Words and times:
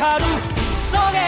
가루 0.00 0.24
속에 0.90 1.18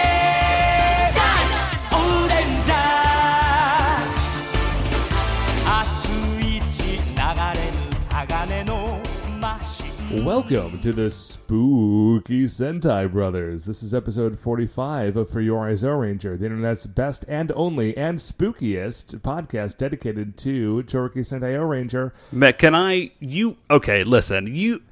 Welcome 10.25 10.79
to 10.81 10.93
the 10.93 11.11
Spooky 11.11 12.45
Sentai 12.45 13.11
Brothers. 13.11 13.65
This 13.65 13.83
is 13.83 13.95
episode 13.95 14.39
45 14.39 15.17
of 15.17 15.31
For 15.31 15.41
Your 15.41 15.69
Eyes 15.69 15.83
Ranger, 15.85 16.37
the 16.37 16.47
internet's 16.47 16.87
best 16.87 17.25
and 17.29 17.51
only 17.53 17.97
and 17.97 18.19
spookiest 18.19 19.19
podcast 19.21 19.79
dedicated 19.79 20.37
to 20.39 20.85
Choriki 20.87 21.21
Sentai 21.21 21.57
O 21.57 21.65
Ranger. 21.65 22.15
Matt, 22.31 22.59
can 22.59 22.75
I? 22.75 23.11
You. 23.21 23.57
Okay, 23.71 24.05
listen. 24.05 24.55
You. 24.55 24.83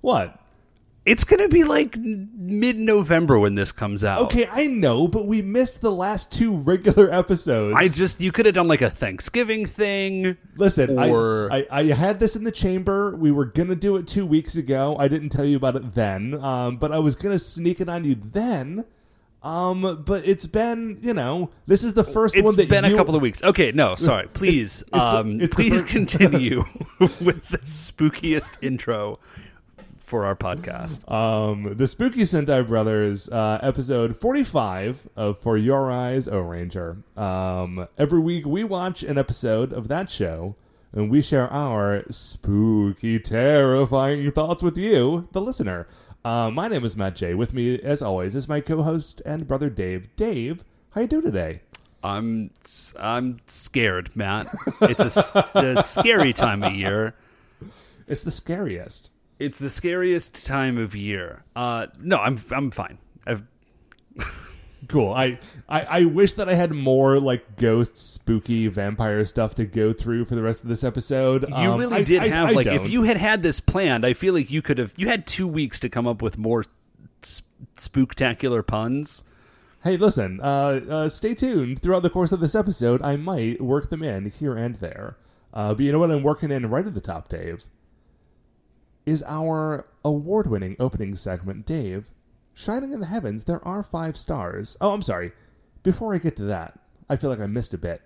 What? 0.00 0.41
It's 1.04 1.24
gonna 1.24 1.48
be 1.48 1.64
like 1.64 1.96
mid-November 1.96 3.36
when 3.38 3.56
this 3.56 3.72
comes 3.72 4.04
out. 4.04 4.20
Okay, 4.22 4.46
I 4.46 4.68
know, 4.68 5.08
but 5.08 5.26
we 5.26 5.42
missed 5.42 5.80
the 5.80 5.90
last 5.90 6.30
two 6.30 6.56
regular 6.56 7.12
episodes. 7.12 7.74
I 7.76 7.88
just 7.88 8.20
you 8.20 8.30
could 8.30 8.46
have 8.46 8.54
done 8.54 8.68
like 8.68 8.82
a 8.82 8.90
Thanksgiving 8.90 9.66
thing. 9.66 10.36
Listen, 10.56 10.96
I- 10.98 11.10
or- 11.10 11.52
I, 11.52 11.66
I, 11.72 11.82
had 11.86 12.20
this 12.20 12.36
in 12.36 12.44
the 12.44 12.52
chamber. 12.52 13.16
We 13.16 13.32
were 13.32 13.46
gonna 13.46 13.74
do 13.74 13.96
it 13.96 14.06
two 14.06 14.24
weeks 14.24 14.54
ago. 14.54 14.96
I 14.96 15.08
didn't 15.08 15.30
tell 15.30 15.44
you 15.44 15.56
about 15.56 15.74
it 15.74 15.94
then, 15.94 16.34
um, 16.34 16.76
but 16.76 16.92
I 16.92 17.00
was 17.00 17.16
gonna 17.16 17.38
sneak 17.40 17.80
it 17.80 17.88
on 17.88 18.04
you 18.04 18.14
then. 18.14 18.84
Um, 19.42 20.04
but 20.06 20.24
it's 20.24 20.46
been, 20.46 20.98
you 21.02 21.12
know, 21.14 21.50
this 21.66 21.82
is 21.82 21.94
the 21.94 22.04
first 22.04 22.36
It's 22.36 22.44
one 22.44 22.54
that 22.54 22.68
been 22.68 22.84
you, 22.84 22.94
a 22.94 22.96
couple 22.96 23.16
of 23.16 23.22
weeks. 23.22 23.42
Okay, 23.42 23.72
no, 23.72 23.96
sorry. 23.96 24.28
Please, 24.28 24.84
the- 24.92 25.02
um, 25.02 25.38
the 25.38 25.48
please 25.48 25.80
first- 25.80 25.88
continue 25.88 26.62
with 27.00 27.44
the 27.48 27.58
spookiest 27.58 28.58
intro 28.62 29.18
for 30.04 30.24
our 30.24 30.36
podcast. 30.36 31.10
Um, 31.10 31.74
the 31.76 31.86
Spooky 31.86 32.20
Sentai 32.22 32.66
Brothers, 32.66 33.28
uh, 33.30 33.58
episode 33.62 34.16
45 34.16 35.08
of 35.16 35.38
For 35.38 35.56
Your 35.56 35.90
Eyes, 35.90 36.28
O 36.28 36.40
Ranger. 36.40 36.98
Um, 37.16 37.88
every 37.96 38.20
week 38.20 38.44
we 38.46 38.64
watch 38.64 39.02
an 39.02 39.16
episode 39.18 39.72
of 39.72 39.88
that 39.88 40.10
show 40.10 40.54
and 40.92 41.10
we 41.10 41.22
share 41.22 41.50
our 41.50 42.04
spooky, 42.10 43.18
terrifying 43.18 44.30
thoughts 44.32 44.62
with 44.62 44.76
you, 44.76 45.28
the 45.32 45.40
listener. 45.40 45.86
Uh, 46.24 46.50
my 46.50 46.68
name 46.68 46.84
is 46.84 46.96
Matt 46.96 47.16
J. 47.16 47.34
With 47.34 47.54
me, 47.54 47.80
as 47.80 48.02
always, 48.02 48.34
is 48.34 48.46
my 48.48 48.60
co-host 48.60 49.22
and 49.24 49.46
brother 49.48 49.70
Dave. 49.70 50.14
Dave, 50.16 50.64
how 50.92 51.00
you 51.00 51.06
doing 51.06 51.24
today? 51.24 51.62
I'm 52.04 52.50
I'm 52.98 53.38
scared, 53.46 54.14
Matt. 54.16 54.48
It's 54.82 55.00
a, 55.00 55.06
s- 55.06 55.30
a 55.54 55.82
scary 55.82 56.32
time 56.32 56.62
of 56.62 56.74
year. 56.74 57.14
It's 58.08 58.24
the 58.24 58.32
scariest. 58.32 59.10
It's 59.42 59.58
the 59.58 59.70
scariest 59.70 60.46
time 60.46 60.78
of 60.78 60.94
year. 60.94 61.44
Uh, 61.56 61.86
no, 62.00 62.18
I'm 62.18 62.40
I'm 62.50 62.70
fine. 62.70 62.98
I've 63.26 63.42
Cool. 64.88 65.12
I, 65.14 65.38
I 65.68 65.80
I 65.82 66.04
wish 66.06 66.34
that 66.34 66.48
I 66.48 66.54
had 66.54 66.72
more 66.72 67.20
like 67.20 67.56
ghost, 67.56 67.96
spooky, 67.96 68.66
vampire 68.66 69.24
stuff 69.24 69.54
to 69.54 69.64
go 69.64 69.92
through 69.92 70.24
for 70.24 70.34
the 70.34 70.42
rest 70.42 70.62
of 70.64 70.68
this 70.68 70.82
episode. 70.82 71.48
You 71.48 71.54
Um, 71.54 71.78
really 71.78 71.96
I- 71.98 72.02
did 72.02 72.22
I- 72.22 72.28
have 72.28 72.48
I 72.48 72.52
like 72.52 72.66
don't. 72.66 72.74
if 72.86 72.90
you 72.90 73.04
had 73.04 73.16
had 73.16 73.42
this 73.42 73.60
planned, 73.60 74.04
I 74.04 74.12
feel 74.12 74.34
like 74.34 74.50
you 74.50 74.60
could 74.60 74.78
have. 74.78 74.92
You 74.96 75.06
had 75.08 75.26
two 75.26 75.46
weeks 75.46 75.78
to 75.80 75.88
come 75.88 76.06
up 76.08 76.20
with 76.20 76.36
more 76.36 76.64
sp- 77.22 77.46
spooktacular 77.76 78.66
puns. 78.66 79.22
Hey, 79.84 79.96
listen. 79.96 80.40
Uh, 80.40 80.80
uh, 80.90 81.08
stay 81.08 81.34
tuned. 81.34 81.80
Throughout 81.80 82.02
the 82.02 82.10
course 82.10 82.32
of 82.32 82.40
this 82.40 82.54
episode, 82.54 83.02
I 83.02 83.16
might 83.16 83.60
work 83.60 83.88
them 83.88 84.02
in 84.02 84.30
here 84.30 84.54
and 84.56 84.76
there. 84.76 85.16
Uh, 85.54 85.74
but 85.74 85.80
you 85.84 85.92
know 85.92 85.98
what? 86.00 86.10
I'm 86.10 86.22
working 86.22 86.50
in 86.50 86.68
right 86.70 86.86
at 86.86 86.94
the 86.94 87.00
top, 87.00 87.28
Dave. 87.28 87.64
Is 89.04 89.24
our 89.26 89.86
award-winning 90.04 90.76
opening 90.78 91.16
segment, 91.16 91.66
Dave? 91.66 92.10
Shining 92.54 92.92
in 92.92 93.00
the 93.00 93.06
heavens, 93.06 93.44
there 93.44 93.66
are 93.66 93.82
five 93.82 94.16
stars. 94.16 94.76
Oh, 94.80 94.92
I'm 94.92 95.02
sorry. 95.02 95.32
Before 95.82 96.14
I 96.14 96.18
get 96.18 96.36
to 96.36 96.44
that, 96.44 96.78
I 97.08 97.16
feel 97.16 97.28
like 97.28 97.40
I 97.40 97.46
missed 97.46 97.74
a 97.74 97.78
bit. 97.78 98.02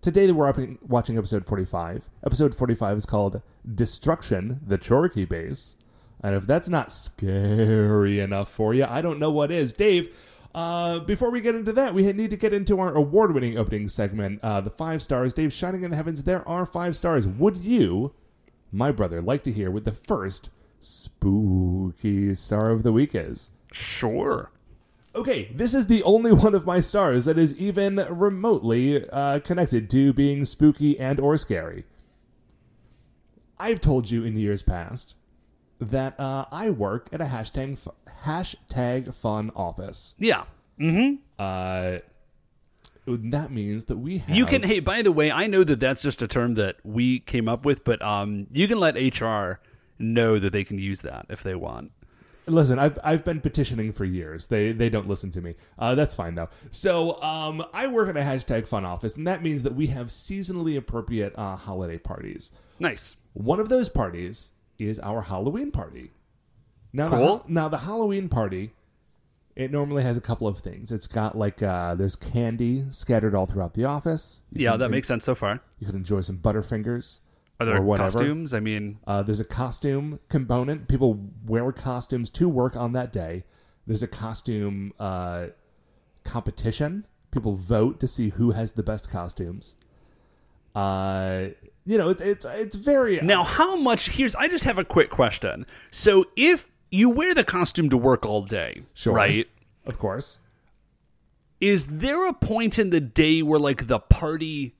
Today 0.00 0.30
we're 0.30 0.76
watching 0.86 1.18
episode 1.18 1.44
45. 1.44 2.08
Episode 2.24 2.54
45 2.54 2.98
is 2.98 3.06
called 3.06 3.42
Destruction, 3.74 4.60
the 4.64 4.78
Choriki 4.78 5.28
Base. 5.28 5.74
And 6.22 6.36
if 6.36 6.46
that's 6.46 6.68
not 6.68 6.92
scary 6.92 8.20
enough 8.20 8.48
for 8.48 8.74
you, 8.74 8.84
I 8.84 9.00
don't 9.00 9.18
know 9.18 9.30
what 9.30 9.50
is. 9.50 9.72
Dave, 9.72 10.14
uh, 10.54 11.00
before 11.00 11.32
we 11.32 11.40
get 11.40 11.56
into 11.56 11.72
that, 11.72 11.94
we 11.94 12.12
need 12.12 12.30
to 12.30 12.36
get 12.36 12.54
into 12.54 12.78
our 12.78 12.94
award 12.94 13.34
winning 13.34 13.58
opening 13.58 13.88
segment, 13.88 14.38
uh, 14.44 14.60
the 14.60 14.70
five 14.70 15.02
stars. 15.02 15.34
Dave, 15.34 15.52
Shining 15.52 15.82
in 15.82 15.90
the 15.90 15.96
Heavens, 15.96 16.22
there 16.22 16.46
are 16.48 16.64
five 16.64 16.96
stars. 16.96 17.26
Would 17.26 17.56
you, 17.58 18.14
my 18.72 18.90
brother, 18.92 19.20
like 19.22 19.42
to 19.44 19.52
hear 19.52 19.70
what 19.70 19.84
the 19.84 19.92
first 19.92 20.50
spooky 20.80 22.34
star 22.34 22.70
of 22.70 22.82
the 22.82 22.92
week 22.92 23.14
is? 23.14 23.52
Sure. 23.72 24.50
Okay, 25.14 25.50
this 25.54 25.74
is 25.74 25.86
the 25.86 26.02
only 26.02 26.32
one 26.32 26.54
of 26.54 26.66
my 26.66 26.80
stars 26.80 27.24
that 27.24 27.38
is 27.38 27.54
even 27.54 27.96
remotely 28.08 29.08
uh, 29.10 29.40
connected 29.40 29.90
to 29.90 30.12
being 30.12 30.44
spooky 30.44 30.98
and 30.98 31.18
or 31.18 31.36
scary. 31.36 31.84
I've 33.58 33.80
told 33.80 34.10
you 34.10 34.22
in 34.24 34.36
years 34.36 34.62
past 34.62 35.16
that 35.80 36.18
uh, 36.20 36.44
I 36.52 36.70
work 36.70 37.08
at 37.12 37.20
a 37.20 37.24
hashtag 37.24 37.72
f- 37.72 37.94
hashtag 38.24 39.12
fun 39.14 39.50
office. 39.56 40.14
Yeah. 40.18 40.44
Mhm. 40.78 41.18
Uh, 41.38 41.98
that 43.16 43.50
means 43.50 43.86
that 43.86 43.98
we 43.98 44.18
have 44.18 44.36
You 44.36 44.46
can. 44.46 44.62
Hey, 44.62 44.80
by 44.80 45.02
the 45.02 45.12
way, 45.12 45.30
I 45.30 45.46
know 45.46 45.64
that 45.64 45.80
that's 45.80 46.02
just 46.02 46.22
a 46.22 46.28
term 46.28 46.54
that 46.54 46.76
we 46.84 47.20
came 47.20 47.48
up 47.48 47.64
with, 47.64 47.84
but 47.84 48.00
um, 48.02 48.46
you 48.50 48.68
can 48.68 48.78
let 48.78 48.94
HR 48.96 49.60
know 49.98 50.38
that 50.38 50.50
they 50.52 50.64
can 50.64 50.78
use 50.78 51.00
that 51.02 51.26
if 51.28 51.42
they 51.42 51.54
want. 51.54 51.92
Listen, 52.46 52.78
I've 52.78 52.98
I've 53.04 53.24
been 53.24 53.40
petitioning 53.40 53.92
for 53.92 54.04
years. 54.06 54.46
They 54.46 54.72
they 54.72 54.88
don't 54.88 55.06
listen 55.06 55.30
to 55.32 55.40
me. 55.42 55.54
Uh, 55.78 55.94
that's 55.94 56.14
fine 56.14 56.34
though. 56.34 56.48
So 56.70 57.20
um, 57.22 57.62
I 57.74 57.86
work 57.88 58.08
at 58.08 58.16
a 58.16 58.20
hashtag 58.20 58.66
fun 58.66 58.84
office, 58.86 59.16
and 59.16 59.26
that 59.26 59.42
means 59.42 59.64
that 59.64 59.74
we 59.74 59.88
have 59.88 60.06
seasonally 60.06 60.76
appropriate 60.76 61.34
uh, 61.36 61.56
holiday 61.56 61.98
parties. 61.98 62.52
Nice. 62.78 63.16
One 63.34 63.60
of 63.60 63.68
those 63.68 63.88
parties 63.90 64.52
is 64.78 64.98
our 65.00 65.22
Halloween 65.22 65.70
party. 65.70 66.12
Now, 66.92 67.10
Cool. 67.10 67.36
ha- 67.38 67.44
now 67.48 67.68
the 67.68 67.78
Halloween 67.78 68.30
party, 68.30 68.72
it 69.58 69.70
normally 69.72 70.02
has 70.04 70.16
a 70.16 70.20
couple 70.20 70.46
of 70.46 70.60
things. 70.60 70.90
It's 70.92 71.06
got 71.06 71.36
like 71.36 71.62
uh, 71.62 71.94
there's 71.96 72.16
candy 72.16 72.84
scattered 72.90 73.34
all 73.34 73.44
throughout 73.46 73.74
the 73.74 73.84
office. 73.84 74.42
You 74.52 74.64
Yeah, 74.64 74.70
can- 74.70 74.80
that 74.80 74.90
makes 74.90 75.08
sense 75.08 75.24
so 75.24 75.34
far. 75.34 75.60
You 75.80 75.86
can 75.86 75.96
enjoy 75.96 76.22
some 76.22 76.38
Butterfingers. 76.38 77.20
Are 77.60 77.66
there 77.66 77.82
or 77.82 77.96
costumes? 77.96 78.54
I 78.54 78.60
mean, 78.60 78.98
Uh, 79.06 79.22
there's 79.22 79.40
a 79.40 79.44
costume 79.44 80.20
component. 80.28 80.86
People 80.88 81.28
wear 81.44 81.70
costumes 81.72 82.30
to 82.30 82.48
work 82.48 82.76
on 82.76 82.92
that 82.92 83.12
day. 83.12 83.44
There's 83.84 84.02
a 84.02 84.06
costume 84.06 84.92
uh, 85.00 85.46
competition. 86.24 87.04
People 87.32 87.54
vote 87.54 87.98
to 88.00 88.06
see 88.06 88.28
who 88.30 88.52
has 88.52 88.72
the 88.72 88.82
best 88.84 89.10
costumes. 89.10 89.76
Uh, 90.74 91.48
you 91.84 91.98
know, 91.98 92.10
it's 92.10 92.20
it's 92.20 92.44
it's 92.44 92.76
very 92.76 93.16
now 93.22 93.42
how 93.42 93.74
much? 93.76 94.10
Here's. 94.10 94.34
I 94.36 94.46
just 94.48 94.64
have 94.64 94.78
a 94.78 94.84
quick 94.84 95.10
question. 95.10 95.66
So 95.90 96.26
if 96.36 96.68
you 96.90 97.10
wear 97.10 97.34
the 97.34 97.44
costume 97.44 97.90
to 97.90 97.96
work 97.96 98.24
all 98.26 98.42
day, 98.42 98.82
Sure. 98.94 99.14
right? 99.14 99.48
of 99.86 99.98
course. 99.98 100.38
is 101.60 101.86
there 101.86 102.26
a 102.26 102.32
point 102.32 102.78
in 102.78 102.90
the 102.90 103.00
day 103.00 103.42
where 103.42 103.58
like 103.58 103.86
the 103.86 103.98
party 103.98 104.74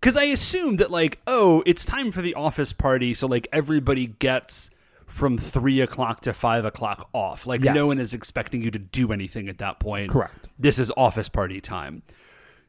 because 0.00 0.16
i 0.16 0.24
assume 0.24 0.76
that 0.76 0.90
like 0.90 1.18
oh 1.26 1.62
it's 1.66 1.84
time 1.84 2.12
for 2.12 2.20
the 2.22 2.34
office 2.34 2.72
party 2.72 3.14
so 3.14 3.26
like 3.26 3.48
everybody 3.52 4.06
gets 4.06 4.70
from 5.06 5.36
three 5.38 5.80
o'clock 5.80 6.20
to 6.20 6.32
five 6.34 6.64
o'clock 6.64 7.08
off 7.14 7.46
like 7.46 7.62
Yes. 7.64 7.74
no 7.74 7.86
one 7.86 7.98
is 7.98 8.12
expecting 8.14 8.60
you 8.62 8.70
to 8.70 8.78
do 8.78 9.12
anything 9.12 9.48
at 9.48 9.58
that 9.58 9.80
point 9.80 10.10
Correct. 10.12 10.48
this 10.58 10.78
is 10.78 10.92
office 10.96 11.28
party 11.28 11.60
time 11.60 12.02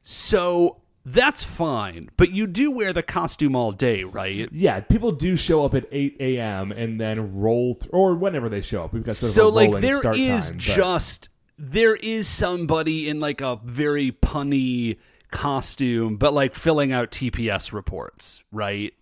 so 0.01 0.80
that's 1.05 1.43
fine 1.43 2.09
but 2.17 2.31
you 2.31 2.45
do 2.47 2.71
wear 2.71 2.93
the 2.93 3.03
costume 3.03 3.55
all 3.55 3.71
day 3.71 4.03
right 4.03 4.49
Yeah, 4.51 4.79
people 4.81 5.11
do 5.11 5.35
show 5.35 5.65
up 5.65 5.73
at 5.73 5.85
8 5.91 6.17
a.m. 6.19 6.71
and 6.71 6.99
then 6.99 7.35
roll 7.39 7.73
through, 7.73 7.91
or 7.91 8.15
whenever 8.15 8.49
they 8.49 8.61
show 8.61 8.83
up. 8.83 8.93
We've 8.93 9.03
got 9.03 9.15
sort 9.15 9.29
of 9.29 9.33
so 9.33 9.49
like 9.49 9.81
there 9.81 10.13
is 10.13 10.49
time, 10.49 10.59
just 10.59 11.29
there 11.57 11.95
is 11.95 12.27
somebody 12.27 13.09
in 13.09 13.19
like 13.19 13.41
a 13.41 13.59
very 13.63 14.11
punny 14.11 14.97
costume 15.31 16.17
but 16.17 16.33
like 16.33 16.53
filling 16.53 16.91
out 16.91 17.09
tps 17.09 17.71
reports 17.71 18.43
right 18.51 18.93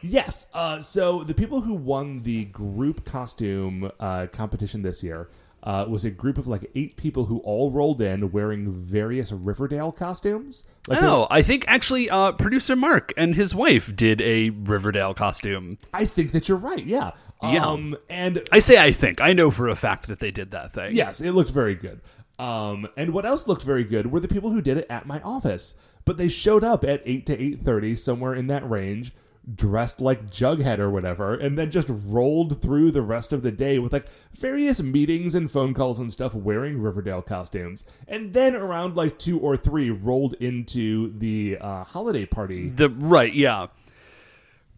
Yes. 0.00 0.46
Uh, 0.54 0.80
so 0.80 1.22
the 1.22 1.34
people 1.34 1.60
who 1.62 1.74
won 1.74 2.20
the 2.22 2.46
group 2.46 3.04
costume 3.04 3.90
uh, 4.00 4.26
competition 4.32 4.82
this 4.82 5.02
year 5.02 5.28
uh, 5.62 5.86
was 5.88 6.04
a 6.04 6.10
group 6.10 6.38
of 6.38 6.46
like 6.46 6.70
eight 6.74 6.96
people 6.96 7.26
who 7.26 7.38
all 7.38 7.70
rolled 7.70 8.00
in 8.00 8.32
wearing 8.32 8.72
various 8.72 9.30
Riverdale 9.32 9.92
costumes. 9.92 10.64
Like 10.88 10.98
oh 11.00 11.28
i 11.30 11.42
think 11.42 11.64
actually 11.68 12.10
uh 12.10 12.32
producer 12.32 12.74
mark 12.74 13.12
and 13.16 13.36
his 13.36 13.54
wife 13.54 13.94
did 13.94 14.20
a 14.20 14.50
riverdale 14.50 15.14
costume 15.14 15.78
I 15.94 16.06
think 16.06 16.32
that 16.32 16.48
you're 16.48 16.58
right. 16.58 16.84
Yeah. 16.84 17.12
Yeah. 17.40 17.64
Um, 17.64 17.96
and 18.10 18.42
i 18.50 18.58
say 18.58 18.78
i 18.78 18.90
think 18.90 19.20
i 19.20 19.32
know 19.32 19.50
for 19.52 19.68
a 19.68 19.76
fact 19.76 20.08
that 20.08 20.18
they 20.18 20.32
did 20.32 20.50
that 20.50 20.72
thing 20.72 20.94
yes, 20.96 21.20
it 21.20 21.32
looked 21.32 21.50
very 21.50 21.76
good. 21.76 22.00
Um, 22.38 22.88
and 22.96 23.12
what 23.12 23.24
else 23.24 23.46
looked 23.46 23.62
very 23.62 23.84
good 23.84 24.10
were 24.10 24.18
the 24.18 24.26
people 24.26 24.50
who 24.50 24.60
did 24.60 24.76
it 24.76 24.86
at 24.90 25.06
my 25.06 25.20
office. 25.20 25.76
But 26.04 26.16
they 26.16 26.26
showed 26.28 26.64
up 26.64 26.82
at 26.82 27.00
eight 27.04 27.26
to 27.26 27.40
eight 27.40 27.60
thirty, 27.60 27.94
somewhere 27.94 28.34
in 28.34 28.48
that 28.48 28.68
range, 28.68 29.12
dressed 29.54 30.00
like 30.00 30.30
Jughead 30.30 30.78
or 30.78 30.90
whatever, 30.90 31.34
and 31.34 31.58
then 31.58 31.70
just 31.70 31.88
rolled 31.90 32.62
through 32.62 32.92
the 32.92 33.02
rest 33.02 33.32
of 33.32 33.42
the 33.42 33.50
day 33.50 33.78
with 33.78 33.92
like 33.92 34.06
various 34.32 34.80
meetings 34.82 35.34
and 35.34 35.50
phone 35.50 35.74
calls 35.74 35.98
and 35.98 36.12
stuff 36.12 36.34
wearing 36.34 36.80
Riverdale 36.80 37.22
costumes. 37.22 37.84
And 38.06 38.32
then 38.32 38.54
around 38.54 38.96
like 38.96 39.18
two 39.18 39.38
or 39.38 39.56
three 39.56 39.90
rolled 39.90 40.34
into 40.34 41.16
the 41.18 41.58
uh, 41.60 41.84
holiday 41.84 42.26
party 42.26 42.68
The 42.68 42.88
right, 42.88 43.32
yeah. 43.32 43.68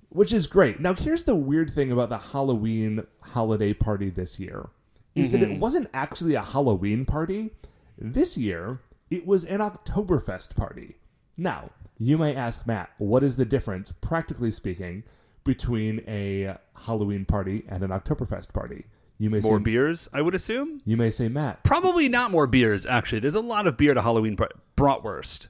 which 0.08 0.32
is 0.32 0.46
great. 0.46 0.80
Now, 0.80 0.94
here's 0.94 1.24
the 1.24 1.36
weird 1.36 1.70
thing 1.70 1.92
about 1.92 2.08
the 2.08 2.18
Halloween 2.18 3.06
holiday 3.20 3.74
party 3.74 4.08
this 4.10 4.40
year 4.40 4.70
is 5.14 5.30
that 5.30 5.42
it 5.42 5.60
wasn't 5.60 5.88
actually 5.94 6.34
a 6.34 6.42
Halloween 6.42 7.04
party. 7.04 7.50
This 7.96 8.36
year, 8.36 8.80
it 9.10 9.26
was 9.26 9.44
an 9.44 9.60
Oktoberfest 9.60 10.56
party. 10.56 10.96
Now, 11.36 11.70
you 11.98 12.18
may 12.18 12.34
ask 12.34 12.66
Matt, 12.66 12.90
what 12.98 13.22
is 13.22 13.36
the 13.36 13.44
difference, 13.44 13.92
practically 13.92 14.50
speaking, 14.50 15.04
between 15.44 16.02
a 16.06 16.56
Halloween 16.86 17.24
party 17.24 17.64
and 17.68 17.82
an 17.82 17.90
Oktoberfest 17.90 18.52
party? 18.52 18.86
You 19.18 19.30
may 19.30 19.40
say 19.40 19.48
More 19.48 19.58
say, 19.58 19.64
beers, 19.64 20.08
I 20.12 20.22
would 20.22 20.34
assume. 20.34 20.80
You 20.84 20.96
may 20.96 21.10
say, 21.10 21.28
Matt. 21.28 21.62
Probably 21.62 22.08
not 22.08 22.30
more 22.32 22.46
beers. 22.48 22.84
Actually, 22.84 23.20
there's 23.20 23.34
a 23.36 23.40
lot 23.40 23.66
of 23.66 23.76
beer 23.76 23.92
at 23.92 23.96
a 23.96 24.02
Halloween 24.02 24.36
party. 24.36 24.54
Bratwurst. 24.76 25.48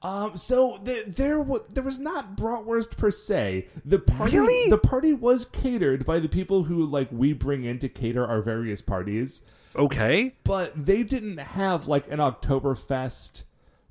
Um, 0.00 0.36
so 0.36 0.78
the, 0.84 1.02
there 1.08 1.42
was 1.42 1.62
there 1.70 1.82
was 1.82 1.98
not 1.98 2.36
bratwurst 2.36 2.96
per 2.96 3.10
se. 3.10 3.66
The 3.84 3.98
party 3.98 4.38
Really? 4.38 4.70
the 4.70 4.78
party 4.78 5.12
was 5.12 5.44
catered 5.44 6.04
by 6.04 6.20
the 6.20 6.28
people 6.28 6.62
who 6.64 6.86
like 6.86 7.08
we 7.10 7.32
bring 7.32 7.64
in 7.64 7.80
to 7.80 7.88
cater 7.88 8.24
our 8.24 8.40
various 8.40 8.80
parties, 8.80 9.42
Okay. 9.74 10.36
but 10.44 10.86
they 10.86 11.02
didn't 11.02 11.38
have 11.38 11.88
like 11.88 12.08
an 12.12 12.20
Oktoberfest 12.20 13.42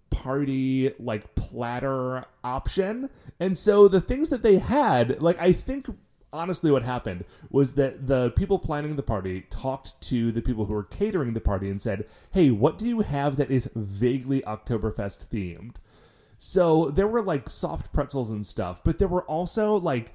party 0.09 0.94
like 1.00 1.36
platter 1.36 2.25
option. 2.44 3.09
And 3.39 3.57
so 3.57 3.88
the 3.88 4.01
things 4.01 4.30
that 4.30 4.44
they 4.44 4.57
had, 4.57 5.21
like 5.21 5.39
I 5.39 5.54
think 5.54 5.88
honestly 6.33 6.71
what 6.71 6.83
happened 6.83 7.24
was 7.50 7.74
that 7.74 8.07
the 8.07 8.31
people 8.31 8.59
planning 8.59 8.95
the 8.95 9.04
party 9.04 9.45
talked 9.50 10.00
to 10.01 10.31
the 10.31 10.42
people 10.42 10.65
who 10.65 10.74
were 10.74 10.83
catering 10.83 11.33
the 11.33 11.39
party 11.42 11.69
and 11.69 11.81
said, 11.81 12.06
"Hey, 12.31 12.51
what 12.51 12.77
do 12.77 12.88
you 12.88 13.01
have 13.01 13.38
that 13.38 13.51
is 13.51 13.69
vaguely 13.75 14.42
Oktoberfest 14.42 15.27
themed?" 15.27 15.75
So 16.38 16.92
there 16.92 17.07
were 17.07 17.21
like 17.21 17.50
soft 17.50 17.92
pretzels 17.94 18.30
and 18.30 18.45
stuff, 18.45 18.83
but 18.83 19.00
there 19.00 19.07
were 19.07 19.24
also 19.24 19.75
like 19.75 20.13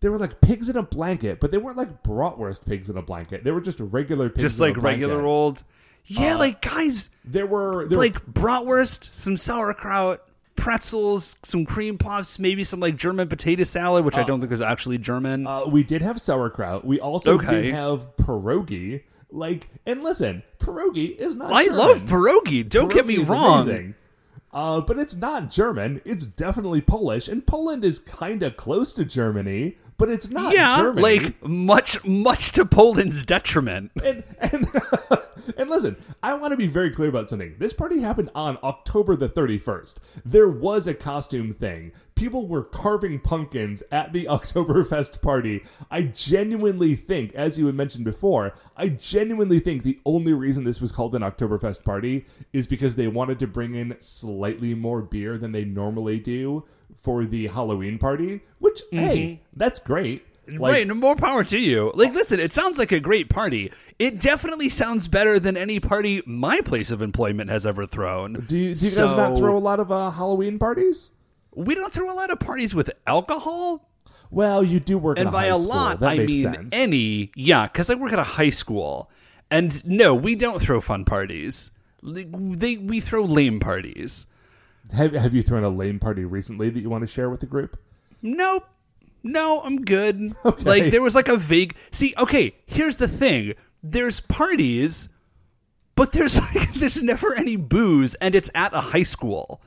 there 0.00 0.10
were 0.10 0.18
like 0.18 0.40
pigs 0.40 0.68
in 0.68 0.76
a 0.76 0.82
blanket, 0.82 1.40
but 1.40 1.50
they 1.50 1.58
weren't 1.58 1.76
like 1.76 2.02
bratwurst 2.02 2.66
pigs 2.66 2.90
in 2.90 2.96
a 2.96 3.02
blanket. 3.02 3.44
They 3.44 3.50
were 3.50 3.60
just 3.60 3.80
regular 3.80 4.28
pigs, 4.28 4.42
Just 4.42 4.60
in 4.60 4.64
a 4.64 4.68
like 4.68 4.82
regular 4.82 5.24
old. 5.24 5.62
Yeah, 6.06 6.34
Uh, 6.34 6.38
like 6.38 6.62
guys, 6.62 7.10
There 7.24 7.46
were 7.46 7.86
there 7.88 7.98
like 7.98 8.24
bratwurst, 8.26 9.12
some 9.12 9.36
sauerkraut, 9.36 10.22
pretzels, 10.54 11.36
some 11.42 11.64
cream 11.66 11.98
puffs, 11.98 12.38
maybe 12.38 12.64
some 12.64 12.80
like 12.80 12.96
German 12.96 13.28
potato 13.28 13.64
salad, 13.64 14.04
which 14.04 14.16
I 14.16 14.22
don't 14.22 14.40
think 14.40 14.52
is 14.52 14.60
actually 14.60 14.98
German. 14.98 15.46
uh, 15.46 15.66
we 15.66 15.82
did 15.82 16.02
have 16.02 16.20
sauerkraut. 16.20 16.84
We 16.84 17.00
also 17.00 17.34
Okay. 17.34 17.62
did 17.62 17.74
have 17.74 18.16
pierogi. 18.16 19.02
Like, 19.30 19.68
and 19.84 20.02
listen, 20.04 20.44
pierogi 20.60 21.16
is 21.16 21.34
not. 21.34 21.52
I 21.52 21.64
German. 21.64 21.78
love 21.78 22.04
pierogi. 22.04 22.66
Don't 22.68 22.92
get 22.92 23.06
me 23.06 23.18
wrong. 23.18 23.94
Uh, 24.52 24.80
but 24.80 24.98
it's 24.98 25.14
not 25.16 25.50
German. 25.50 26.00
It's 26.04 26.24
definitely 26.24 26.80
Polish, 26.80 27.28
and 27.28 27.44
Poland 27.46 27.84
is 27.84 27.98
kind 27.98 28.42
of 28.42 28.56
close 28.56 28.94
to 28.94 29.04
Germany, 29.04 29.76
but 29.98 30.10
it's 30.10 30.28
not. 30.28 30.54
Yeah, 30.54 30.76
Germany. 30.76 31.02
like 31.02 31.44
much, 31.44 32.04
much 32.04 32.52
to 32.52 32.64
Poland's 32.64 33.24
detriment. 33.24 33.92
and 34.04 34.22
and 34.38 34.68
and 35.56 35.70
listen, 35.70 35.96
I 36.22 36.34
want 36.34 36.52
to 36.52 36.56
be 36.56 36.66
very 36.66 36.90
clear 36.90 37.08
about 37.08 37.30
something. 37.30 37.56
This 37.58 37.72
party 37.72 38.00
happened 38.00 38.30
on 38.34 38.58
October 38.62 39.16
the 39.16 39.28
31st. 39.28 39.96
There 40.24 40.48
was 40.48 40.86
a 40.86 40.94
costume 40.94 41.52
thing. 41.52 41.92
People 42.14 42.46
were 42.46 42.62
carving 42.64 43.20
pumpkins 43.20 43.82
at 43.90 44.12
the 44.12 44.24
Oktoberfest 44.30 45.20
party. 45.22 45.62
I 45.90 46.02
genuinely 46.02 46.96
think, 46.96 47.34
as 47.34 47.58
you 47.58 47.66
had 47.66 47.74
mentioned 47.74 48.04
before, 48.04 48.54
I 48.76 48.88
genuinely 48.88 49.60
think 49.60 49.82
the 49.82 50.00
only 50.04 50.32
reason 50.32 50.64
this 50.64 50.80
was 50.80 50.92
called 50.92 51.14
an 51.14 51.22
Oktoberfest 51.22 51.84
party 51.84 52.26
is 52.52 52.66
because 52.66 52.96
they 52.96 53.08
wanted 53.08 53.38
to 53.40 53.46
bring 53.46 53.74
in 53.74 53.96
slightly 54.00 54.74
more 54.74 55.02
beer 55.02 55.38
than 55.38 55.52
they 55.52 55.64
normally 55.64 56.18
do 56.18 56.64
for 57.06 57.24
the 57.24 57.46
Halloween 57.46 57.98
party, 57.98 58.40
which 58.58 58.82
hey, 58.90 59.40
that's 59.54 59.78
great. 59.78 60.26
Like, 60.48 60.58
right, 60.72 60.88
more 60.88 61.14
power 61.14 61.44
to 61.44 61.56
you. 61.58 61.92
Like, 61.94 62.12
listen, 62.14 62.40
it 62.40 62.52
sounds 62.52 62.78
like 62.78 62.90
a 62.90 62.98
great 62.98 63.28
party. 63.28 63.70
It 64.00 64.20
definitely 64.20 64.68
sounds 64.68 65.06
better 65.06 65.38
than 65.38 65.56
any 65.56 65.78
party 65.78 66.20
my 66.26 66.60
place 66.62 66.90
of 66.90 67.00
employment 67.02 67.48
has 67.50 67.64
ever 67.64 67.86
thrown. 67.86 68.44
Do 68.48 68.56
you, 68.56 68.74
do 68.74 68.86
you 68.86 68.96
guys 68.96 69.16
not 69.16 69.38
throw 69.38 69.56
a 69.56 69.62
lot 69.70 69.78
of 69.78 69.92
uh, 69.92 70.10
Halloween 70.10 70.58
parties? 70.58 71.12
We 71.54 71.76
don't 71.76 71.92
throw 71.92 72.12
a 72.12 72.14
lot 72.14 72.30
of 72.30 72.40
parties 72.40 72.74
with 72.74 72.90
alcohol, 73.06 73.88
Well, 74.30 74.64
you 74.64 74.80
do 74.80 74.98
work 74.98 75.18
and 75.18 75.30
by 75.30 75.44
a 75.46 75.54
school. 75.54 75.66
lot, 75.68 76.00
That 76.00 76.10
I 76.10 76.18
mean 76.18 76.42
sense. 76.42 76.68
any. 76.72 77.30
Yeah, 77.36 77.66
because 77.68 77.88
I 77.88 77.94
work 77.94 78.12
at 78.12 78.18
a 78.18 78.24
high 78.38 78.50
school, 78.50 79.10
and 79.50 79.70
no, 79.86 80.12
we 80.14 80.34
don't 80.34 80.60
throw 80.60 80.80
fun 80.80 81.04
parties. 81.04 81.70
Like, 82.02 82.28
They 82.32 82.76
we 82.76 82.98
throw 83.00 83.22
lame 83.24 83.58
parties. 83.60 84.26
Have, 84.94 85.12
have 85.12 85.34
you 85.34 85.42
thrown 85.42 85.64
a 85.64 85.68
lame 85.68 85.98
party 85.98 86.24
recently 86.24 86.70
that 86.70 86.80
you 86.80 86.90
want 86.90 87.02
to 87.02 87.06
share 87.06 87.28
with 87.28 87.40
the 87.40 87.46
group? 87.46 87.78
Nope. 88.22 88.66
No, 89.22 89.60
I'm 89.62 89.84
good. 89.84 90.34
Like 90.44 90.90
there 90.90 91.02
was 91.02 91.14
like 91.14 91.28
a 91.28 91.36
vague 91.36 91.74
See, 91.90 92.14
okay, 92.16 92.54
here's 92.66 92.96
the 92.96 93.08
thing. 93.08 93.54
There's 93.82 94.20
parties, 94.20 95.08
but 95.96 96.12
there's 96.12 96.38
like 96.54 96.72
there's 96.74 97.02
never 97.02 97.34
any 97.34 97.56
booze 97.56 98.14
and 98.14 98.34
it's 98.34 98.50
at 98.54 98.74
a 98.74 98.80
high 98.80 99.02
school. 99.02 99.60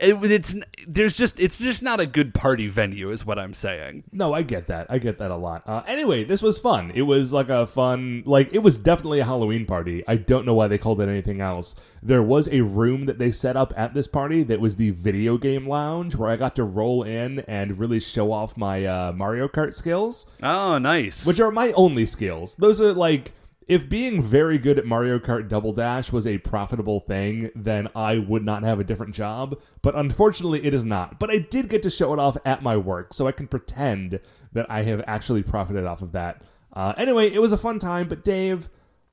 It, 0.00 0.22
it's 0.30 0.56
there's 0.86 1.16
just 1.16 1.38
it's 1.38 1.58
just 1.58 1.82
not 1.82 2.00
a 2.00 2.06
good 2.06 2.34
party 2.34 2.68
venue 2.68 3.10
is 3.10 3.24
what 3.24 3.38
I'm 3.38 3.54
saying. 3.54 4.04
No, 4.12 4.32
I 4.32 4.42
get 4.42 4.66
that. 4.66 4.86
I 4.90 4.98
get 4.98 5.18
that 5.18 5.30
a 5.30 5.36
lot. 5.36 5.62
Uh, 5.66 5.82
anyway, 5.86 6.24
this 6.24 6.42
was 6.42 6.58
fun. 6.58 6.90
It 6.94 7.02
was 7.02 7.32
like 7.32 7.48
a 7.48 7.66
fun, 7.66 8.22
like 8.26 8.52
it 8.52 8.58
was 8.60 8.78
definitely 8.78 9.20
a 9.20 9.24
Halloween 9.24 9.66
party. 9.66 10.02
I 10.08 10.16
don't 10.16 10.44
know 10.44 10.54
why 10.54 10.68
they 10.68 10.78
called 10.78 11.00
it 11.00 11.08
anything 11.08 11.40
else. 11.40 11.74
There 12.02 12.22
was 12.22 12.48
a 12.48 12.62
room 12.62 13.06
that 13.06 13.18
they 13.18 13.30
set 13.30 13.56
up 13.56 13.72
at 13.76 13.94
this 13.94 14.08
party 14.08 14.42
that 14.44 14.60
was 14.60 14.76
the 14.76 14.90
video 14.90 15.38
game 15.38 15.66
lounge 15.66 16.16
where 16.16 16.30
I 16.30 16.36
got 16.36 16.54
to 16.56 16.64
roll 16.64 17.02
in 17.02 17.40
and 17.40 17.78
really 17.78 18.00
show 18.00 18.32
off 18.32 18.56
my 18.56 18.84
uh, 18.84 19.12
Mario 19.12 19.48
Kart 19.48 19.74
skills. 19.74 20.26
Oh, 20.42 20.78
nice. 20.78 21.24
which 21.26 21.40
are 21.40 21.50
my 21.50 21.72
only 21.72 22.06
skills. 22.06 22.56
Those 22.56 22.80
are 22.80 22.92
like 22.92 23.32
if 23.66 23.88
being 23.88 24.22
very 24.22 24.58
good 24.58 24.78
at 24.78 24.86
Mario 24.86 25.18
Kart 25.18 25.48
Double 25.48 25.72
Dash 25.72 26.12
was 26.12 26.26
a 26.26 26.38
profitable 26.38 27.00
thing, 27.00 27.50
then 27.54 27.88
I 27.94 28.18
would 28.18 28.44
not 28.44 28.62
have 28.62 28.78
a 28.78 28.84
different 28.84 29.14
job. 29.14 29.58
But 29.82 29.94
unfortunately, 29.94 30.64
it 30.64 30.74
is 30.74 30.84
not. 30.84 31.18
But 31.18 31.30
I 31.30 31.38
did 31.38 31.68
get 31.68 31.82
to 31.84 31.90
show 31.90 32.12
it 32.12 32.18
off 32.18 32.36
at 32.44 32.62
my 32.62 32.76
work, 32.76 33.14
so 33.14 33.26
I 33.26 33.32
can 33.32 33.48
pretend 33.48 34.20
that 34.52 34.70
I 34.70 34.82
have 34.82 35.02
actually 35.06 35.42
profited 35.42 35.84
off 35.84 36.02
of 36.02 36.12
that. 36.12 36.42
Uh, 36.72 36.92
anyway, 36.96 37.32
it 37.32 37.40
was 37.40 37.52
a 37.52 37.58
fun 37.58 37.78
time. 37.78 38.08
But 38.08 38.24
Dave, 38.24 38.68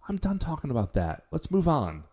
I'm 0.09 0.17
done 0.17 0.39
talking 0.39 0.71
about 0.71 0.93
that. 0.93 1.23
Let's 1.31 1.51
move 1.51 1.67
on. 1.67 2.03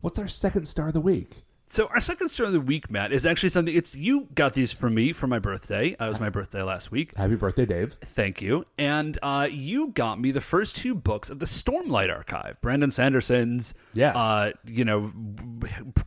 What's 0.00 0.18
our 0.18 0.28
second 0.28 0.66
star 0.66 0.88
of 0.88 0.94
the 0.94 1.00
week? 1.00 1.44
So 1.72 1.86
our 1.86 2.02
second 2.02 2.28
story 2.28 2.48
of 2.48 2.52
the 2.52 2.60
week, 2.60 2.90
Matt, 2.90 3.12
is 3.12 3.24
actually 3.24 3.48
something. 3.48 3.74
It's 3.74 3.96
you 3.96 4.28
got 4.34 4.52
these 4.52 4.74
for 4.74 4.90
me 4.90 5.14
for 5.14 5.26
my 5.26 5.38
birthday. 5.38 5.96
Uh, 5.98 6.04
it 6.04 6.08
was 6.08 6.20
my 6.20 6.28
birthday 6.28 6.60
last 6.60 6.90
week. 6.90 7.16
Happy 7.16 7.34
birthday, 7.34 7.64
Dave. 7.64 7.94
Thank 8.02 8.42
you. 8.42 8.66
And 8.76 9.18
uh, 9.22 9.48
you 9.50 9.88
got 9.88 10.20
me 10.20 10.32
the 10.32 10.42
first 10.42 10.76
two 10.76 10.94
books 10.94 11.30
of 11.30 11.38
the 11.38 11.46
Stormlight 11.46 12.14
Archive, 12.14 12.60
Brandon 12.60 12.90
Sanderson's, 12.90 13.72
Yes. 13.94 14.14
uh, 14.14 14.50
you 14.66 14.84
know, 14.84 15.14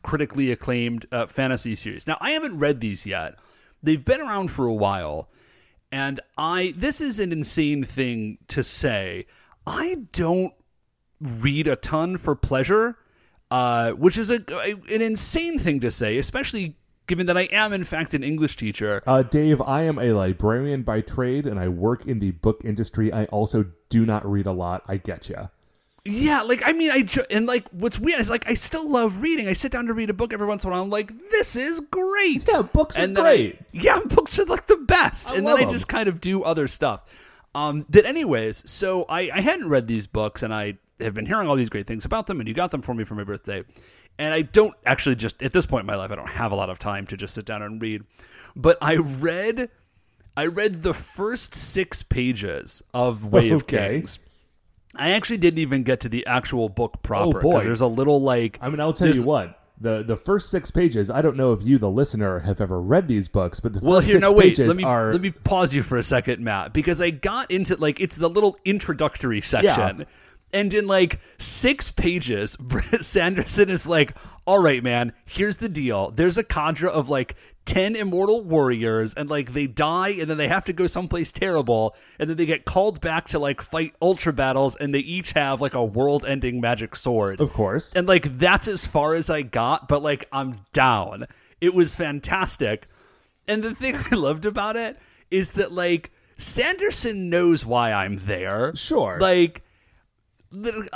critically 0.04 0.52
acclaimed 0.52 1.08
uh, 1.12 1.26
fantasy 1.26 1.74
series. 1.74 2.06
Now, 2.06 2.20
I 2.22 2.30
haven't 2.34 2.60
read 2.60 2.80
these 2.80 3.08
yet. 3.08 3.40
They've 3.82 4.06
been 4.06 4.22
around 4.22 4.50
for 4.50 4.68
a 4.68 4.74
while, 4.74 5.32
and 5.92 6.20
I 6.38 6.76
this 6.78 7.02
is 7.02 7.20
an 7.20 7.32
insane 7.32 7.84
thing 7.84 8.38
to 8.50 8.62
say. 8.62 9.26
I 9.66 10.04
don't 10.12 10.54
read 11.20 11.66
a 11.66 11.76
ton 11.76 12.18
for 12.18 12.36
pleasure, 12.36 13.00
uh, 13.56 13.92
which 13.92 14.18
is 14.18 14.30
a, 14.30 14.44
an 14.92 15.02
insane 15.02 15.58
thing 15.60 15.80
to 15.80 15.90
say, 15.90 16.18
especially 16.18 16.76
given 17.08 17.26
that 17.28 17.38
I 17.38 17.44
am 17.52 17.72
in 17.72 17.86
fact 17.86 18.14
an 18.14 18.22
English 18.24 18.58
teacher. 18.58 19.02
Uh, 19.08 19.24
Dave, 19.24 19.62
I 19.62 19.84
am 19.84 19.98
a 19.98 20.12
librarian 20.12 20.84
by 20.84 21.00
trade, 21.00 21.46
and 21.46 21.58
I 21.58 21.70
work 21.70 22.06
in 22.06 22.20
the 22.20 22.32
book 22.32 22.62
industry. 22.66 23.14
I 23.14 23.26
also 23.26 23.66
do 23.90 24.06
not 24.06 24.30
read 24.30 24.46
a 24.46 24.52
lot. 24.52 24.84
I 24.88 24.98
get 24.98 25.30
you. 25.30 25.50
Yeah, 26.04 26.42
like 26.42 26.62
I 26.66 26.74
mean, 26.74 26.92
I 26.92 27.02
ju- 27.04 27.26
and 27.32 27.46
like 27.48 27.68
what's 27.70 27.98
weird 27.98 28.20
is 28.20 28.30
like 28.30 28.46
I 28.48 28.56
still 28.56 28.90
love 28.90 29.22
reading. 29.22 29.48
I 29.48 29.54
sit 29.54 29.72
down 29.72 29.86
to 29.86 29.94
read 29.94 30.10
a 30.10 30.14
book 30.14 30.34
every 30.34 30.46
once 30.48 30.64
in 30.64 30.70
a 30.70 30.74
while. 30.74 30.84
I'm 30.84 30.90
like, 30.90 31.12
this 31.32 31.56
is 31.56 31.80
great. 31.80 32.44
Yeah, 32.52 32.62
books 32.62 33.00
are 33.00 33.04
and 33.04 33.18
I- 33.18 33.22
great. 33.22 33.60
yeah, 33.72 34.00
books 34.06 34.38
are 34.38 34.46
like 34.46 34.68
the 34.68 34.78
best. 34.78 35.32
I 35.32 35.36
and 35.38 35.48
then 35.48 35.58
I 35.58 35.64
just 35.66 35.88
kind 35.88 36.10
of 36.10 36.20
do 36.20 36.44
other 36.44 36.68
stuff. 36.68 37.02
Um, 37.56 37.86
but 37.90 38.06
anyways, 38.06 38.70
so 38.70 39.06
I, 39.08 39.30
I 39.34 39.40
hadn't 39.40 39.70
read 39.70 39.88
these 39.88 40.08
books, 40.08 40.44
and 40.44 40.54
I 40.54 40.78
have 41.00 41.14
been 41.14 41.26
hearing 41.26 41.48
all 41.48 41.56
these 41.56 41.70
great 41.70 41.88
things 41.88 42.06
about 42.06 42.28
them, 42.28 42.40
and 42.40 42.48
you 42.48 42.54
got 42.56 42.72
them 42.72 42.82
for 42.82 42.94
me 42.94 43.04
for 43.04 43.16
my 43.16 43.24
birthday. 43.24 43.64
And 44.18 44.34
I 44.34 44.44
don't 44.44 44.74
actually 44.86 45.16
just 45.16 45.42
at 45.44 45.52
this 45.52 45.66
point 45.66 45.82
in 45.82 45.88
my 45.88 45.96
life, 45.96 46.12
I 46.12 46.16
don't 46.16 46.30
have 46.30 46.52
a 46.52 46.56
lot 46.56 46.70
of 46.70 46.80
time 46.80 47.06
to 47.08 47.18
just 47.18 47.34
sit 47.36 47.46
down 47.46 47.62
and 47.62 47.82
read. 47.82 48.04
But 48.56 48.78
I 48.82 48.96
read, 48.96 49.70
I 50.38 50.46
read 50.46 50.84
the 50.84 50.94
first 50.94 51.54
six 51.54 52.02
pages 52.02 52.82
of 52.94 53.26
Way 53.26 53.50
of 53.50 53.64
Okay. 53.64 53.98
Kings. 53.98 54.20
I 54.96 55.10
actually 55.12 55.38
didn't 55.38 55.60
even 55.60 55.84
get 55.84 56.00
to 56.02 56.10
the 56.10 56.26
actual 56.26 56.70
book 56.70 57.04
proper 57.04 57.40
Oh, 57.40 57.42
boy. 57.42 57.60
there's 57.64 57.82
a 57.82 57.88
little 57.88 58.22
like 58.22 58.58
I 58.62 58.70
mean, 58.70 58.80
I'll 58.80 58.94
tell 58.94 59.14
you 59.14 59.24
what. 59.24 59.60
the 59.82 60.02
the 60.02 60.16
first 60.16 60.50
six 60.50 60.72
pages. 60.72 61.12
I 61.12 61.22
don't 61.22 61.36
know 61.36 61.52
if 61.52 61.62
you, 61.62 61.78
the 61.78 61.90
listener, 61.90 62.40
have 62.40 62.62
ever 62.62 62.80
read 62.80 63.10
these 63.10 63.28
books, 63.28 63.60
but 63.60 63.74
the 63.74 63.80
Well, 63.82 64.00
first 64.00 64.08
here, 64.08 64.16
six 64.16 64.22
no, 64.22 64.32
wait. 64.32 64.52
pages 64.56 64.70
Let 64.70 64.78
me 64.78 64.84
are 64.86 65.12
let 65.12 65.20
me 65.20 65.32
pause 65.32 65.74
you 65.74 65.84
for 65.84 65.98
a 65.98 66.04
second, 66.04 66.42
Matt, 66.42 66.72
because 66.72 67.02
I 67.02 67.10
got 67.10 67.52
into 67.52 67.76
like 67.76 68.00
it's 68.00 68.16
the 68.16 68.30
little 68.30 68.58
introductory 68.64 69.42
section, 69.42 70.06
and 70.54 70.74
in 70.74 70.88
like 70.88 71.20
six 71.38 71.92
pages, 71.92 72.56
Brett 72.60 73.04
Sanderson 73.04 73.70
is 73.70 73.88
like, 73.88 74.16
"All 74.46 74.60
right, 74.60 74.84
man, 74.84 75.14
here's 75.26 75.58
the 75.58 75.70
deal. 75.70 76.12
There's 76.12 76.38
a 76.38 76.44
cadre 76.44 76.90
of 76.90 77.10
like." 77.10 77.36
10 77.66 77.96
immortal 77.96 78.44
warriors 78.44 79.16
and 79.16 79.28
like 79.28 79.54
they 79.54 79.66
die 79.66 80.10
and 80.10 80.30
then 80.30 80.38
they 80.38 80.48
have 80.48 80.66
to 80.66 80.72
go 80.72 80.86
someplace 80.86 81.32
terrible 81.32 81.96
and 82.20 82.30
then 82.30 82.38
they 82.38 82.46
get 82.46 82.64
called 82.64 83.02
back 83.02 83.28
to 83.28 83.40
like 83.40 83.60
fight 83.60 83.92
ultra 84.00 84.32
battles 84.32 84.76
and 84.76 84.94
they 84.94 85.00
each 85.00 85.32
have 85.32 85.62
like 85.62 85.74
a 85.74 85.84
world-ending 85.84 86.62
magic 86.62 86.96
sword 86.96 87.42
of 87.42 87.52
course. 87.52 87.96
and 87.96 88.08
like 88.08 88.38
that's 88.38 88.68
as 88.68 88.86
far 88.86 89.16
as 89.16 89.32
I 89.32 89.42
got, 89.42 89.88
but 89.88 90.04
like 90.04 90.28
I'm 90.32 90.60
down. 90.74 91.26
It 91.60 91.74
was 91.74 91.96
fantastic. 91.96 92.86
And 93.48 93.64
the 93.64 93.74
thing 93.74 93.96
I 94.12 94.16
loved 94.16 94.46
about 94.46 94.76
it 94.76 94.98
is 95.32 95.54
that 95.54 95.72
like 95.72 96.12
Sanderson 96.38 97.30
knows 97.32 97.66
why 97.66 97.92
I'm 97.92 98.20
there. 98.26 98.76
Sure. 98.76 99.18
Like 99.20 99.64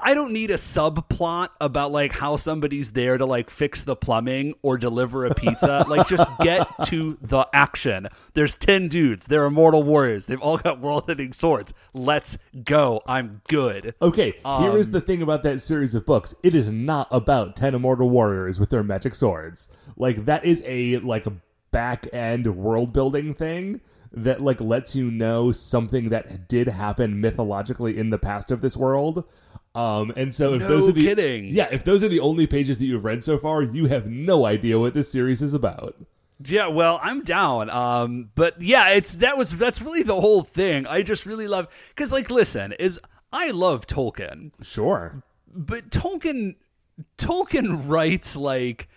I 0.02 0.14
don't 0.14 0.32
need 0.34 0.52
a 0.52 0.56
subplot 0.56 1.50
about 1.60 1.92
like 1.92 2.14
how 2.14 2.38
somebody's 2.38 2.92
there 2.92 3.18
to 3.18 3.26
like 3.26 3.50
fix 3.50 3.84
the 3.84 3.96
plumbing 3.96 4.54
or 4.62 4.78
deliver 4.78 5.26
a 5.26 5.34
pizza. 5.34 5.86
like 5.90 6.08
just 6.08 6.28
get 6.42 6.68
to 6.86 7.18
the 7.22 7.48
action. 7.54 8.08
There's 8.34 8.56
10 8.56 8.88
dudes. 8.88 9.28
They're 9.28 9.46
immortal 9.46 9.84
warriors. 9.84 10.26
They've 10.26 10.42
all 10.42 10.58
got 10.58 10.80
world-ending 10.80 11.34
swords. 11.34 11.74
Let's 11.94 12.38
go. 12.64 13.02
I'm 13.08 13.42
good. 13.48 13.96
Okay, 14.02 14.32
here 14.32 14.42
Um, 14.46 14.78
is 14.78 14.92
the 14.92 15.02
thing 15.02 15.22
about 15.22 15.44
that 15.44 15.62
series 15.62 15.96
of 15.96 16.06
books. 16.06 16.36
It 16.44 16.56
is 16.56 16.68
not 16.68 17.08
about 17.12 17.56
10 17.56 17.76
immortal 17.76 18.10
warriors 18.10 18.60
with 18.60 18.70
their 18.70 18.84
magic 18.84 19.16
swords. 19.16 19.70
Like 19.98 20.26
that 20.26 20.46
is 20.46 20.64
a 20.66 20.98
like 21.00 21.26
back 21.72 22.08
end 22.14 22.56
world 22.56 22.94
building 22.94 23.34
thing 23.34 23.82
that 24.12 24.42
like 24.42 24.60
lets 24.60 24.96
you 24.96 25.12
know 25.12 25.52
something 25.52 26.10
that 26.10 26.48
did 26.48 26.68
happen 26.68 27.22
mythologically 27.22 27.98
in 27.98 28.10
the 28.10 28.18
past 28.18 28.52
of 28.52 28.62
this 28.62 28.76
world. 28.78 29.24
Um 29.76 30.12
and 30.16 30.34
so 30.34 30.54
if 30.56 30.62
No 30.62 30.68
those 30.68 30.88
are 30.88 30.92
the 30.92 31.04
kidding. 31.06 31.46
Yeah, 31.46 31.68
if 31.72 31.84
those 31.84 32.04
are 32.04 32.08
the 32.08 32.20
only 32.20 32.48
pages 32.48 32.80
that 32.80 32.86
you've 32.86 33.04
read 33.04 33.24
so 33.24 33.38
far, 33.38 33.62
you 33.62 33.86
have 33.86 34.08
no 34.08 34.46
idea 34.46 34.80
what 34.80 34.94
this 34.94 35.12
series 35.12 35.42
is 35.42 35.54
about. 35.54 35.96
Yeah, 36.44 36.68
well, 36.68 37.00
I'm 37.04 37.24
down. 37.24 37.70
Um, 37.70 38.30
but 38.34 38.62
yeah, 38.62 38.90
it's 38.92 39.16
that 39.18 39.38
was 39.38 39.52
that's 39.52 39.82
really 39.82 40.04
the 40.04 40.20
whole 40.20 40.42
thing. 40.42 40.88
I 40.88 41.02
just 41.02 41.26
really 41.26 41.48
love 41.50 41.68
because, 41.90 42.12
like, 42.14 42.32
listen, 42.32 42.72
is 42.80 42.98
I 43.34 43.52
love 43.52 43.86
Tolkien, 43.86 44.52
Sure. 44.64 45.22
but 45.54 45.90
Tolkien 45.90 46.56
Tolkien 47.18 47.84
writes 47.90 48.38
like 48.38 48.88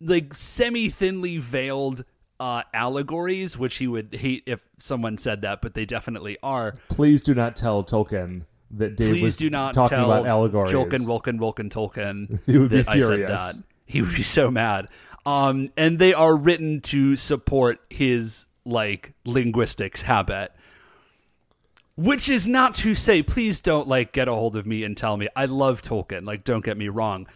like 0.00 0.32
semi 0.34 0.88
thinly 0.88 1.36
veiled 1.38 2.04
uh, 2.40 2.62
allegories, 2.72 3.58
which 3.58 3.76
he 3.76 3.86
would 3.86 4.14
hate 4.14 4.42
if 4.46 4.64
someone 4.78 5.18
said 5.18 5.42
that, 5.42 5.60
but 5.60 5.74
they 5.74 5.84
definitely 5.84 6.38
are. 6.42 6.76
Please 6.88 7.22
do 7.22 7.34
not 7.34 7.54
tell 7.54 7.84
Tolkien 7.84 8.46
that 8.70 8.96
Dave 8.96 9.14
Please 9.14 9.22
was 9.22 9.36
do 9.36 9.50
not 9.50 9.74
talking 9.74 9.98
tell 9.98 10.10
about 10.10 10.26
allegories. 10.26 10.72
Jolkin, 10.72 11.06
Wilkin, 11.06 11.36
Wilkin, 11.38 11.68
Tolkien 11.68 12.40
He 12.46 12.56
would 12.58 12.70
be 12.70 12.82
that 12.82 12.88
I 12.88 13.00
said 13.00 13.06
furious. 13.08 13.28
that. 13.28 13.64
He 13.84 14.00
would 14.00 14.14
be 14.14 14.22
so 14.22 14.50
mad. 14.50 14.88
Um, 15.26 15.70
and 15.76 15.98
they 15.98 16.14
are 16.14 16.34
written 16.34 16.80
to 16.82 17.14
support 17.16 17.80
his 17.90 18.46
like 18.64 19.12
linguistics 19.24 20.02
habit. 20.02 20.52
Which 21.96 22.30
is 22.30 22.46
not 22.46 22.74
to 22.76 22.94
say, 22.94 23.22
please 23.22 23.60
don't 23.60 23.86
like 23.86 24.12
get 24.12 24.26
a 24.28 24.32
hold 24.32 24.56
of 24.56 24.64
me 24.64 24.84
and 24.84 24.96
tell 24.96 25.18
me 25.18 25.28
I 25.36 25.44
love 25.44 25.82
Tolkien. 25.82 26.24
Like, 26.24 26.44
don't 26.44 26.64
get 26.64 26.78
me 26.78 26.88
wrong, 26.88 27.26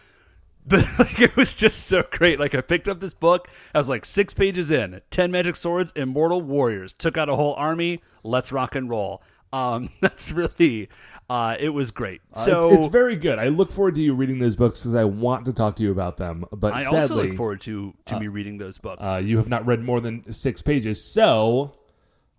but 0.67 0.83
like 0.97 1.19
it 1.19 1.35
was 1.35 1.53
just 1.53 1.85
so 1.85 2.03
great. 2.09 2.39
Like 2.39 2.55
I 2.55 2.61
picked 2.61 2.87
up 2.87 2.99
this 2.99 3.13
book, 3.13 3.47
I 3.73 3.77
was 3.77 3.87
like 3.87 4.03
six 4.03 4.33
pages 4.33 4.71
in, 4.71 5.01
ten 5.11 5.29
magic 5.29 5.55
swords, 5.55 5.93
immortal 5.95 6.41
warriors, 6.41 6.91
took 6.91 7.17
out 7.17 7.29
a 7.29 7.35
whole 7.35 7.53
army. 7.53 8.01
Let's 8.23 8.51
rock 8.51 8.73
and 8.75 8.89
roll. 8.89 9.21
Um, 9.53 9.89
that's 10.01 10.31
really, 10.31 10.89
uh, 11.29 11.55
it 11.59 11.69
was 11.69 11.91
great. 11.91 12.21
So 12.33 12.69
it's, 12.69 12.77
it's 12.79 12.87
very 12.87 13.15
good. 13.15 13.37
I 13.37 13.49
look 13.49 13.71
forward 13.71 13.93
to 13.95 14.01
you 14.01 14.15
reading 14.15 14.39
those 14.39 14.55
books 14.55 14.81
because 14.81 14.95
I 14.95 15.03
want 15.03 15.45
to 15.45 15.53
talk 15.53 15.75
to 15.75 15.83
you 15.83 15.91
about 15.91 16.17
them. 16.17 16.45
But 16.51 16.73
I 16.73 16.83
sadly, 16.83 16.99
also 16.99 17.15
look 17.15 17.33
forward 17.35 17.61
to 17.61 17.93
to 18.07 18.19
me 18.19 18.27
reading 18.27 18.57
those 18.57 18.79
books. 18.79 19.05
uh, 19.05 19.17
you 19.17 19.37
have 19.37 19.47
not 19.47 19.67
read 19.67 19.81
more 19.81 20.01
than 20.01 20.33
six 20.33 20.63
pages, 20.63 21.03
so 21.03 21.73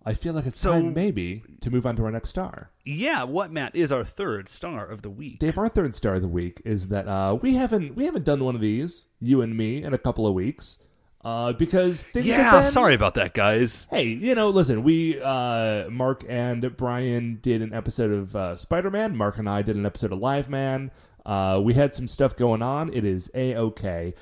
I 0.07 0.13
feel 0.13 0.33
like 0.33 0.45
it's 0.45 0.59
So- 0.59 0.71
time 0.71 0.93
maybe 0.93 1.43
to 1.61 1.69
move 1.69 1.85
on 1.85 1.95
to 1.97 2.05
our 2.05 2.11
next 2.11 2.29
star. 2.29 2.71
yeah, 2.85 3.23
what 3.23 3.51
Matt 3.51 3.75
is 3.75 3.91
our 3.91 4.03
third 4.03 4.47
star 4.47 4.85
of 4.85 5.01
the 5.01 5.09
week? 5.09 5.39
Dave, 5.39 5.57
our 5.57 5.67
third 5.67 5.95
star 5.95 6.15
of 6.15 6.21
the 6.21 6.27
week 6.27 6.61
is 6.63 6.87
that 6.87 7.07
uh, 7.07 7.37
we 7.41 7.55
haven't 7.55 7.95
we 7.95 8.05
haven't 8.05 8.23
done 8.25 8.43
one 8.43 8.55
of 8.55 8.61
these, 8.61 9.07
you 9.19 9.41
and 9.41 9.55
me, 9.57 9.83
in 9.83 9.93
a 9.93 9.97
couple 9.97 10.25
of 10.25 10.33
weeks, 10.33 10.79
uh, 11.25 11.51
because 11.53 12.03
things 12.03 12.25
Yeah, 12.27 12.37
have 12.51 12.61
been, 12.63 12.71
sorry 12.71 12.93
about 12.93 13.15
that, 13.15 13.33
guys. 13.33 13.85
Hey, 13.89 14.05
you 14.05 14.33
know, 14.33 14.49
listen, 14.49 14.81
we 14.83 15.19
uh 15.21 15.89
Mark 15.89 16.23
and 16.29 16.77
Brian 16.77 17.39
did 17.41 17.61
an 17.61 17.73
episode 17.73 18.11
of 18.11 18.35
uh, 18.35 18.55
Spider-Man. 18.55 19.15
Mark 19.17 19.37
and 19.37 19.49
I 19.49 19.61
did 19.61 19.75
an 19.75 19.85
episode 19.85 20.13
of 20.13 20.19
Live 20.19 20.47
Man. 20.49 20.89
Uh, 21.27 21.59
we 21.61 21.73
had 21.73 21.93
some 21.93 22.07
stuff 22.07 22.35
going 22.37 22.61
on. 22.61 22.91
It 22.93 23.03
is 23.03 23.29
a 23.35 23.53
okay, 23.55 24.13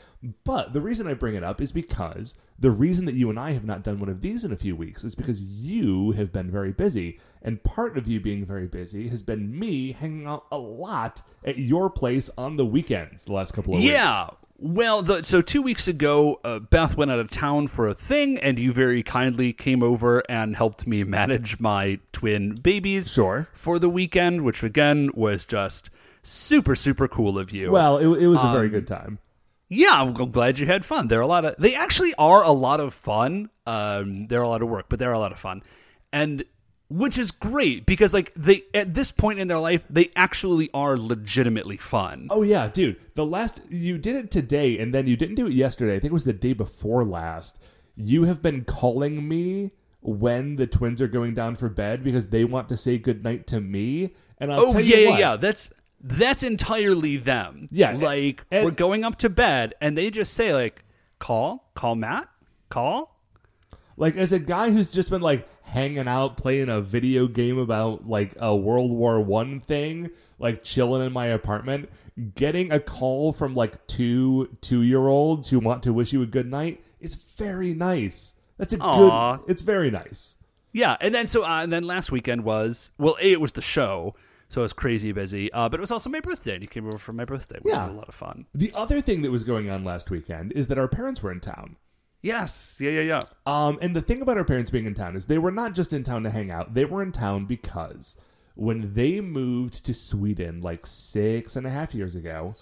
but 0.43 0.74
the 0.74 0.81
reason 0.81 1.05
I 1.07 1.13
bring 1.13 1.35
it 1.35 1.43
up 1.43 1.62
is 1.62 1.71
because 1.71 2.35
the 2.57 2.71
reason 2.71 3.05
that 3.05 3.13
you 3.13 3.29
and 3.29 3.39
I 3.39 3.51
have 3.51 3.63
not 3.63 3.83
done 3.83 4.00
one 4.00 4.09
of 4.09 4.21
these 4.21 4.43
in 4.43 4.51
a 4.51 4.55
few 4.55 4.75
weeks 4.75 5.03
is 5.03 5.13
because 5.13 5.41
you 5.41 6.12
have 6.13 6.33
been 6.33 6.50
very 6.50 6.71
busy, 6.71 7.19
and 7.43 7.62
part 7.63 7.95
of 7.95 8.07
you 8.07 8.19
being 8.19 8.43
very 8.43 8.65
busy 8.65 9.07
has 9.09 9.21
been 9.21 9.57
me 9.59 9.91
hanging 9.91 10.25
out 10.25 10.45
a 10.51 10.57
lot 10.57 11.21
at 11.43 11.59
your 11.59 11.91
place 11.91 12.29
on 12.39 12.55
the 12.55 12.65
weekends 12.65 13.25
the 13.25 13.33
last 13.33 13.53
couple 13.53 13.75
of 13.75 13.81
weeks. 13.81 13.93
Yeah. 13.93 14.27
Well, 14.57 15.01
the, 15.01 15.21
so 15.24 15.41
two 15.41 15.62
weeks 15.62 15.88
ago, 15.88 16.39
uh, 16.45 16.59
Beth 16.59 16.95
went 16.95 17.12
out 17.12 17.19
of 17.19 17.29
town 17.29 17.67
for 17.67 17.89
a 17.89 17.93
thing, 17.93 18.39
and 18.39 18.57
you 18.57 18.71
very 18.71 19.03
kindly 19.03 19.51
came 19.51 19.83
over 19.83 20.24
and 20.29 20.55
helped 20.55 20.88
me 20.88 21.03
manage 21.19 21.59
my 21.59 22.00
twin 22.13 22.55
babies 22.55 23.12
Sure. 23.12 23.47
for 23.53 23.77
the 23.79 23.89
weekend, 23.89 24.41
which 24.43 24.63
again 24.63 25.12
was 25.13 25.45
just 25.45 25.89
super, 26.25 26.75
super 26.75 27.08
cool 27.08 27.38
of 27.38 27.51
you. 27.51 27.72
Well, 27.72 27.98
it, 27.98 28.24
it 28.24 28.27
was 28.27 28.41
a 28.41 28.48
Um, 28.48 28.53
very 28.53 28.70
good 28.70 28.88
time. 28.88 29.20
yeah, 29.70 29.91
I'm 30.01 30.13
glad 30.13 30.60
you 30.60 30.65
had 30.65 30.84
fun. 30.86 31.08
They're 31.08 31.22
a 31.22 31.27
lot 31.27 31.46
of. 31.46 31.55
They 31.58 31.75
actually 31.75 32.13
are 32.17 32.44
a 32.44 32.51
lot 32.51 32.79
of 32.79 32.94
fun. 32.94 33.50
Um, 33.65 34.27
they're 34.27 34.41
a 34.41 34.48
lot 34.48 34.62
of 34.62 34.70
work, 34.70 34.88
but 34.89 35.00
they're 35.00 35.13
a 35.13 35.20
lot 35.20 35.32
of 35.32 35.39
fun, 35.39 35.63
and 36.13 36.44
which 36.88 37.17
is 37.17 37.32
great 37.32 37.86
because 37.88 38.13
like 38.13 38.32
they 38.36 38.62
at 38.75 38.94
this 38.94 39.12
point 39.12 39.39
in 39.39 39.48
their 39.48 39.58
life, 39.60 39.82
they 39.89 40.12
actually 40.15 40.70
are 40.74 40.96
legitimately 40.98 41.77
fun. 41.77 42.27
Oh 42.29 42.44
yeah, 42.44 42.67
dude. 42.67 42.98
The 43.15 43.25
last 43.25 43.62
you 43.70 43.98
did 43.98 44.15
it 44.15 44.29
today, 44.29 44.77
and 44.77 44.94
then 44.94 45.08
you 45.08 45.15
didn't 45.17 45.36
do 45.36 45.48
it 45.48 45.53
yesterday. 45.53 45.96
I 45.96 46.00
think 46.00 46.12
it 46.12 46.13
was 46.13 46.25
the 46.25 46.34
day 46.34 46.53
before 46.53 47.03
last. 47.03 47.58
You 47.96 48.25
have 48.25 48.41
been 48.41 48.65
calling 48.65 49.27
me 49.27 49.72
when 50.01 50.58
the 50.58 50.67
twins 50.67 51.01
are 51.01 51.08
going 51.08 51.34
down 51.34 51.55
for 51.55 51.70
bed 51.70 52.03
because 52.03 52.27
they 52.27 52.44
want 52.46 52.70
to 52.70 52.77
say 52.77 53.00
goodnight 53.00 53.48
to 53.48 53.60
me. 53.62 54.13
And 54.38 54.53
I'll 54.53 54.65
Oh 54.67 54.72
tell 54.74 54.82
yeah, 54.82 54.96
you 54.98 55.03
yeah, 55.05 55.10
what, 55.10 55.20
yeah. 55.20 55.36
That's 55.38 55.74
that's 56.05 56.43
entirely 56.43 57.17
them. 57.17 57.67
Yeah, 57.71 57.93
like 57.93 58.45
and- 58.51 58.63
we're 58.63 58.71
going 58.71 59.03
up 59.03 59.17
to 59.19 59.29
bed, 59.29 59.74
and 59.81 59.97
they 59.97 60.12
just 60.12 60.33
say 60.33 60.53
like, 60.53 60.83
"Call, 61.19 61.71
call 61.74 61.95
Matt, 61.95 62.29
call." 62.69 63.19
Like 63.97 64.15
as 64.17 64.31
a 64.33 64.39
guy 64.39 64.71
who's 64.71 64.91
just 64.91 65.09
been 65.09 65.21
like 65.21 65.47
hanging 65.63 66.07
out 66.07 66.38
playing 66.38 66.69
a 66.69 66.81
video 66.81 67.27
game 67.27 67.57
about 67.57 68.07
like 68.07 68.35
a 68.39 68.55
World 68.55 68.91
War 68.91 69.19
One 69.19 69.59
thing, 69.59 70.12
like 70.38 70.63
chilling 70.63 71.05
in 71.05 71.12
my 71.12 71.27
apartment, 71.27 71.89
getting 72.35 72.71
a 72.71 72.79
call 72.79 73.33
from 73.33 73.55
like 73.55 73.88
two 73.88 74.55
two 74.62 74.81
year 74.81 75.07
olds 75.07 75.50
who 75.50 75.59
want 75.59 75.81
to 75.83 75.93
wish 75.93 76.13
you 76.13 76.21
a 76.21 76.27
good 76.27 76.50
night, 76.50 76.83
it's 77.00 77.15
very 77.15 77.74
nice. 77.74 78.35
That's 78.57 78.74
a 78.74 78.77
Aw. 78.79 79.38
good. 79.38 79.50
It's 79.50 79.62
very 79.62 79.89
nice. 79.89 80.35
Yeah, 80.71 80.97
and 81.00 81.15
then 81.15 81.25
so 81.25 81.45
uh, 81.45 81.63
and 81.63 81.71
then 81.71 81.85
last 81.85 82.12
weekend 82.12 82.43
was 82.43 82.91
well, 82.97 83.15
a 83.21 83.31
it 83.31 83.41
was 83.41 83.53
the 83.53 83.62
show, 83.62 84.13
so 84.49 84.61
I 84.61 84.63
was 84.63 84.73
crazy 84.73 85.11
busy. 85.11 85.51
Uh, 85.51 85.67
but 85.69 85.79
it 85.79 85.81
was 85.81 85.91
also 85.91 86.09
my 86.09 86.19
birthday, 86.19 86.53
and 86.53 86.61
you 86.61 86.67
came 86.67 86.87
over 86.87 86.97
for 86.97 87.13
my 87.13 87.25
birthday, 87.25 87.57
which 87.61 87.73
Yeah. 87.73 87.85
was 87.87 87.93
a 87.95 87.97
lot 87.97 88.09
of 88.09 88.15
fun. 88.15 88.45
The 88.53 88.71
other 88.73 89.01
thing 89.01 89.21
that 89.23 89.31
was 89.31 89.43
going 89.43 89.69
on 89.69 89.83
last 89.83 90.09
weekend 90.09 90.51
is 90.53 90.67
that 90.67 90.77
our 90.77 90.87
parents 90.87 91.21
were 91.23 91.31
in 91.31 91.39
town. 91.39 91.75
Yes, 92.21 92.79
yeah, 92.81 92.89
yeah, 92.89 93.01
yeah. 93.01 93.21
Um, 93.45 93.77
and 93.81 93.95
the 93.95 94.01
thing 94.01 94.21
about 94.21 94.37
our 94.37 94.43
parents 94.43 94.71
being 94.71 94.85
in 94.85 94.95
town 94.95 95.15
is 95.15 95.27
they 95.27 95.37
were 95.37 95.51
not 95.51 95.73
just 95.75 95.93
in 95.93 96.03
town 96.03 96.23
to 96.23 96.31
hang 96.31 96.49
out. 96.49 96.73
They 96.73 96.85
were 96.85 97.03
in 97.03 97.11
town 97.11 97.45
because 97.45 98.17
when 98.55 98.93
they 98.93 99.21
moved 99.21 99.85
to 99.85 99.93
Sweden 99.93 100.61
like 100.61 100.85
six 100.87 101.55
and 101.55 101.67
a 101.67 101.69
half 101.69 101.93
years 101.93 102.15
ago, 102.15 102.53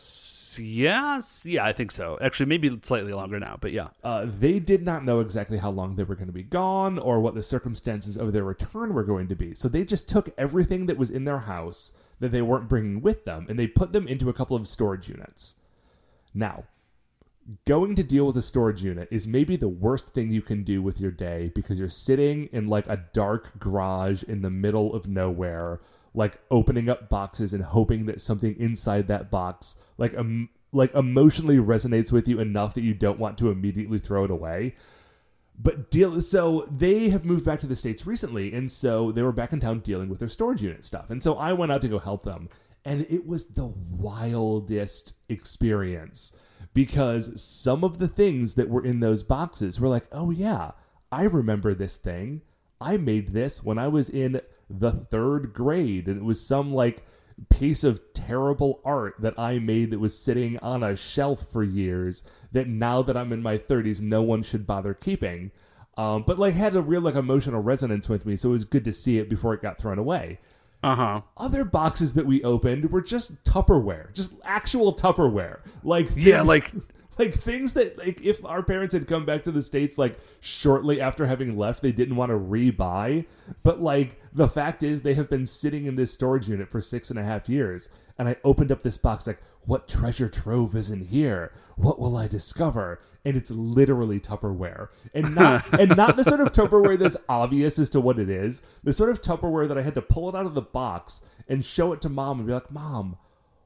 yes, 0.59 1.45
yeah, 1.45 1.65
I 1.65 1.73
think 1.73 1.91
so. 1.91 2.17
Actually, 2.21 2.47
maybe 2.47 2.79
slightly 2.81 3.13
longer 3.13 3.39
now, 3.39 3.57
but 3.59 3.71
yeah. 3.71 3.89
uh, 4.03 4.25
they 4.27 4.59
did 4.59 4.83
not 4.83 5.03
know 5.03 5.19
exactly 5.19 5.57
how 5.57 5.69
long 5.69 5.95
they 5.95 6.03
were 6.03 6.15
going 6.15 6.27
to 6.27 6.33
be 6.33 6.43
gone 6.43 6.99
or 6.99 7.19
what 7.19 7.35
the 7.35 7.43
circumstances 7.43 8.17
of 8.17 8.33
their 8.33 8.43
return 8.43 8.93
were 8.93 9.03
going 9.03 9.27
to 9.27 9.35
be. 9.35 9.53
So 9.55 9.67
they 9.67 9.83
just 9.83 10.09
took 10.09 10.29
everything 10.37 10.85
that 10.87 10.97
was 10.97 11.09
in 11.09 11.25
their 11.25 11.39
house 11.39 11.93
that 12.19 12.29
they 12.29 12.41
weren't 12.41 12.69
bringing 12.69 13.01
with 13.01 13.25
them 13.25 13.45
and 13.49 13.57
they 13.57 13.67
put 13.67 13.91
them 13.91 14.07
into 14.07 14.29
a 14.29 14.33
couple 14.33 14.55
of 14.55 14.67
storage 14.67 15.09
units. 15.09 15.57
Now, 16.33 16.65
going 17.65 17.95
to 17.95 18.03
deal 18.03 18.25
with 18.25 18.37
a 18.37 18.41
storage 18.41 18.83
unit 18.83 19.07
is 19.11 19.27
maybe 19.27 19.55
the 19.55 19.67
worst 19.67 20.07
thing 20.07 20.31
you 20.31 20.41
can 20.41 20.63
do 20.63 20.81
with 20.81 20.99
your 20.99 21.11
day 21.11 21.51
because 21.53 21.79
you're 21.79 21.89
sitting 21.89 22.49
in 22.51 22.67
like 22.67 22.87
a 22.87 23.03
dark 23.13 23.59
garage 23.59 24.23
in 24.23 24.41
the 24.41 24.49
middle 24.49 24.93
of 24.93 25.07
nowhere 25.07 25.79
like 26.13 26.39
opening 26.51 26.89
up 26.89 27.09
boxes 27.09 27.53
and 27.53 27.63
hoping 27.63 28.05
that 28.05 28.21
something 28.21 28.55
inside 28.59 29.07
that 29.07 29.31
box 29.31 29.77
like 29.97 30.13
a, 30.13 30.45
like 30.71 30.93
emotionally 30.93 31.57
resonates 31.57 32.11
with 32.11 32.27
you 32.27 32.39
enough 32.39 32.73
that 32.73 32.81
you 32.81 32.93
don't 32.93 33.19
want 33.19 33.37
to 33.37 33.49
immediately 33.49 33.99
throw 33.99 34.23
it 34.23 34.31
away. 34.31 34.75
But 35.57 35.91
deal 35.91 36.19
so 36.21 36.67
they 36.71 37.09
have 37.09 37.25
moved 37.25 37.45
back 37.45 37.59
to 37.59 37.67
the 37.67 37.75
states 37.75 38.07
recently, 38.07 38.53
and 38.53 38.71
so 38.71 39.11
they 39.11 39.21
were 39.21 39.31
back 39.31 39.53
in 39.53 39.59
town 39.59 39.79
dealing 39.79 40.09
with 40.09 40.19
their 40.19 40.29
storage 40.29 40.63
unit 40.63 40.83
stuff. 40.83 41.11
And 41.11 41.21
so 41.21 41.35
I 41.35 41.53
went 41.53 41.71
out 41.71 41.81
to 41.81 41.87
go 41.87 41.99
help 41.99 42.23
them, 42.23 42.49
and 42.83 43.05
it 43.07 43.27
was 43.27 43.45
the 43.45 43.67
wildest 43.67 45.13
experience 45.29 46.35
because 46.73 47.39
some 47.39 47.83
of 47.83 47.99
the 47.99 48.07
things 48.07 48.55
that 48.55 48.67
were 48.67 48.83
in 48.83 48.99
those 48.99 49.21
boxes 49.21 49.79
were 49.79 49.89
like, 49.89 50.07
"Oh 50.11 50.31
yeah, 50.31 50.71
I 51.11 51.23
remember 51.23 51.75
this 51.75 51.97
thing. 51.97 52.41
I 52.81 52.97
made 52.97 53.29
this 53.29 53.63
when 53.63 53.77
I 53.77 53.87
was 53.87 54.09
in 54.09 54.41
the 54.69 54.91
3rd 54.91 55.53
grade 55.53 56.07
and 56.07 56.17
it 56.17 56.23
was 56.23 56.45
some 56.45 56.73
like 56.73 57.03
piece 57.49 57.83
of 57.83 58.01
terrible 58.13 58.81
art 58.85 59.15
that 59.19 59.37
I 59.37 59.59
made 59.59 59.91
that 59.91 59.99
was 59.99 60.17
sitting 60.17 60.57
on 60.59 60.83
a 60.83 60.95
shelf 60.95 61.45
for 61.51 61.63
years 61.63 62.23
that 62.51 62.67
now 62.67 63.01
that 63.01 63.17
I'm 63.17 63.33
in 63.33 63.41
my 63.41 63.57
30s 63.57 64.01
no 64.01 64.21
one 64.21 64.43
should 64.43 64.67
bother 64.67 64.93
keeping. 64.93 65.51
Um, 65.95 66.23
but 66.25 66.39
like 66.39 66.55
had 66.55 66.75
a 66.75 66.81
real 66.81 67.01
like 67.01 67.15
emotional 67.15 67.61
resonance 67.61 68.09
with 68.09 68.25
me, 68.25 68.35
so 68.35 68.49
it 68.49 68.53
was 68.53 68.65
good 68.65 68.83
to 68.85 68.93
see 68.93 69.19
it 69.19 69.29
before 69.29 69.53
it 69.53 69.61
got 69.61 69.77
thrown 69.77 69.99
away. 69.99 70.39
Uh 70.81 70.95
huh. 70.95 71.21
Other 71.37 71.63
boxes 71.63 72.13
that 72.15 72.25
we 72.25 72.43
opened 72.43 72.91
were 72.91 73.01
just 73.01 73.43
Tupperware, 73.43 74.11
just 74.13 74.33
actual 74.43 74.93
Tupperware. 74.93 75.59
Like 75.83 76.09
Yeah, 76.15 76.41
like 76.41 76.71
like 77.19 77.33
things 77.33 77.73
that 77.73 77.97
like 77.97 78.21
if 78.21 78.43
our 78.45 78.63
parents 78.63 78.93
had 78.93 79.07
come 79.07 79.25
back 79.25 79.43
to 79.43 79.51
the 79.51 79.63
states 79.63 79.97
like 79.97 80.19
shortly 80.39 80.99
after 80.99 81.25
having 81.25 81.57
left 81.57 81.81
they 81.81 81.91
didn't 81.91 82.15
want 82.15 82.31
to 82.31 82.37
rebuy. 82.37 83.25
But 83.61 83.81
like 83.81 84.21
the 84.33 84.47
fact 84.47 84.83
is 84.83 85.01
they 85.01 85.13
have 85.13 85.29
been 85.29 85.45
sitting 85.45 85.85
in 85.85 85.95
this 85.95 86.13
storage 86.13 86.49
unit 86.49 86.69
for 86.69 86.81
six 86.81 87.09
and 87.09 87.19
a 87.19 87.23
half 87.23 87.49
years 87.49 87.89
and 88.17 88.27
i 88.27 88.35
opened 88.43 88.71
up 88.71 88.83
this 88.83 88.97
box 88.97 89.25
like 89.27 89.41
what 89.65 89.87
treasure 89.87 90.27
trove 90.27 90.75
is 90.75 90.89
in 90.89 91.05
here? 91.05 91.51
What 91.75 91.99
will 91.99 92.17
i 92.17 92.27
discover? 92.27 92.99
And 93.25 93.37
it's 93.37 93.51
literally 93.51 94.19
tupperware. 94.19 94.89
And 95.13 95.35
not 95.35 95.65
and 95.79 95.95
not 95.95 96.17
the 96.17 96.23
sort 96.23 96.41
of 96.41 96.51
tupperware 96.51 96.99
that's 96.99 97.17
obvious 97.29 97.79
as 97.79 97.89
to 97.91 98.01
what 98.01 98.19
it 98.19 98.29
is. 98.29 98.61
The 98.83 98.93
sort 98.93 99.09
of 99.09 99.21
tupperware 99.21 99.67
that 99.67 99.77
i 99.77 99.81
had 99.81 99.95
to 99.95 100.01
pull 100.01 100.29
it 100.29 100.35
out 100.35 100.45
of 100.45 100.53
the 100.53 100.61
box 100.61 101.21
and 101.47 101.63
show 101.63 101.93
it 101.93 102.01
to 102.01 102.09
mom 102.09 102.39
and 102.39 102.47
be 102.47 102.53
like 102.53 102.71
mom 102.71 103.17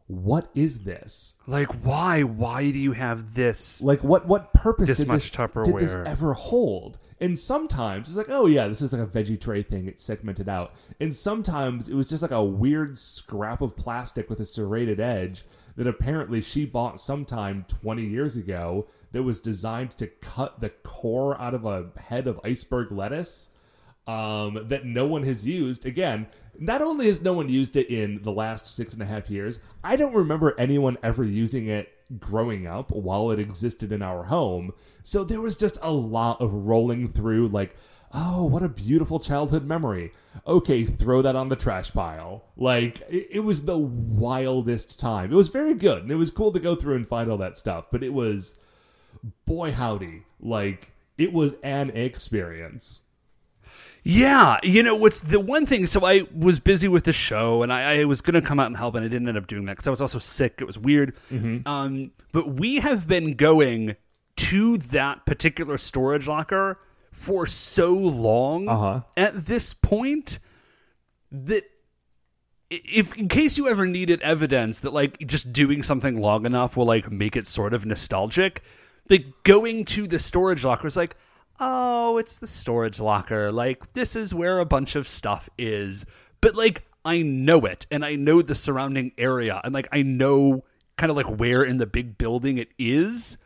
what 0.08 0.50
is 0.56 0.80
this 0.80 1.36
like 1.48 1.70
why? 1.84 2.24
Why 2.24 2.72
do 2.72 2.80
you 2.80 2.94
have 2.94 3.34
this? 3.36 3.82
like 3.82 4.04
what 4.04 4.26
what 4.26 4.54
purpose 4.54 4.88
This 4.88 5.00
did, 5.00 5.08
much 5.08 5.32
this, 5.32 5.48
did 5.66 5.76
this 5.80 5.94
Tupperware. 5.94 6.06
ever 6.06 6.34
hold? 6.34 6.98
And 7.20 7.38
sometimes 7.38 8.10
it's 8.10 8.18
like, 8.18 8.30
oh 8.30 8.46
yeah, 8.46 8.68
this 8.68 8.82
is 8.82 8.94
like 8.94 9.02
a 9.02 9.08
veggie 9.08 9.40
tray 9.40 9.64
thing. 9.64 9.88
It's 9.88 10.04
segmented 10.04 10.48
out. 10.48 10.74
And 11.00 11.16
sometimes 11.16 11.90
it 11.90 11.96
was 11.96 12.08
just 12.08 12.22
like 12.22 12.32
a 12.32 12.44
weird 12.44 12.98
scrap 12.98 13.62
of 13.62 13.76
plastic 13.76 14.30
with 14.30 14.40
a 14.40 14.46
serrated 14.46 15.00
edge 15.00 15.44
that 15.76 15.88
apparently 15.88 16.42
she 16.42 16.66
bought 16.66 17.02
sometime 17.02 17.66
20 17.68 18.04
years 18.04 18.38
ago 18.38 18.88
that 19.12 19.24
was 19.24 19.40
designed 19.40 19.92
to 19.92 20.08
cut 20.08 20.60
the 20.60 20.70
core 20.70 21.40
out 21.40 21.54
of 21.54 21.66
a 21.66 21.90
head 22.00 22.28
of 22.28 22.40
iceberg 22.44 22.92
lettuce 22.92 23.50
um, 24.08 24.66
that 24.70 24.86
no 24.86 25.06
one 25.06 25.24
has 25.24 25.46
used. 25.46 25.86
Again, 25.86 26.28
not 26.58 26.82
only 26.82 27.08
has 27.08 27.22
no 27.22 27.34
one 27.34 27.50
used 27.50 27.76
it 27.76 27.90
in 27.90 28.24
the 28.24 28.32
last 28.32 28.68
six 28.68 28.94
and 28.94 29.02
a 29.04 29.06
half 29.06 29.30
years, 29.30 29.60
I 29.84 29.96
don't 29.96 30.16
remember 30.16 30.56
anyone 30.58 30.98
ever 31.04 31.24
using 31.24 31.68
it 31.68 31.94
growing 32.20 32.66
up 32.66 32.90
while 32.90 33.32
it 33.32 33.40
existed 33.40 33.92
in 33.92 34.02
our 34.02 34.26
home. 34.26 34.72
So 35.04 35.24
there 35.24 35.42
was 35.42 35.58
just 35.58 35.78
a 35.82 35.92
lot 35.92 36.42
of 36.42 36.54
rolling 36.54 37.10
through, 37.10 37.50
like, 37.50 37.76
oh, 38.14 38.46
what 38.46 38.64
a 38.64 38.70
beautiful 38.70 39.20
childhood 39.20 39.66
memory. 39.66 40.14
Okay, 40.48 40.86
throw 40.86 41.22
that 41.22 41.36
on 41.36 41.50
the 41.50 41.58
trash 41.58 41.92
pile. 41.92 42.46
Like, 42.56 43.02
it, 43.10 43.28
it 43.30 43.40
was 43.42 43.66
the 43.66 43.78
wildest 43.78 44.98
time. 44.98 45.34
It 45.34 45.36
was 45.36 45.50
very 45.50 45.74
good, 45.74 46.04
and 46.04 46.12
it 46.12 46.16
was 46.16 46.32
cool 46.32 46.54
to 46.54 46.60
go 46.60 46.76
through 46.76 46.96
and 46.96 47.06
find 47.06 47.30
all 47.30 47.38
that 47.38 47.58
stuff, 47.58 47.88
but 47.92 48.04
it 48.04 48.14
was, 48.14 48.58
boy, 49.46 49.74
howdy, 49.74 50.24
like, 50.40 50.94
it 51.18 51.34
was 51.34 51.56
an 51.62 51.90
experience. 51.90 53.04
Yeah, 54.04 54.58
you 54.64 54.84
know 54.84 54.96
what's 54.96 55.20
the 55.20 55.40
one 55.40 55.66
thing? 55.66 55.86
So 55.86 56.06
I 56.06 56.24
was 56.34 56.60
busy 56.60 56.88
with 56.88 57.04
the 57.04 57.14
show, 57.14 57.62
and 57.64 57.74
I, 57.74 58.02
I 58.02 58.06
was 58.06 58.22
going 58.22 58.36
to 58.36 58.42
come 58.42 58.60
out 58.60 58.68
and 58.68 58.78
help, 58.78 58.96
and 58.96 59.04
I 59.04 59.08
didn't 59.10 59.28
end 59.28 59.38
up 59.38 59.48
doing 59.48 59.66
that 59.66 59.74
because 59.74 59.88
I 59.88 59.92
was 59.92 60.02
also 60.02 60.20
sick. 60.20 60.56
It 60.62 60.66
was 60.66 60.78
weird. 60.78 61.16
Um, 61.66 62.12
but 62.32 62.50
we 62.54 62.76
have 62.78 63.08
been 63.08 63.34
going 63.36 63.96
to 64.38 64.78
that 64.78 65.26
particular 65.26 65.78
storage 65.78 66.28
locker 66.28 66.80
for 67.12 67.48
so 67.48 67.94
long 67.94 68.70
Uh-huh. 68.70 69.02
at 69.18 69.34
this 69.48 69.74
point 69.74 70.40
that 71.32 71.64
if 72.70 73.14
in 73.18 73.28
case 73.28 73.58
you 73.58 73.68
ever 73.68 73.86
needed 73.86 74.22
evidence 74.22 74.80
that 74.82 74.94
like 74.94 75.18
just 75.26 75.52
doing 75.52 75.82
something 75.82 76.22
long 76.22 76.46
enough 76.46 76.78
will 76.78 76.86
like 76.86 77.10
make 77.12 77.36
it 77.36 77.48
sort 77.48 77.74
of 77.74 77.86
nostalgic 77.86 78.62
like 79.10 79.26
going 79.44 79.84
to 79.86 80.06
the 80.06 80.20
storage 80.20 80.64
locker 80.66 80.86
is 80.86 80.96
like 80.98 81.16
oh 81.60 82.18
it's 82.18 82.38
the 82.38 82.48
storage 82.48 83.00
locker 83.00 83.52
like 83.52 83.94
this 83.94 84.16
is 84.16 84.34
where 84.34 84.60
a 84.60 84.66
bunch 84.66 84.96
of 84.96 85.08
stuff 85.08 85.50
is 85.58 86.06
but 86.42 86.56
like 86.56 86.84
i 87.06 87.22
know 87.22 87.66
it 87.66 87.86
and 87.90 88.06
i 88.06 88.16
know 88.16 88.42
the 88.42 88.56
surrounding 88.56 89.12
area 89.18 89.60
and 89.64 89.74
like 89.74 89.88
i 89.92 90.02
know 90.02 90.64
kind 90.98 91.10
of 91.10 91.18
like 91.18 91.40
where 91.40 91.64
in 91.64 91.78
the 91.78 91.88
big 91.88 92.18
building 92.18 92.58
it 92.58 92.70
is 92.78 93.38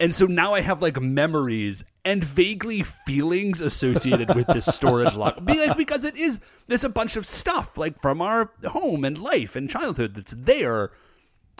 and 0.00 0.14
so 0.14 0.26
now 0.26 0.54
I 0.54 0.60
have 0.60 0.80
like 0.80 1.00
memories 1.00 1.84
and 2.04 2.22
vaguely 2.22 2.82
feelings 2.82 3.60
associated 3.60 4.34
with 4.34 4.46
this 4.46 4.66
storage 4.66 5.14
locker. 5.14 5.40
Be 5.44 5.66
like 5.66 5.76
because 5.76 6.04
it 6.04 6.16
is 6.16 6.40
there's 6.68 6.84
a 6.84 6.88
bunch 6.88 7.16
of 7.16 7.26
stuff 7.26 7.76
like 7.76 8.00
from 8.00 8.22
our 8.22 8.52
home 8.68 9.04
and 9.04 9.18
life 9.18 9.56
and 9.56 9.68
childhood 9.68 10.14
that's 10.14 10.32
there. 10.36 10.92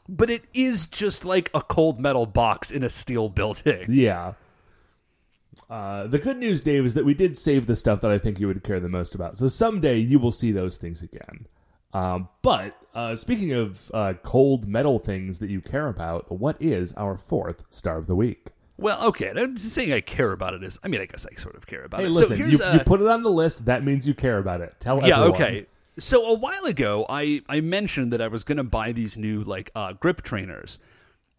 But 0.08 0.30
it 0.30 0.44
is 0.54 0.87
just 0.87 1.24
like 1.24 1.50
a 1.52 1.61
cold 1.61 2.00
metal 2.00 2.26
box 2.26 2.70
in 2.70 2.82
a 2.82 2.88
steel 2.88 3.28
building. 3.28 3.87
Yeah. 3.88 4.34
Uh, 5.68 6.07
the 6.07 6.18
good 6.18 6.38
news, 6.38 6.61
Dave, 6.62 6.87
is 6.87 6.94
that 6.94 7.04
we 7.04 7.14
did 7.14 7.37
save 7.37 7.66
the 7.66 7.76
stuff 7.76 8.00
that 8.00 8.11
I 8.11 8.18
think 8.18 8.40
you 8.40 8.46
would 8.46 8.64
care 8.64 8.81
the 8.81 8.88
most 8.88 9.14
about. 9.14 9.37
So 9.37 9.48
someday 9.48 9.98
you 9.98 10.18
will 10.18 10.33
see 10.33 10.50
those 10.50 10.76
things 10.76 11.02
again. 11.02 11.46
Um, 11.92 12.28
but 12.42 12.76
uh, 12.94 13.16
speaking 13.16 13.52
of 13.52 13.90
uh, 13.92 14.14
cold 14.22 14.66
metal 14.66 14.98
things 14.98 15.38
that 15.40 15.50
you 15.50 15.61
care 15.61 15.88
about, 15.88 16.31
what 16.33 16.57
is 16.61 16.92
our 16.94 17.16
fourth 17.16 17.64
star 17.70 17.98
of 17.98 18.07
the 18.07 18.14
week? 18.14 18.48
Well, 18.78 19.02
okay, 19.09 19.33
saying 19.57 19.92
I 19.92 20.00
care 20.00 20.33
about 20.33 20.54
it 20.54 20.62
is 20.62 20.78
I 20.85 20.88
mean 20.88 21.00
I 21.00 21.07
guess 21.07 21.26
I 21.31 21.35
sort 21.40 21.57
of 21.57 21.66
care 21.66 21.83
about 21.83 22.00
Hey, 22.00 22.07
it. 22.07 22.11
listen, 22.12 22.38
so 22.38 22.44
you, 22.44 22.72
you 22.74 22.81
put 22.81 23.00
it 23.00 23.09
on 23.09 23.24
the 23.24 23.31
list. 23.31 23.64
That 23.64 23.85
means 23.85 24.07
you 24.07 24.14
care 24.14 24.38
about 24.38 24.61
it. 24.61 24.76
Tell 24.78 24.98
yeah 24.98 25.16
everyone. 25.18 25.40
Yeah, 25.40 25.46
okay 25.46 25.66
so 25.98 26.24
a 26.26 26.35
while 26.35 26.64
ago 26.64 27.04
i 27.09 27.42
i 27.48 27.61
mentioned 27.61 28.12
that 28.12 28.22
i 28.22 28.28
was 28.28 28.44
gonna 28.44 28.64
buy 28.64 28.92
these 28.92 29.18
new 29.18 29.42
like 29.42 29.70
uh 29.74 29.92
grip 29.94 30.22
trainers 30.22 30.78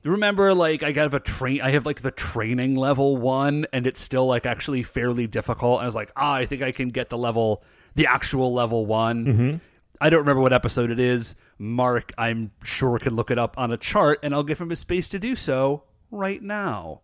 remember 0.04 0.54
like 0.54 0.82
i 0.82 0.92
got 0.92 1.14
a 1.14 1.20
train 1.20 1.62
i 1.62 1.72
have 1.72 1.86
like 1.86 2.02
the 2.02 2.12
training 2.12 2.76
level 2.76 3.18
one 3.18 3.66
and 3.74 3.86
it's 3.86 4.00
still 4.00 4.26
like 4.26 4.46
actually 4.46 4.84
fairly 4.84 5.28
difficult. 5.28 5.80
And 5.80 5.84
i 5.84 5.86
was 5.86 5.96
like 5.96 6.12
ah 6.16 6.34
i 6.34 6.46
think 6.46 6.62
i 6.62 6.72
can 6.72 6.90
get 6.90 7.10
the 7.10 7.18
level 7.18 7.64
the 7.96 8.08
actual 8.08 8.54
level 8.54 8.86
one. 8.86 9.26
Mm-hmm. 9.26 9.58
i 10.00 10.10
don't 10.10 10.20
remember 10.20 10.42
what 10.42 10.54
episode 10.54 10.90
it 10.92 11.00
is. 11.00 11.36
Mark 11.58 12.14
i'm 12.18 12.52
sure 12.64 12.98
can 13.00 13.16
look 13.16 13.32
it 13.32 13.38
up 13.38 13.58
on 13.58 13.72
a 13.72 13.78
chart 13.78 14.20
and 14.24 14.34
i'll 14.34 14.44
give 14.44 14.60
him 14.60 14.72
a 14.72 14.76
space 14.76 15.10
to 15.10 15.20
do 15.20 15.36
so 15.36 15.84
right 16.12 16.42
now. 16.42 17.02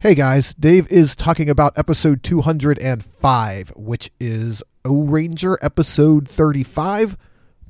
Hey 0.00 0.14
guys, 0.14 0.52
Dave 0.54 0.90
is 0.92 1.16
talking 1.16 1.48
about 1.48 1.78
episode 1.78 2.22
205, 2.22 3.72
which 3.74 4.10
is 4.20 4.62
O 4.84 5.00
Ranger 5.00 5.58
episode 5.62 6.28
35, 6.28 7.16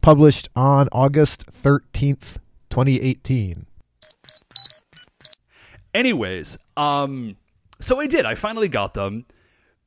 published 0.01 0.49
on 0.57 0.89
August 0.91 1.47
13th, 1.47 2.39
2018. 2.75 3.67
Anyways, 5.95 6.59
um, 6.77 7.37
so 7.81 8.01
I 8.01 8.09
did. 8.09 8.27
I 8.27 8.35
finally 8.35 8.67
got 8.67 8.95
them 8.95 9.27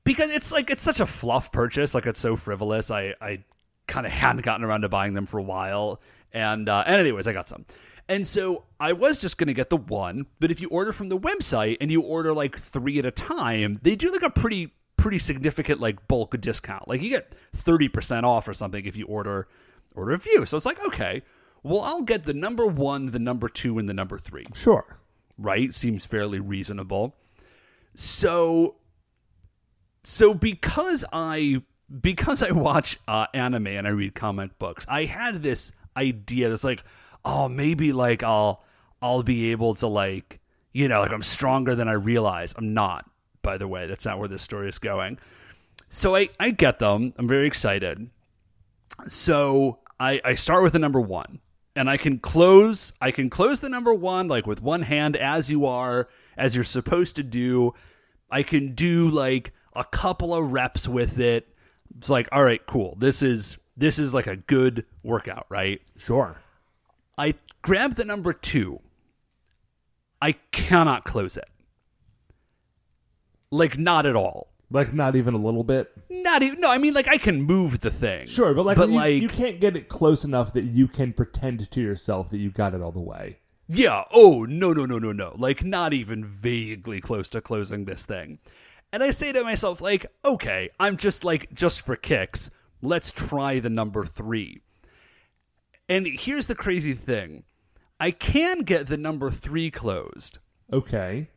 because 0.06 0.32
it's 0.32 0.54
like 0.54 0.70
it's 0.70 0.84
such 0.84 1.02
a 1.02 1.06
fluff 1.06 1.52
purchase. 1.52 1.94
Like 1.94 2.06
it's 2.06 2.20
so 2.20 2.38
frivolous. 2.38 2.90
I 2.90 3.14
I 3.20 3.44
kind 3.88 4.06
of 4.06 4.14
hadn't 4.14 4.44
gotten 4.44 4.64
around 4.64 4.82
to 4.82 4.90
buying 4.90 5.16
them 5.16 5.26
for 5.26 5.38
a 5.38 5.44
while, 5.44 6.00
and 6.32 6.70
uh, 6.70 6.86
and 6.88 6.96
anyways, 6.96 7.28
I 7.28 7.34
got 7.34 7.50
some. 7.50 7.66
And 8.08 8.26
so 8.26 8.64
I 8.80 8.94
was 8.94 9.18
just 9.18 9.38
gonna 9.38 9.54
get 9.54 9.70
the 9.70 9.76
one, 9.76 10.26
but 10.40 10.50
if 10.50 10.62
you 10.62 10.70
order 10.70 10.94
from 10.94 11.10
the 11.10 11.20
website 11.20 11.76
and 11.82 11.92
you 11.92 12.00
order 12.00 12.34
like 12.34 12.58
three 12.58 13.00
at 13.00 13.06
a 13.06 13.12
time, 13.12 13.80
they 13.82 13.98
do 13.98 14.14
like 14.14 14.24
a 14.24 14.30
pretty 14.30 14.74
pretty 14.96 15.20
significant 15.20 15.82
like 15.82 16.08
bulk 16.08 16.40
discount. 16.40 16.88
Like 16.88 17.02
you 17.02 17.10
get 17.10 17.36
thirty 17.54 17.90
percent 17.90 18.26
off 18.26 18.48
or 18.48 18.54
something 18.54 18.86
if 18.86 18.96
you 18.96 19.08
order 19.08 19.50
order 19.94 20.14
a 20.14 20.20
few. 20.20 20.46
So 20.46 20.56
it's 20.56 20.66
like 20.66 20.82
okay, 20.86 21.24
well 21.64 21.82
I'll 21.82 22.02
get 22.04 22.24
the 22.26 22.34
number 22.34 22.66
one, 22.66 23.08
the 23.08 23.20
number 23.20 23.50
two, 23.50 23.78
and 23.80 23.88
the 23.90 23.94
number 23.94 24.18
three 24.18 24.46
Sure. 24.54 24.98
right? 25.38 25.74
Seems 25.74 26.06
fairly 26.06 26.40
reasonable. 26.40 27.16
So 27.96 28.76
so 30.04 30.34
because 30.34 31.04
I 31.12 31.62
because 32.02 32.44
I 32.44 32.52
watch 32.52 33.00
uh, 33.08 33.28
anime 33.34 33.68
and 33.68 33.88
I 33.88 33.92
read 33.92 34.14
comic 34.16 34.58
books, 34.60 34.86
I 34.90 35.06
had 35.06 35.42
this 35.42 35.72
idea 35.96 36.50
that's 36.50 36.64
like, 36.64 36.84
oh, 37.26 37.50
maybe 37.50 37.92
like 37.94 38.24
I'll 38.24 38.64
I'll 39.02 39.24
be 39.24 39.52
able 39.52 39.76
to 39.76 39.88
like 39.88 40.40
you 40.74 40.88
know 40.88 41.02
like 41.02 41.12
I'm 41.12 41.24
stronger 41.24 41.76
than 41.76 41.88
I 41.88 41.94
realize. 41.94 42.54
I'm 42.58 42.74
not, 42.74 43.10
by 43.42 43.58
the 43.58 43.68
way. 43.68 43.88
That's 43.88 44.06
not 44.06 44.20
where 44.20 44.28
this 44.28 44.44
story 44.44 44.70
is 44.70 44.80
going. 44.80 45.18
So 45.90 46.16
I 46.16 46.30
I 46.40 46.52
get 46.52 46.80
them. 46.80 47.14
I'm 47.18 47.28
very 47.28 47.48
excited. 47.48 48.10
So 49.08 49.80
I 50.00 50.22
I 50.24 50.34
start 50.36 50.64
with 50.64 50.74
the 50.74 50.80
number 50.80 51.02
one, 51.02 51.40
and 51.78 51.90
I 51.90 51.98
can 51.98 52.18
close 52.18 52.92
I 53.00 53.12
can 53.12 53.30
close 53.30 53.60
the 53.60 53.70
number 53.70 53.94
1 53.94 54.28
like 54.28 54.48
with 54.48 54.62
one 54.62 54.82
hand 54.82 55.16
as 55.16 55.52
you 55.52 55.66
are 55.68 56.10
as 56.36 56.56
you're 56.56 56.64
supposed 56.64 57.16
to 57.18 57.24
do. 57.24 57.74
I 58.30 58.44
can 58.44 58.74
do 58.74 59.10
like 59.10 59.54
a 59.76 59.84
couple 59.84 60.34
of 60.34 60.52
reps 60.52 60.88
with 60.88 61.20
it. 61.20 61.48
It's 61.96 62.10
like, 62.10 62.28
all 62.32 62.44
right, 62.44 62.66
cool. 62.66 62.96
This 62.98 63.22
is 63.22 63.58
this 63.78 64.00
is 64.00 64.14
like 64.14 64.26
a 64.26 64.36
good 64.36 64.86
workout, 65.04 65.46
right? 65.50 65.80
Sure. 65.98 66.42
I 67.16 67.36
grab 67.62 67.96
the 67.96 68.06
number 68.06 68.34
2. 68.34 68.80
I 70.20 70.32
cannot 70.52 71.06
close 71.06 71.38
it. 71.38 71.50
Like 73.52 73.78
not 73.78 74.08
at 74.08 74.16
all. 74.16 74.52
Like 74.70 74.94
not 74.94 75.16
even 75.16 75.34
a 75.34 75.38
little 75.38 75.64
bit. 75.64 75.92
Not 76.10 76.44
even 76.44 76.60
no, 76.60 76.70
I 76.70 76.78
mean 76.78 76.94
like 76.94 77.08
I 77.08 77.18
can 77.18 77.42
move 77.42 77.80
the 77.80 77.92
thing. 77.92 78.28
Sure, 78.28 78.54
but 78.54 78.66
like, 78.66 78.78
but 78.78 78.90
you, 78.90 78.96
like 78.96 79.22
you 79.22 79.30
can't 79.30 79.60
get 79.60 79.78
it 79.78 79.88
close 79.88 80.24
enough 80.24 80.54
that 80.54 80.66
you 80.66 80.88
can 80.88 81.14
pretend 81.14 81.72
to 81.72 81.82
yourself 81.82 82.30
that 82.32 82.38
you 82.38 82.52
got 82.52 82.74
it 82.74 82.82
all 82.82 82.92
the 82.92 83.00
way. 83.00 83.40
Yeah. 83.70 84.04
Oh, 84.14 84.46
no, 84.46 84.72
no, 84.72 84.86
no, 84.86 84.98
no, 84.98 85.12
no. 85.12 85.34
Like, 85.38 85.64
not 85.64 85.94
even 85.94 86.24
vaguely 86.24 87.02
close 87.02 87.30
to 87.30 87.42
closing 87.42 87.84
this 87.84 88.06
thing. 88.06 88.40
And 88.94 89.04
I 89.04 89.10
say 89.12 89.34
to 89.34 89.44
myself, 89.44 89.82
like, 89.82 90.06
okay, 90.24 90.70
I'm 90.80 90.96
just 90.96 91.26
like, 91.26 91.54
just 91.54 91.82
for 91.82 91.98
kicks, 91.98 92.50
let's 92.82 93.12
try 93.12 93.60
the 93.60 93.70
number 93.70 94.06
three. 94.06 94.62
And 95.90 96.08
here's 96.08 96.48
the 96.48 96.56
crazy 96.56 96.94
thing 96.94 97.44
I 98.00 98.12
can 98.12 98.62
get 98.62 98.88
the 98.88 98.98
number 98.98 99.30
three 99.30 99.70
closed 99.72 100.40
Okay. 100.72 101.30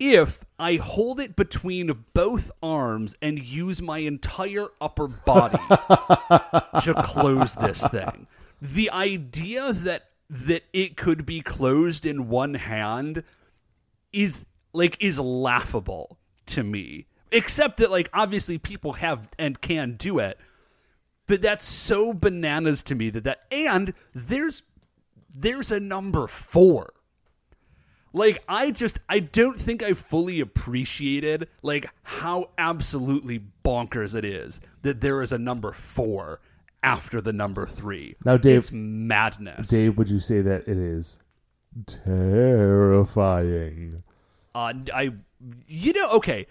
If 0.00 0.44
I 0.58 0.76
hold 0.76 1.20
it 1.20 1.36
between 1.36 2.04
both 2.14 2.50
arms 2.62 3.14
and 3.20 3.38
use 3.38 3.82
my 3.82 3.98
entire 3.98 4.68
upper 4.80 5.06
body 5.06 5.58
to 5.68 6.94
close 7.04 7.54
this 7.54 7.86
thing. 7.86 8.26
The 8.60 8.90
idea 8.90 9.72
that 9.72 10.06
that 10.30 10.62
it 10.72 10.96
could 10.96 11.26
be 11.26 11.40
closed 11.40 12.06
in 12.06 12.28
one 12.28 12.54
hand 12.54 13.24
is 14.12 14.46
like 14.72 14.96
is 15.00 15.20
laughable 15.20 16.18
to 16.46 16.62
me. 16.62 17.06
Except 17.30 17.76
that 17.76 17.90
like 17.90 18.08
obviously 18.12 18.56
people 18.56 18.94
have 18.94 19.28
and 19.38 19.60
can 19.60 19.96
do 19.96 20.18
it. 20.18 20.38
But 21.26 21.42
that's 21.42 21.64
so 21.64 22.12
bananas 22.12 22.82
to 22.84 22.94
me 22.94 23.10
that 23.10 23.24
that 23.24 23.42
and 23.52 23.92
there's 24.14 24.62
there's 25.32 25.70
a 25.70 25.78
number 25.78 26.26
4 26.26 26.92
like 28.12 28.42
i 28.48 28.70
just 28.70 28.98
i 29.08 29.18
don't 29.20 29.60
think 29.60 29.82
i 29.82 29.92
fully 29.92 30.40
appreciated 30.40 31.48
like 31.62 31.86
how 32.02 32.50
absolutely 32.58 33.40
bonkers 33.64 34.14
it 34.14 34.24
is 34.24 34.60
that 34.82 35.00
there 35.00 35.22
is 35.22 35.30
a 35.32 35.38
number 35.38 35.72
four 35.72 36.40
after 36.82 37.20
the 37.20 37.32
number 37.32 37.66
three. 37.66 38.14
Now, 38.24 38.36
Dave- 38.36 38.58
it's 38.58 38.72
madness. 38.72 39.68
Dave, 39.68 39.98
would 39.98 40.08
you 40.08 40.18
say 40.18 40.40
that 40.40 40.66
it 40.66 40.78
is 40.78 41.18
terrifying? 42.80 44.02
uh, 44.54 44.72
i 44.92 45.12
you 45.68 45.92
know 45.92 46.10
okay. 46.14 46.46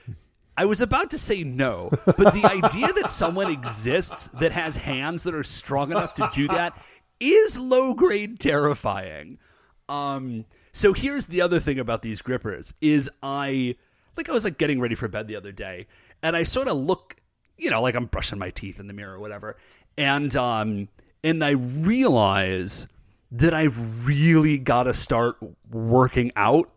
I 0.58 0.66
was 0.66 0.82
about 0.82 1.12
to 1.12 1.18
say 1.18 1.44
no 1.44 1.90
but 2.06 2.34
the 2.34 2.46
idea 2.66 2.92
that 2.94 3.12
someone 3.12 3.52
exists 3.52 4.28
that 4.40 4.52
has 4.52 4.78
hands 4.78 5.24
that 5.24 5.34
are 5.34 5.44
strong 5.44 5.92
enough 5.92 6.16
to 6.16 6.30
do 6.34 6.48
that 6.50 6.78
is 7.20 7.58
low 7.58 7.94
grade 7.94 8.40
terrifying. 8.40 9.38
Um 9.90 10.46
so 10.72 10.94
here's 10.94 11.28
the 11.28 11.42
other 11.42 11.60
thing 11.60 11.80
about 11.80 12.02
these 12.02 12.22
grippers 12.22 12.74
is 12.82 13.10
i 13.24 13.76
like 14.18 14.30
i 14.30 14.32
was 14.34 14.44
like 14.44 14.58
getting 14.58 14.80
ready 14.80 14.96
for 14.96 15.08
bed 15.08 15.28
the 15.28 15.36
other 15.36 15.52
day 15.52 15.88
and 16.22 16.36
i 16.36 16.44
sort 16.44 16.68
of 16.68 16.78
look 16.78 17.16
you 17.58 17.70
know 17.70 17.82
like 17.82 17.96
i'm 17.96 18.06
brushing 18.06 18.40
my 18.40 18.50
teeth 18.50 18.80
in 18.80 18.88
the 18.88 18.94
mirror 18.94 19.16
or 19.16 19.20
whatever 19.20 19.58
and 19.98 20.36
um 20.36 20.88
and 21.24 21.44
i 21.44 21.52
realize 21.52 22.88
that 23.32 23.54
i 23.54 23.64
really 23.64 24.58
gotta 24.58 24.94
start 24.94 25.38
working 25.72 26.32
out 26.36 26.70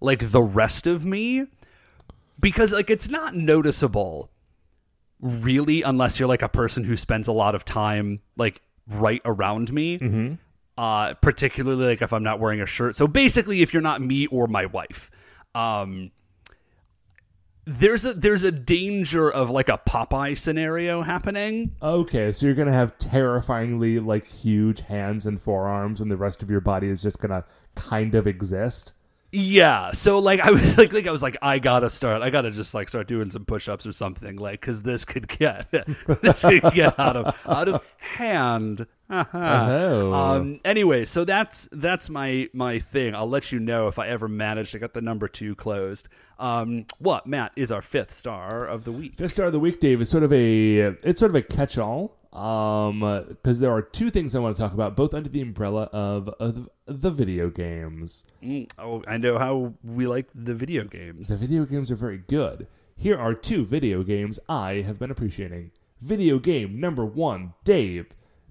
like 0.00 0.30
the 0.30 0.42
rest 0.42 0.86
of 0.86 1.04
me 1.04 1.46
because 2.40 2.72
like 2.72 2.90
it's 2.90 3.08
not 3.08 3.34
noticeable 3.34 4.30
really 5.20 5.82
unless 5.82 6.18
you're 6.18 6.28
like 6.28 6.42
a 6.42 6.48
person 6.48 6.84
who 6.84 6.94
spends 6.96 7.26
a 7.28 7.32
lot 7.32 7.54
of 7.54 7.64
time 7.64 8.20
like 8.36 8.60
right 8.88 9.22
around 9.24 9.72
me 9.72 10.38
uh 10.78 11.14
particularly 11.14 11.86
like 11.86 12.02
if 12.02 12.12
i'm 12.12 12.22
not 12.22 12.38
wearing 12.38 12.60
a 12.60 12.66
shirt 12.66 12.94
so 12.94 13.06
basically 13.06 13.62
if 13.62 13.72
you're 13.72 13.82
not 13.82 14.00
me 14.00 14.26
or 14.26 14.46
my 14.46 14.66
wife 14.66 15.10
um 15.54 16.10
there's 17.68 18.04
a 18.04 18.14
there's 18.14 18.44
a 18.44 18.52
danger 18.52 19.28
of 19.28 19.50
like 19.50 19.68
a 19.68 19.80
popeye 19.88 20.38
scenario 20.38 21.02
happening 21.02 21.74
Okay, 21.82 22.30
so 22.30 22.46
you're 22.46 22.54
gonna 22.54 22.72
have 22.72 22.96
terrifyingly 22.98 23.98
like 23.98 24.24
huge 24.26 24.82
hands 24.82 25.26
and 25.26 25.40
forearms, 25.40 26.00
and 26.00 26.08
the 26.08 26.16
rest 26.16 26.42
of 26.44 26.50
your 26.50 26.60
body 26.60 26.88
is 26.88 27.02
just 27.02 27.18
gonna 27.18 27.44
kind 27.74 28.14
of 28.14 28.26
exist. 28.26 28.92
Yeah, 29.38 29.92
so 29.92 30.18
like 30.18 30.40
I 30.40 30.50
was 30.50 30.78
like, 30.78 30.94
like 30.94 31.06
I 31.06 31.10
was 31.10 31.22
like, 31.22 31.36
I 31.42 31.58
gotta 31.58 31.90
start. 31.90 32.22
I 32.22 32.30
gotta 32.30 32.50
just 32.50 32.72
like 32.72 32.88
start 32.88 33.06
doing 33.06 33.30
some 33.30 33.44
push-ups 33.44 33.86
or 33.86 33.92
something, 33.92 34.36
like 34.36 34.62
because 34.62 34.80
this 34.80 35.04
could 35.04 35.28
get 35.28 35.70
this 36.22 36.40
could 36.40 36.72
get 36.72 36.98
out 36.98 37.16
of 37.16 37.42
out 37.46 37.68
of 37.68 37.84
hand. 37.98 38.86
Oh. 39.10 40.12
Um. 40.12 40.60
Anyway, 40.64 41.04
so 41.04 41.26
that's 41.26 41.68
that's 41.70 42.08
my 42.08 42.48
my 42.54 42.78
thing. 42.78 43.14
I'll 43.14 43.28
let 43.28 43.52
you 43.52 43.60
know 43.60 43.88
if 43.88 43.98
I 43.98 44.08
ever 44.08 44.26
manage 44.26 44.70
to 44.72 44.78
get 44.78 44.94
the 44.94 45.02
number 45.02 45.28
two 45.28 45.54
closed. 45.54 46.08
Um. 46.38 46.86
What 46.98 47.26
Matt 47.26 47.52
is 47.56 47.70
our 47.70 47.82
fifth 47.82 48.14
star 48.14 48.64
of 48.64 48.84
the 48.84 48.92
week. 48.92 49.16
Fifth 49.16 49.32
star 49.32 49.46
of 49.46 49.52
the 49.52 49.60
week, 49.60 49.80
Dave, 49.80 50.00
is 50.00 50.08
sort 50.08 50.22
of 50.22 50.32
a 50.32 50.78
it's 51.02 51.20
sort 51.20 51.30
of 51.30 51.34
a 51.34 51.42
catch-all. 51.42 52.15
Um, 52.36 53.00
because 53.28 53.60
there 53.60 53.72
are 53.72 53.80
two 53.80 54.10
things 54.10 54.36
I 54.36 54.40
want 54.40 54.56
to 54.56 54.62
talk 54.62 54.74
about, 54.74 54.94
both 54.94 55.14
under 55.14 55.30
the 55.30 55.40
umbrella 55.40 55.84
of, 55.84 56.28
of 56.38 56.68
the 56.84 57.10
video 57.10 57.48
games. 57.48 58.24
Mm, 58.42 58.70
oh, 58.78 59.02
I 59.08 59.16
know 59.16 59.38
how 59.38 59.72
we 59.82 60.06
like 60.06 60.28
the 60.34 60.54
video 60.54 60.84
games. 60.84 61.28
The 61.28 61.36
video 61.36 61.64
games 61.64 61.90
are 61.90 61.96
very 61.96 62.18
good. 62.18 62.66
Here 62.94 63.16
are 63.16 63.32
two 63.32 63.64
video 63.64 64.02
games 64.02 64.38
I 64.50 64.82
have 64.86 64.98
been 64.98 65.10
appreciating. 65.10 65.70
Video 66.00 66.38
game 66.38 66.78
number 66.78 67.06
one, 67.06 67.54
Dave. 67.64 68.08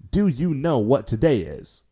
Do 0.10 0.28
you 0.28 0.56
know 0.56 0.80
what 0.80 1.06
today 1.06 1.42
is? 1.42 1.84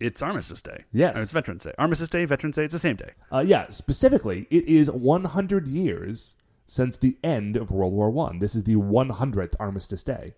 It's 0.00 0.22
Armistice 0.22 0.62
Day. 0.62 0.84
Yes. 0.92 1.18
Or 1.18 1.22
it's 1.22 1.32
Veterans 1.32 1.64
Day. 1.64 1.72
Armistice 1.76 2.08
Day, 2.08 2.24
Veterans 2.24 2.56
Day. 2.56 2.64
It's 2.64 2.72
the 2.72 2.78
same 2.78 2.96
day. 2.96 3.12
Uh, 3.32 3.40
yeah, 3.40 3.70
specifically, 3.70 4.46
it 4.50 4.64
is 4.64 4.90
100 4.90 5.66
years 5.66 6.36
since 6.66 6.96
the 6.96 7.16
end 7.24 7.56
of 7.56 7.70
World 7.70 7.92
War 7.92 8.10
One. 8.10 8.38
This 8.38 8.54
is 8.54 8.64
the 8.64 8.76
100th 8.76 9.54
Armistice 9.58 10.02
Day. 10.04 10.34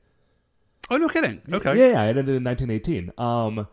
Oh 0.90 0.96
no, 0.96 1.08
kidding. 1.08 1.42
Okay. 1.50 1.76
Yeah, 1.76 1.92
yeah, 1.92 2.04
it 2.04 2.16
ended 2.16 2.36
in 2.36 2.44
1918. 2.44 3.12
Um, 3.18 3.66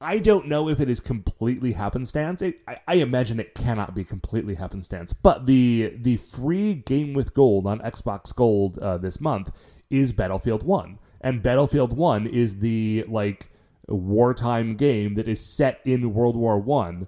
I 0.00 0.18
don't 0.18 0.46
know 0.46 0.68
if 0.68 0.80
it 0.80 0.90
is 0.90 1.00
completely 1.00 1.72
happenstance. 1.72 2.42
It, 2.42 2.60
I, 2.68 2.78
I 2.86 2.94
imagine 2.96 3.40
it 3.40 3.54
cannot 3.54 3.94
be 3.94 4.04
completely 4.04 4.56
happenstance. 4.56 5.12
But 5.12 5.46
the 5.46 5.94
the 5.96 6.16
free 6.16 6.74
game 6.74 7.14
with 7.14 7.32
gold 7.32 7.66
on 7.66 7.78
Xbox 7.80 8.34
Gold 8.34 8.78
uh, 8.78 8.98
this 8.98 9.20
month 9.20 9.50
is 9.88 10.12
Battlefield 10.12 10.64
One, 10.64 10.98
and 11.20 11.42
Battlefield 11.42 11.96
One 11.96 12.26
is 12.26 12.58
the 12.58 13.04
like 13.08 13.50
wartime 13.88 14.74
game 14.74 15.14
that 15.14 15.28
is 15.28 15.40
set 15.40 15.80
in 15.84 16.12
World 16.12 16.36
War 16.36 16.58
One. 16.58 17.06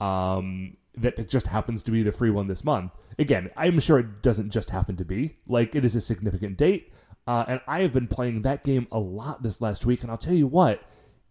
Um, 0.00 0.74
that 0.96 1.28
just 1.28 1.48
happens 1.48 1.82
to 1.82 1.90
be 1.90 2.02
the 2.02 2.12
free 2.12 2.30
one 2.30 2.48
this 2.48 2.64
month. 2.64 2.92
Again, 3.18 3.50
I'm 3.56 3.80
sure 3.80 3.98
it 3.98 4.22
doesn't 4.22 4.50
just 4.50 4.70
happen 4.70 4.96
to 4.96 5.04
be. 5.04 5.36
Like 5.46 5.74
it 5.74 5.84
is 5.84 5.94
a 5.94 6.00
significant 6.00 6.56
date. 6.56 6.92
Uh, 7.26 7.44
and 7.48 7.60
I 7.66 7.80
have 7.80 7.92
been 7.92 8.06
playing 8.08 8.42
that 8.42 8.62
game 8.64 8.86
a 8.92 8.98
lot 9.00 9.42
this 9.42 9.60
last 9.60 9.84
week, 9.84 10.02
and 10.02 10.10
I'll 10.10 10.16
tell 10.16 10.34
you 10.34 10.46
what, 10.46 10.82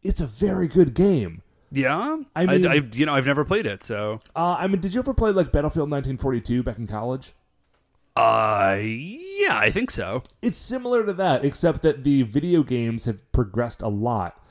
it's 0.03 0.19
a 0.21 0.27
very 0.27 0.67
good 0.67 0.93
game. 0.93 1.41
Yeah, 1.71 2.17
I 2.35 2.43
I, 2.43 2.45
mean- 2.45 2.67
I, 2.67 2.73
you 2.93 3.05
know, 3.05 3.15
I've 3.15 3.25
never 3.25 3.43
played 3.45 3.65
it, 3.65 3.83
so 3.83 4.19
Uh, 4.35 4.55
I 4.59 4.67
mean, 4.67 4.81
did 4.81 4.93
you 4.93 4.99
ever 4.99 5.13
play 5.13 5.31
like 5.31 5.51
Battlefield 5.51 5.89
1942 5.91 6.63
back 6.63 6.77
in 6.77 6.87
college? 6.87 7.33
uh, 8.17 8.77
yeah, 8.81 9.57
I 9.57 9.69
think 9.71 9.91
so. 9.91 10.21
It's 10.41 10.57
similar 10.57 11.05
to 11.05 11.13
that, 11.13 11.43
except 11.43 11.81
that 11.81 12.03
the 12.05 12.21
video 12.23 12.63
games 12.63 13.05
have 13.05 13.29
progressed 13.33 13.81
a 13.81 13.89
lot. 13.89 14.41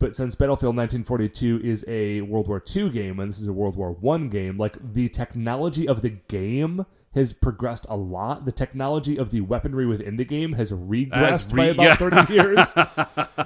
But 0.00 0.16
since 0.16 0.34
Battlefield 0.34 0.76
1942 0.76 1.60
is 1.62 1.84
a 1.88 2.20
World 2.22 2.46
War 2.48 2.62
II 2.74 2.90
game 2.90 3.18
and 3.20 3.30
this 3.30 3.40
is 3.40 3.46
a 3.48 3.52
World 3.52 3.76
War 3.76 3.90
One 3.92 4.28
game, 4.28 4.56
like 4.56 4.76
the 4.94 5.08
technology 5.08 5.86
of 5.88 6.02
the 6.02 6.10
game 6.10 6.86
has 7.14 7.32
progressed 7.32 7.86
a 7.88 7.96
lot. 7.96 8.44
The 8.44 8.52
technology 8.52 9.16
of 9.16 9.30
the 9.30 9.40
weaponry 9.40 9.86
within 9.86 10.16
the 10.16 10.24
game 10.24 10.52
has 10.54 10.72
regressed 10.72 11.12
Has 11.12 11.46
by 11.46 11.66
about 11.66 11.82
yeah. 11.82 11.94
30 11.96 12.32
years. 12.32 12.74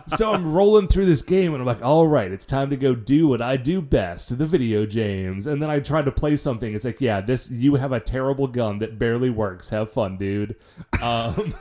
so 0.17 0.33
I'm 0.33 0.53
rolling 0.53 0.89
through 0.89 1.07
this 1.07 1.23
game 1.23 1.53
and 1.55 1.63
I'm 1.63 1.67
like, 1.67 1.83
all 1.83 2.07
right, 2.07 2.31
it's 2.31 2.45
time 2.45 2.71
to 2.71 2.77
go 2.77 2.95
do 2.95 3.29
what 3.29 3.41
I 3.41 3.57
do 3.57 3.81
best, 3.81 4.37
the 4.37 4.47
video 4.47 4.85
games. 4.85 5.47
And 5.47 5.63
then 5.63 5.71
I 5.71 5.81
try 5.81 6.03
to 6.03 6.13
play 6.13 6.37
something. 6.37 6.75
It's 6.75 6.85
like, 6.85 7.01
yeah, 7.01 7.21
this 7.21 7.51
you 7.51 7.77
have 7.77 7.93
a 7.93 8.01
terrible 8.01 8.49
gun 8.49 8.79
that 8.81 8.99
barely 8.99 9.31
works. 9.31 9.69
Have 9.71 9.93
fun, 9.93 10.17
dude. 10.17 10.57
Um, 11.01 11.55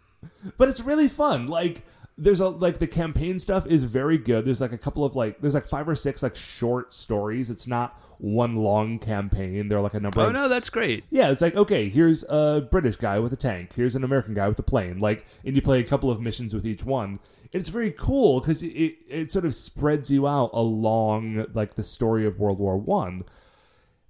but 0.58 0.68
it's 0.68 0.80
really 0.80 1.08
fun. 1.08 1.46
Like 1.46 1.82
there's 2.16 2.40
a 2.40 2.48
like 2.48 2.78
the 2.78 2.86
campaign 2.86 3.40
stuff 3.40 3.66
is 3.66 3.84
very 3.84 4.18
good. 4.18 4.44
There's 4.44 4.60
like 4.60 4.72
a 4.72 4.78
couple 4.78 5.04
of 5.04 5.16
like 5.16 5.40
there's 5.40 5.54
like 5.54 5.66
five 5.66 5.88
or 5.88 5.96
six 5.96 6.22
like 6.22 6.36
short 6.36 6.94
stories. 6.94 7.50
It's 7.50 7.66
not 7.66 8.00
one 8.18 8.56
long 8.56 8.98
campaign. 9.00 9.68
There 9.68 9.78
are 9.78 9.82
like 9.82 9.94
a 9.94 10.00
number 10.00 10.20
Oh 10.20 10.26
of 10.28 10.32
no, 10.32 10.48
that's 10.48 10.70
great. 10.70 11.04
yeah, 11.10 11.30
it's 11.30 11.42
like 11.42 11.56
okay, 11.56 11.88
here's 11.88 12.22
a 12.28 12.66
British 12.70 12.96
guy 12.96 13.18
with 13.18 13.32
a 13.32 13.36
tank, 13.36 13.72
here's 13.74 13.96
an 13.96 14.04
American 14.04 14.34
guy 14.34 14.46
with 14.48 14.58
a 14.58 14.62
plane, 14.62 15.00
like, 15.00 15.26
and 15.44 15.56
you 15.56 15.62
play 15.62 15.80
a 15.80 15.84
couple 15.84 16.10
of 16.10 16.20
missions 16.20 16.54
with 16.54 16.64
each 16.66 16.84
one. 16.84 17.18
It's 17.52 17.68
very 17.68 17.90
cool 17.92 18.40
because 18.40 18.62
it, 18.62 18.68
it, 18.68 18.94
it 19.08 19.30
sort 19.32 19.44
of 19.44 19.54
spreads 19.54 20.10
you 20.10 20.26
out 20.26 20.50
along 20.52 21.46
like 21.54 21.74
the 21.74 21.82
story 21.84 22.26
of 22.26 22.38
World 22.38 22.58
War 22.58 22.76
One. 22.76 23.24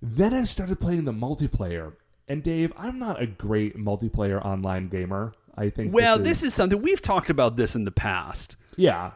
Then 0.02 0.34
I 0.34 0.44
started 0.44 0.80
playing 0.80 1.04
the 1.06 1.12
multiplayer, 1.12 1.94
and 2.28 2.42
Dave, 2.42 2.72
I'm 2.76 2.98
not 2.98 3.20
a 3.20 3.26
great 3.26 3.76
multiplayer 3.76 4.44
online 4.44 4.88
gamer. 4.88 5.32
I 5.56 5.70
think. 5.70 5.94
Well, 5.94 6.18
this 6.18 6.42
is 6.42 6.54
something 6.54 6.80
we've 6.82 7.02
talked 7.02 7.30
about 7.30 7.56
this 7.56 7.74
in 7.74 7.84
the 7.84 7.92
past. 7.92 8.56
yeah. 8.76 9.12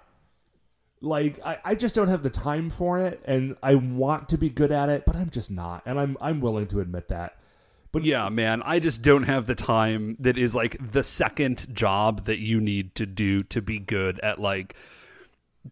Like 1.00 1.38
I, 1.46 1.58
I 1.64 1.74
just 1.76 1.94
don't 1.94 2.08
have 2.08 2.24
the 2.24 2.30
time 2.30 2.70
for 2.70 2.98
it, 2.98 3.22
and 3.24 3.56
I 3.62 3.76
want 3.76 4.30
to 4.30 4.36
be 4.36 4.48
good 4.48 4.72
at 4.72 4.88
it, 4.88 5.04
but 5.06 5.14
I'm 5.14 5.30
just 5.30 5.48
not, 5.48 5.82
and 5.86 5.96
I'm 5.98 6.16
I'm 6.20 6.40
willing 6.40 6.66
to 6.68 6.80
admit 6.80 7.06
that. 7.08 7.36
But 7.92 8.04
yeah, 8.04 8.28
man, 8.30 8.62
I 8.64 8.80
just 8.80 9.00
don't 9.00 9.22
have 9.22 9.46
the 9.46 9.54
time 9.54 10.16
that 10.18 10.36
is 10.36 10.56
like 10.56 10.76
the 10.90 11.04
second 11.04 11.72
job 11.72 12.24
that 12.24 12.40
you 12.40 12.60
need 12.60 12.96
to 12.96 13.06
do 13.06 13.42
to 13.44 13.62
be 13.62 13.78
good 13.78 14.18
at 14.20 14.40
like 14.40 14.74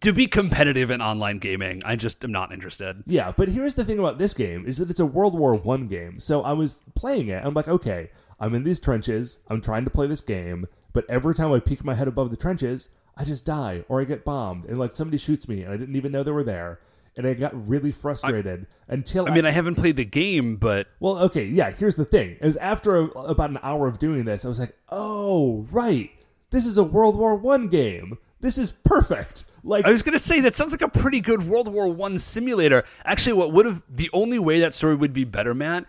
to 0.01 0.13
be 0.13 0.29
competitive 0.29 0.93
in 0.93 1.03
online 1.03 1.39
gaming. 1.39 1.83
I 1.85 1.97
just 1.97 2.23
am 2.25 2.31
not 2.31 2.53
interested. 2.53 3.03
Yeah, 3.07 3.33
but 3.37 3.49
here's 3.49 3.75
the 3.75 3.85
thing 3.85 3.99
about 3.99 4.19
this 4.19 4.33
game 4.33 4.65
is 4.65 4.77
that 4.79 4.91
it's 4.91 5.01
a 5.01 5.07
World 5.07 5.35
War 5.37 5.55
One 5.55 5.89
game. 5.89 6.21
So 6.21 6.43
I 6.43 6.53
was 6.53 6.85
playing 6.95 7.29
it. 7.29 7.45
I'm 7.45 7.53
like, 7.55 7.67
okay, 7.67 8.11
I'm 8.39 8.55
in 8.55 8.65
these 8.65 8.81
trenches. 8.81 9.41
I'm 9.49 9.61
trying 9.61 9.85
to 9.85 9.91
play 9.91 10.07
this 10.07 10.21
game, 10.21 10.67
but 10.93 11.09
every 11.09 11.35
time 11.35 11.53
I 11.53 11.61
peek 11.61 11.85
my 11.85 11.95
head 11.95 12.09
above 12.09 12.31
the 12.31 12.37
trenches, 12.37 12.91
I 13.17 13.25
just 13.25 13.47
die 13.47 13.85
or 13.89 14.01
I 14.01 14.05
get 14.05 14.25
bombed, 14.25 14.67
and 14.67 14.79
like 14.79 14.95
somebody 14.95 15.19
shoots 15.19 15.49
me, 15.49 15.63
and 15.63 15.73
I 15.73 15.77
didn't 15.77 15.97
even 15.97 16.13
know 16.13 16.23
they 16.23 16.31
were 16.31 16.45
there, 16.45 16.81
and 17.17 17.27
I 17.27 17.35
got 17.35 17.69
really 17.69 17.93
frustrated 17.93 18.67
until 18.89 19.27
I 19.27 19.35
mean, 19.35 19.47
I 19.47 19.53
haven't 19.53 19.77
played 19.77 19.97
the 19.97 20.05
game, 20.05 20.57
but 20.57 20.89
well, 21.01 21.19
okay, 21.19 21.45
yeah. 21.47 21.71
Here's 21.71 21.97
the 21.97 22.05
thing: 22.05 22.37
is 22.41 22.57
after 22.57 22.97
a, 22.97 23.05
about 23.07 23.51
an 23.51 23.59
hour 23.63 23.87
of 23.87 23.99
doing 23.99 24.27
this, 24.27 24.45
I 24.45 24.49
was 24.49 24.61
like, 24.61 24.77
oh 24.91 25.67
right, 25.71 26.11
this 26.51 26.67
is 26.67 26.77
a 26.77 26.85
World 26.85 27.17
War 27.17 27.35
One 27.35 27.69
game. 27.69 28.19
This 28.41 28.59
is 28.59 28.71
perfect. 28.71 29.45
Like 29.65 29.87
I 29.87 29.93
was 29.93 30.03
gonna 30.03 30.19
say 30.19 30.41
that 30.43 30.55
sounds 30.55 30.73
like 30.73 30.83
a 30.83 30.89
pretty 30.89 31.21
good 31.21 31.49
World 31.49 31.69
War 31.69 31.89
One 31.89 32.19
simulator. 32.19 32.85
Actually, 33.05 33.33
what 33.33 33.53
would 33.53 33.65
have 33.65 33.83
the 33.89 34.11
only 34.13 34.39
way 34.39 34.61
that 34.61 34.75
story 34.75 34.95
would 34.95 35.15
be 35.15 35.25
better, 35.25 35.55
Matt, 35.55 35.87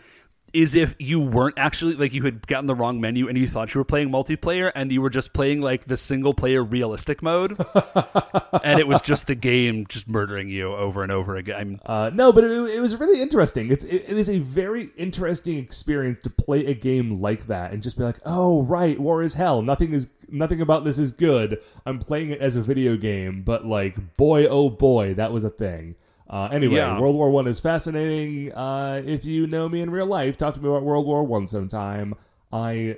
is 0.57 0.73
if 0.73 0.95
you 0.97 1.19
weren't 1.19 1.57
actually 1.59 1.93
like 1.93 2.13
you 2.13 2.23
had 2.23 2.47
gotten 2.47 2.65
the 2.65 2.73
wrong 2.73 2.99
menu 2.99 3.27
and 3.27 3.37
you 3.37 3.47
thought 3.47 3.73
you 3.75 3.79
were 3.79 3.85
playing 3.85 4.09
multiplayer 4.09 4.71
and 4.73 4.91
you 4.91 5.01
were 5.03 5.09
just 5.09 5.31
playing 5.31 5.61
like 5.61 5.85
the 5.85 5.95
single 5.95 6.33
player 6.33 6.63
realistic 6.63 7.21
mode, 7.21 7.51
and 8.63 8.79
it 8.79 8.87
was 8.87 8.99
just 9.01 9.27
the 9.27 9.35
game 9.35 9.85
just 9.87 10.07
murdering 10.07 10.49
you 10.49 10.73
over 10.73 11.03
and 11.03 11.11
over 11.11 11.35
again. 11.35 11.79
Uh, 11.85 12.09
no, 12.11 12.33
but 12.33 12.43
it, 12.43 12.51
it 12.51 12.79
was 12.79 12.95
really 12.95 13.21
interesting. 13.21 13.71
It's, 13.71 13.83
it, 13.83 14.05
it 14.07 14.17
is 14.17 14.29
a 14.29 14.39
very 14.39 14.89
interesting 14.97 15.59
experience 15.59 16.21
to 16.21 16.31
play 16.31 16.65
a 16.65 16.73
game 16.73 17.21
like 17.21 17.45
that 17.45 17.71
and 17.71 17.83
just 17.83 17.95
be 17.95 18.03
like, 18.03 18.17
oh 18.25 18.63
right, 18.63 18.99
war 18.99 19.21
is 19.21 19.35
hell. 19.35 19.61
Nothing 19.61 19.93
is 19.93 20.07
nothing 20.27 20.59
about 20.59 20.83
this 20.85 20.97
is 20.97 21.11
good. 21.11 21.61
I'm 21.85 21.99
playing 21.99 22.31
it 22.31 22.41
as 22.41 22.55
a 22.55 22.63
video 22.63 22.97
game, 22.97 23.43
but 23.43 23.63
like, 23.63 24.17
boy, 24.17 24.47
oh 24.47 24.71
boy, 24.71 25.13
that 25.13 25.31
was 25.31 25.43
a 25.43 25.51
thing. 25.51 25.95
Uh, 26.29 26.49
anyway, 26.51 26.75
Yeah. 26.75 26.99
World 26.99 27.15
War 27.15 27.29
One 27.31 27.47
is 27.47 27.59
fascinating. 27.59 28.53
Uh, 28.53 29.01
if 29.05 29.23
you 29.25 29.47
know 29.47 29.69
me 29.69 29.81
in 29.81 29.89
real 29.89 30.05
life, 30.07 30.37
talk 30.37 30.53
to 30.55 30.61
me 30.61 30.67
about 30.67 30.83
World 30.83 31.05
War 31.05 31.23
One 31.23 31.47
sometime. 31.47 32.13
I, 32.51 32.97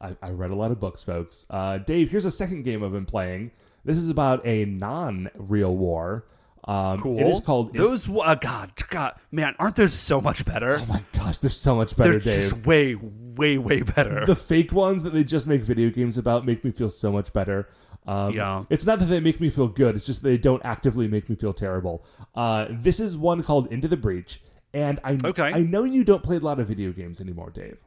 I 0.00 0.16
I 0.22 0.30
read 0.30 0.50
a 0.50 0.54
lot 0.54 0.70
of 0.70 0.78
books, 0.80 1.02
folks. 1.02 1.46
Uh, 1.50 1.78
Dave, 1.78 2.10
here's 2.10 2.24
a 2.24 2.30
second 2.30 2.62
game 2.62 2.84
I've 2.84 2.92
been 2.92 3.06
playing. 3.06 3.50
This 3.84 3.98
is 3.98 4.08
about 4.08 4.46
a 4.46 4.64
non-real 4.64 5.76
war. 5.76 6.26
Um, 6.64 7.00
Cool. 7.00 7.18
It 7.18 7.26
is 7.26 7.40
called. 7.40 7.74
those. 7.74 8.08
Uh, 8.08 8.36
God, 8.36 8.70
God, 8.88 9.14
man, 9.32 9.56
aren't 9.58 9.74
those 9.74 9.92
so 9.94 10.20
much 10.20 10.44
better? 10.44 10.78
oh 10.80 10.86
my 10.86 11.02
gosh, 11.12 11.38
they're 11.38 11.50
so 11.50 11.74
much 11.74 11.96
better, 11.96 12.18
They're 12.20 12.36
Dave. 12.36 12.50
just 12.52 12.66
way, 12.66 12.94
way, 12.94 13.58
way 13.58 13.82
better. 13.82 14.24
the 14.26 14.36
fake 14.36 14.70
ones 14.72 15.02
that 15.02 15.12
they 15.12 15.24
just 15.24 15.48
make 15.48 15.62
video 15.62 15.90
games 15.90 16.16
about 16.16 16.46
make 16.46 16.62
me 16.64 16.70
feel 16.70 16.88
so 16.90 17.10
much 17.10 17.32
better. 17.32 17.68
Um, 18.06 18.32
Yeah. 18.34 18.64
It's 18.70 18.84
not 18.86 18.98
that 18.98 19.06
they 19.06 19.20
make 19.20 19.40
me 19.40 19.48
feel 19.50 19.68
good, 19.68 19.96
it's 19.96 20.06
just 20.06 20.22
they 20.22 20.36
don't 20.38 20.64
actively 20.64 21.06
make 21.08 21.28
me 21.30 21.36
feel 21.36 21.52
terrible. 21.52 22.04
Uh, 22.34 22.66
this 22.70 22.98
is 23.00 23.16
one 23.16 23.42
called 23.42 23.70
Into 23.72 23.86
the 23.88 23.96
Breach, 23.96 24.42
and 24.74 24.98
I, 25.04 25.18
Okay. 25.22 25.52
I 25.52 25.60
know 25.60 25.84
you 25.84 26.02
don't 26.04 26.22
play 26.22 26.36
a 26.36 26.40
lot 26.40 26.58
of 26.58 26.68
video 26.68 26.92
games 26.92 27.20
anymore, 27.20 27.50
Dave. 27.50 27.78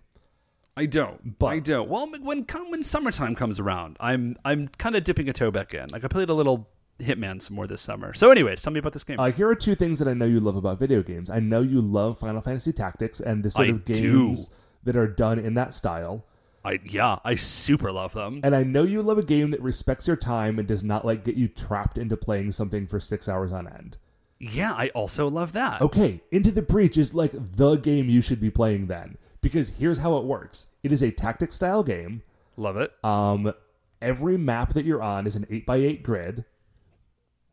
I 0.78 0.86
don't. 0.88 1.40
But- 1.40 1.48
I 1.48 1.60
don't. 1.60 1.88
Well, 1.90 2.10
when 2.22 2.44
come 2.46 2.70
when 2.72 2.84
summertime 2.84 3.36
comes 3.36 3.60
around, 3.60 3.98
I'm 4.00 4.36
I'm 4.44 4.68
kind 4.78 4.96
of 4.96 5.04
dipping 5.06 5.30
a 5.30 5.34
toe 5.34 5.50
back 5.52 5.74
in. 5.74 5.88
Like 5.90 6.04
I 6.04 6.08
played 6.10 6.30
a 6.30 6.34
little 6.34 6.70
Hitman 7.00 7.42
some 7.42 7.56
more 7.56 7.66
this 7.68 7.82
summer. 7.82 8.14
So, 8.14 8.30
anyways, 8.30 8.62
tell 8.62 8.72
me 8.74 8.80
about 8.80 8.94
this 8.94 9.04
game. 9.06 9.20
Uh, 9.20 9.32
here 9.32 9.48
are 9.50 9.56
two 9.56 9.76
things 9.76 10.00
that 10.00 10.08
I 10.08 10.14
know 10.14 10.26
you 10.26 10.40
love 10.42 10.56
about 10.58 10.80
video 10.80 11.02
games. 11.02 11.30
I 11.30 11.40
know 11.40 11.62
you 11.62 11.82
love 11.82 12.20
Final 12.20 12.42
Fantasy 12.42 12.72
Tactics 12.74 13.20
and 13.22 13.44
the 13.44 13.52
sort 13.52 13.68
I 13.68 13.72
of 13.72 13.86
do. 13.86 13.94
games 14.28 14.50
that 14.84 14.96
are 14.98 15.08
done 15.08 15.40
in 15.40 15.54
that 15.56 15.74
style. 15.74 16.26
I 16.66 16.80
yeah, 16.84 17.20
I 17.24 17.36
super 17.36 17.92
love 17.92 18.14
them. 18.14 18.42
And 18.44 18.56
I 18.56 18.64
know 18.64 18.84
you 18.84 19.02
love 19.02 19.20
a 19.20 19.24
game 19.24 19.52
that 19.52 19.62
respects 19.62 20.08
your 20.08 20.16
time 20.16 20.58
and 20.58 20.68
does 20.68 20.84
not 20.84 21.06
like 21.06 21.24
get 21.24 21.36
you 21.36 21.48
trapped 21.48 21.98
into 21.98 22.18
playing 22.18 22.54
something 22.54 22.88
for 22.88 23.00
six 23.00 23.30
hours 23.30 23.54
on 23.54 23.68
end. 23.68 23.98
Yeah, 24.40 24.74
I 24.74 24.90
also 24.90 25.30
love 25.30 25.54
that. 25.54 25.82
Okay, 25.82 26.22
Into 26.32 26.52
the 26.52 26.62
Breach 26.62 26.98
is 26.98 27.14
like 27.14 27.32
the 27.34 27.76
game 27.76 28.10
you 28.10 28.22
should 28.22 28.42
be 28.42 28.50
playing 28.50 28.88
then. 28.88 29.18
Because 29.42 29.70
here's 29.78 30.00
how 30.00 30.18
it 30.18 30.26
works 30.26 30.68
it 30.84 30.92
is 30.92 31.04
a 31.04 31.12
tactic 31.12 31.54
style 31.54 31.84
game. 31.84 32.24
Love 32.58 32.78
it. 32.78 32.92
Um, 33.04 33.54
every 34.02 34.38
map 34.38 34.74
that 34.74 34.86
you're 34.86 35.04
on 35.04 35.28
is 35.28 35.36
an 35.36 35.46
8x8 35.46 36.02
grid. 36.04 36.46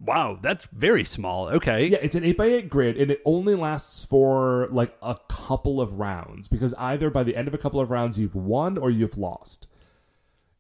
Wow, 0.05 0.39
that's 0.43 0.65
very 0.67 1.05
small. 1.05 1.49
Okay. 1.49 1.87
Yeah, 1.87 1.99
it's 2.03 2.17
an 2.17 2.25
8x8 2.25 2.69
grid, 2.69 2.97
and 2.97 3.11
it 3.11 3.23
only 3.25 3.55
lasts 3.55 4.05
for 4.05 4.69
like 4.73 4.97
a 5.01 5.17
couple 5.29 5.81
of 5.81 6.01
rounds. 6.01 6.49
Because 6.49 6.75
either 6.75 7.09
by 7.09 7.23
the 7.23 7.37
end 7.37 7.47
of 7.47 7.55
a 7.55 7.59
couple 7.59 7.81
of 7.81 7.91
rounds, 7.91 8.19
you've 8.19 8.35
won 8.35 8.79
or 8.79 8.91
you've 8.91 9.17
lost. 9.17 9.69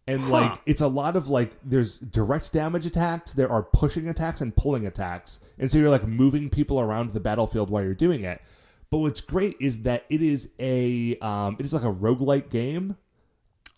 And 0.06 0.30
like, 0.30 0.60
it's 0.66 0.80
a 0.80 0.88
lot 0.88 1.16
of 1.16 1.28
like, 1.28 1.56
there's 1.64 1.98
direct 1.98 2.52
damage 2.52 2.86
attacks, 2.86 3.32
there 3.32 3.50
are 3.50 3.62
pushing 3.62 4.08
attacks 4.08 4.40
and 4.40 4.54
pulling 4.54 4.84
attacks. 4.86 5.40
And 5.58 5.70
so 5.70 5.78
you're 5.78 5.90
like 5.90 6.06
moving 6.06 6.50
people 6.50 6.80
around 6.80 7.12
the 7.12 7.20
battlefield 7.20 7.70
while 7.70 7.84
you're 7.84 7.94
doing 7.94 8.24
it. 8.24 8.42
But 8.90 8.98
what's 8.98 9.20
great 9.20 9.56
is 9.60 9.82
that 9.82 10.04
it 10.08 10.20
is 10.20 10.50
a, 10.58 11.16
um, 11.18 11.56
it 11.58 11.64
is 11.64 11.72
like 11.72 11.84
a 11.84 11.92
roguelike 11.92 12.50
game. 12.50 12.96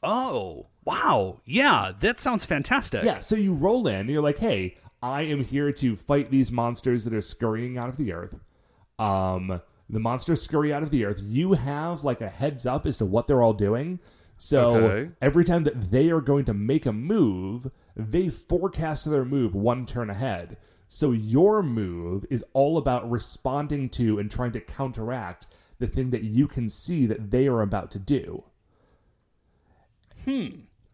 Oh, 0.03 0.67
wow. 0.85 1.41
Yeah, 1.45 1.93
that 2.01 2.19
sounds 2.19 2.45
fantastic. 2.45 3.05
Yeah, 3.05 3.21
so 3.21 3.37
you 3.37 3.55
roll 3.55 3.87
in, 3.87 3.95
and 3.95 4.11
you're 4.11 4.23
like, 4.23 4.39
hey, 4.39 4.77
I 5.05 5.23
am 5.23 5.45
here 5.45 5.71
to 5.71 5.97
fight 5.97 6.31
these 6.31 6.51
monsters 6.51 7.05
that 7.05 7.13
are 7.13 7.21
scurrying 7.21 7.77
out 7.77 7.91
of 7.91 7.99
the 7.99 8.11
earth. 8.11 8.37
Um, 8.99 9.61
the 9.91 10.01
monsters 10.01 10.41
scurry 10.41 10.73
out 10.73 10.83
of 10.83 10.91
the 10.91 11.05
earth. 11.05 11.21
You 11.23 11.53
have 11.53 12.05
like 12.05 12.23
a 12.23 12.31
heads 12.31 12.65
up 12.65 12.87
as 12.87 12.97
to 12.97 13.05
what 13.05 13.27
they're 13.27 13.43
all 13.43 13.53
doing. 13.53 14.01
So 14.39 14.77
Okay. 14.77 15.11
every 15.21 15.45
time 15.45 15.65
that 15.65 15.91
they 15.91 16.09
are 16.11 16.23
going 16.23 16.47
to 16.47 16.55
make 16.55 16.87
a 16.87 16.93
move, 16.93 17.71
they 17.95 18.31
forecast 18.31 19.05
their 19.11 19.27
move 19.27 19.55
one 19.55 19.85
turn 19.85 20.09
ahead. 20.09 20.57
So 20.89 21.13
your 21.13 21.63
move 21.63 22.25
is 22.31 22.43
all 22.55 22.79
about 22.79 23.09
responding 23.11 23.91
to 23.91 24.19
and 24.19 24.31
trying 24.31 24.53
to 24.53 24.61
counteract 24.61 25.47
the 25.81 25.87
thing 25.87 26.11
that 26.11 26.23
you 26.23 26.49
can 26.49 26.71
see 26.71 27.05
that 27.05 27.31
they 27.31 27.47
are 27.47 27.61
about 27.61 27.91
to 27.91 27.99
do. 27.99 28.45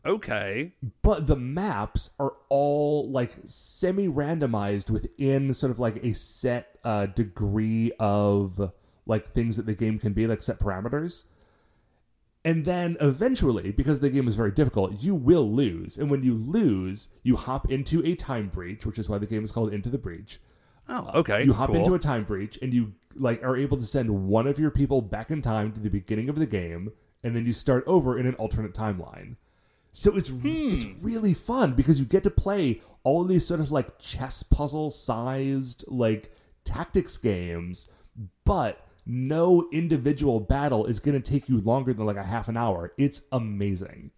Okay. 0.04 0.72
but 1.02 1.26
the 1.26 1.36
maps 1.36 2.10
are 2.18 2.32
all 2.48 3.10
like 3.10 3.32
semi 3.44 4.08
randomized 4.08 4.88
within 4.90 5.52
sort 5.54 5.70
of 5.70 5.78
like 5.78 6.02
a 6.02 6.14
set 6.14 6.78
uh, 6.84 7.06
degree 7.06 7.92
of 8.00 8.72
like 9.06 9.32
things 9.32 9.56
that 9.56 9.66
the 9.66 9.74
game 9.74 9.98
can 9.98 10.12
be 10.12 10.26
like 10.26 10.42
set 10.42 10.58
parameters 10.58 11.24
and 12.44 12.64
then 12.64 12.96
eventually 13.00 13.70
because 13.72 14.00
the 14.00 14.08
game 14.08 14.26
is 14.26 14.36
very 14.36 14.50
difficult 14.52 15.02
you 15.02 15.14
will 15.14 15.50
lose 15.52 15.98
and 15.98 16.10
when 16.10 16.22
you 16.22 16.34
lose 16.34 17.08
you 17.22 17.36
hop 17.36 17.70
into 17.70 18.02
a 18.06 18.14
time 18.14 18.48
breach 18.48 18.86
which 18.86 18.98
is 18.98 19.08
why 19.08 19.18
the 19.18 19.26
game 19.26 19.44
is 19.44 19.52
called 19.52 19.72
into 19.72 19.88
the 19.90 19.98
breach 19.98 20.40
Oh, 20.88 21.10
okay. 21.14 21.44
you 21.44 21.52
hop 21.52 21.68
cool. 21.68 21.76
into 21.76 21.94
a 21.94 21.98
time 21.98 22.24
breach 22.24 22.58
and 22.62 22.72
you 22.72 22.94
like 23.14 23.42
are 23.44 23.56
able 23.56 23.76
to 23.76 23.84
send 23.84 24.26
one 24.28 24.46
of 24.46 24.58
your 24.58 24.70
people 24.70 25.02
back 25.02 25.30
in 25.30 25.42
time 25.42 25.72
to 25.72 25.80
the 25.80 25.90
beginning 25.90 26.28
of 26.28 26.36
the 26.36 26.46
game 26.46 26.90
and 27.22 27.36
then 27.36 27.44
you 27.44 27.52
start 27.52 27.84
over 27.86 28.18
in 28.18 28.26
an 28.26 28.34
alternate 28.36 28.72
timeline 28.72 29.36
so 29.92 30.16
it's 30.16 30.31
it's 30.44 30.85
hmm. 30.85 31.05
really 31.05 31.35
fun 31.35 31.74
because 31.74 31.98
you 31.98 32.05
get 32.05 32.22
to 32.22 32.31
play 32.31 32.81
all 33.03 33.24
these 33.24 33.46
sort 33.46 33.61
of 33.61 33.70
like 33.70 33.98
chess 33.98 34.42
puzzle 34.42 34.90
sized 34.90 35.85
like 35.88 36.35
tactics 36.64 37.16
games 37.18 37.88
but 38.44 38.87
no 39.07 39.68
individual 39.72 40.40
battle 40.40 40.87
is 40.87 41.00
going 41.00 41.20
to 41.20 41.31
take 41.31 41.48
you 41.48 41.61
longer 41.61 41.92
than 41.92 42.07
like 42.07 42.16
a 42.16 42.22
half 42.22 42.48
an 42.48 42.57
hour 42.57 42.90
it's 42.98 43.22
amazing 43.33 44.11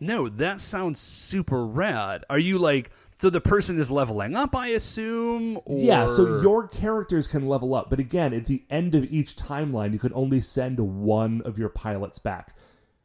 No, 0.00 0.28
that 0.28 0.60
sounds 0.60 0.98
super 0.98 1.64
rad. 1.64 2.24
Are 2.28 2.38
you 2.38 2.58
like 2.58 2.90
so 3.20 3.30
the 3.30 3.40
person 3.40 3.78
is 3.78 3.88
leveling 3.88 4.34
up, 4.34 4.56
I 4.56 4.68
assume? 4.68 5.60
Or... 5.64 5.78
Yeah, 5.78 6.06
so 6.06 6.40
your 6.42 6.66
characters 6.66 7.28
can 7.28 7.46
level 7.46 7.72
up, 7.72 7.88
but 7.88 8.00
again, 8.00 8.34
at 8.34 8.46
the 8.46 8.64
end 8.68 8.96
of 8.96 9.04
each 9.12 9.36
timeline, 9.36 9.92
you 9.92 10.00
can 10.00 10.12
only 10.12 10.40
send 10.40 10.80
one 10.80 11.40
of 11.44 11.56
your 11.56 11.68
pilots 11.68 12.18
back. 12.18 12.56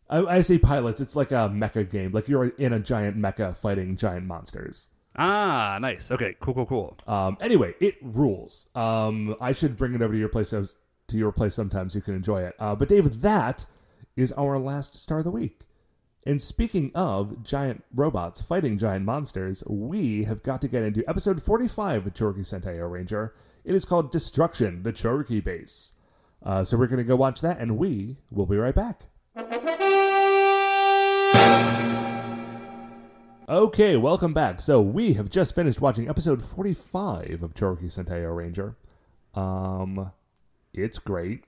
I, 0.10 0.24
I 0.24 0.42
say 0.42 0.58
pilots; 0.58 1.02
it's 1.02 1.16
like 1.16 1.32
a 1.32 1.50
mecha 1.50 1.90
game. 1.90 2.12
Like 2.12 2.28
you're 2.28 2.50
in 2.50 2.74
a 2.74 2.80
giant 2.80 3.18
mecha 3.18 3.56
fighting 3.56 3.96
giant 3.96 4.26
monsters. 4.26 4.90
Ah, 5.16 5.80
nice. 5.82 6.12
Okay, 6.12 6.36
cool, 6.40 6.54
cool, 6.54 6.66
cool. 6.66 6.98
Um, 7.08 7.38
anyway, 7.42 7.74
it 7.80 7.96
rules. 8.02 8.70
Um, 8.76 9.36
I 9.42 9.52
should 9.52 9.76
bring 9.76 9.96
it 9.96 10.02
over 10.02 10.14
to 10.14 10.20
your 10.20 10.30
place 10.30 10.52
to 10.52 11.18
your 11.18 11.32
place 11.32 11.56
sometime 11.56 11.90
so 11.90 11.98
you 11.98 12.02
can 12.02 12.16
enjoy 12.16 12.44
it. 12.44 12.56
Uh, 12.60 12.76
but 12.76 12.90
David, 12.90 13.22
that 13.22 13.66
is 14.16 14.32
our 14.34 14.60
last 14.60 14.96
star 14.96 15.20
of 15.20 15.24
the 15.24 15.32
week. 15.32 15.62
And 16.26 16.42
speaking 16.42 16.92
of 16.94 17.42
giant 17.44 17.86
robots 17.96 18.42
fighting 18.42 18.78
giant 18.78 19.06
monsters, 19.06 19.64
we 19.66 20.26
have 20.26 20.44
got 20.44 20.62
to 20.62 20.68
get 20.68 20.84
into 20.84 21.08
episode 21.10 21.42
45 21.42 22.08
of 22.08 22.14
Choriki 22.14 22.40
Sentai 22.40 22.80
O 22.80 22.88
Ranger. 22.88 23.34
It 23.64 23.74
is 23.74 23.86
called 23.86 24.12
Destruction, 24.12 24.84
the 24.84 24.92
Choriki 24.92 25.42
Base. 25.42 25.94
Uh, 26.44 26.64
so 26.64 26.78
we're 26.78 26.88
going 26.88 26.98
to 26.98 27.04
go 27.04 27.16
watch 27.16 27.42
that, 27.42 27.60
and 27.60 27.78
we 27.78 28.18
will 28.30 28.46
be 28.46 28.58
right 28.58 28.76
back. 28.76 29.04
Okay, 33.50 33.96
welcome 33.96 34.34
back. 34.34 34.60
So 34.60 34.82
we 34.82 35.14
have 35.14 35.30
just 35.30 35.54
finished 35.54 35.80
watching 35.80 36.10
episode 36.10 36.44
45 36.44 37.44
of 37.44 37.54
Choriki 37.54 37.86
Sentai 37.86 38.36
Ranger. 38.36 38.76
Um, 39.36 40.12
it's 40.74 40.98
great. 40.98 41.44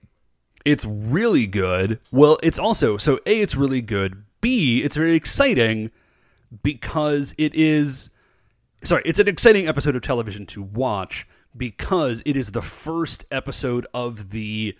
It's 0.65 0.85
really 0.85 1.47
good. 1.47 1.99
Well, 2.11 2.37
it's 2.43 2.59
also 2.59 2.97
so 2.97 3.19
A, 3.25 3.41
it's 3.41 3.55
really 3.55 3.81
good. 3.81 4.23
B, 4.39 4.83
it's 4.83 4.95
very 4.95 5.15
exciting 5.15 5.89
because 6.61 7.33
it 7.37 7.55
is 7.55 8.11
sorry, 8.83 9.01
it's 9.05 9.19
an 9.19 9.27
exciting 9.27 9.67
episode 9.67 9.95
of 9.95 10.03
television 10.03 10.45
to 10.47 10.61
watch 10.61 11.27
because 11.57 12.21
it 12.25 12.35
is 12.35 12.51
the 12.51 12.61
first 12.61 13.25
episode 13.31 13.87
of 13.93 14.29
the 14.29 14.77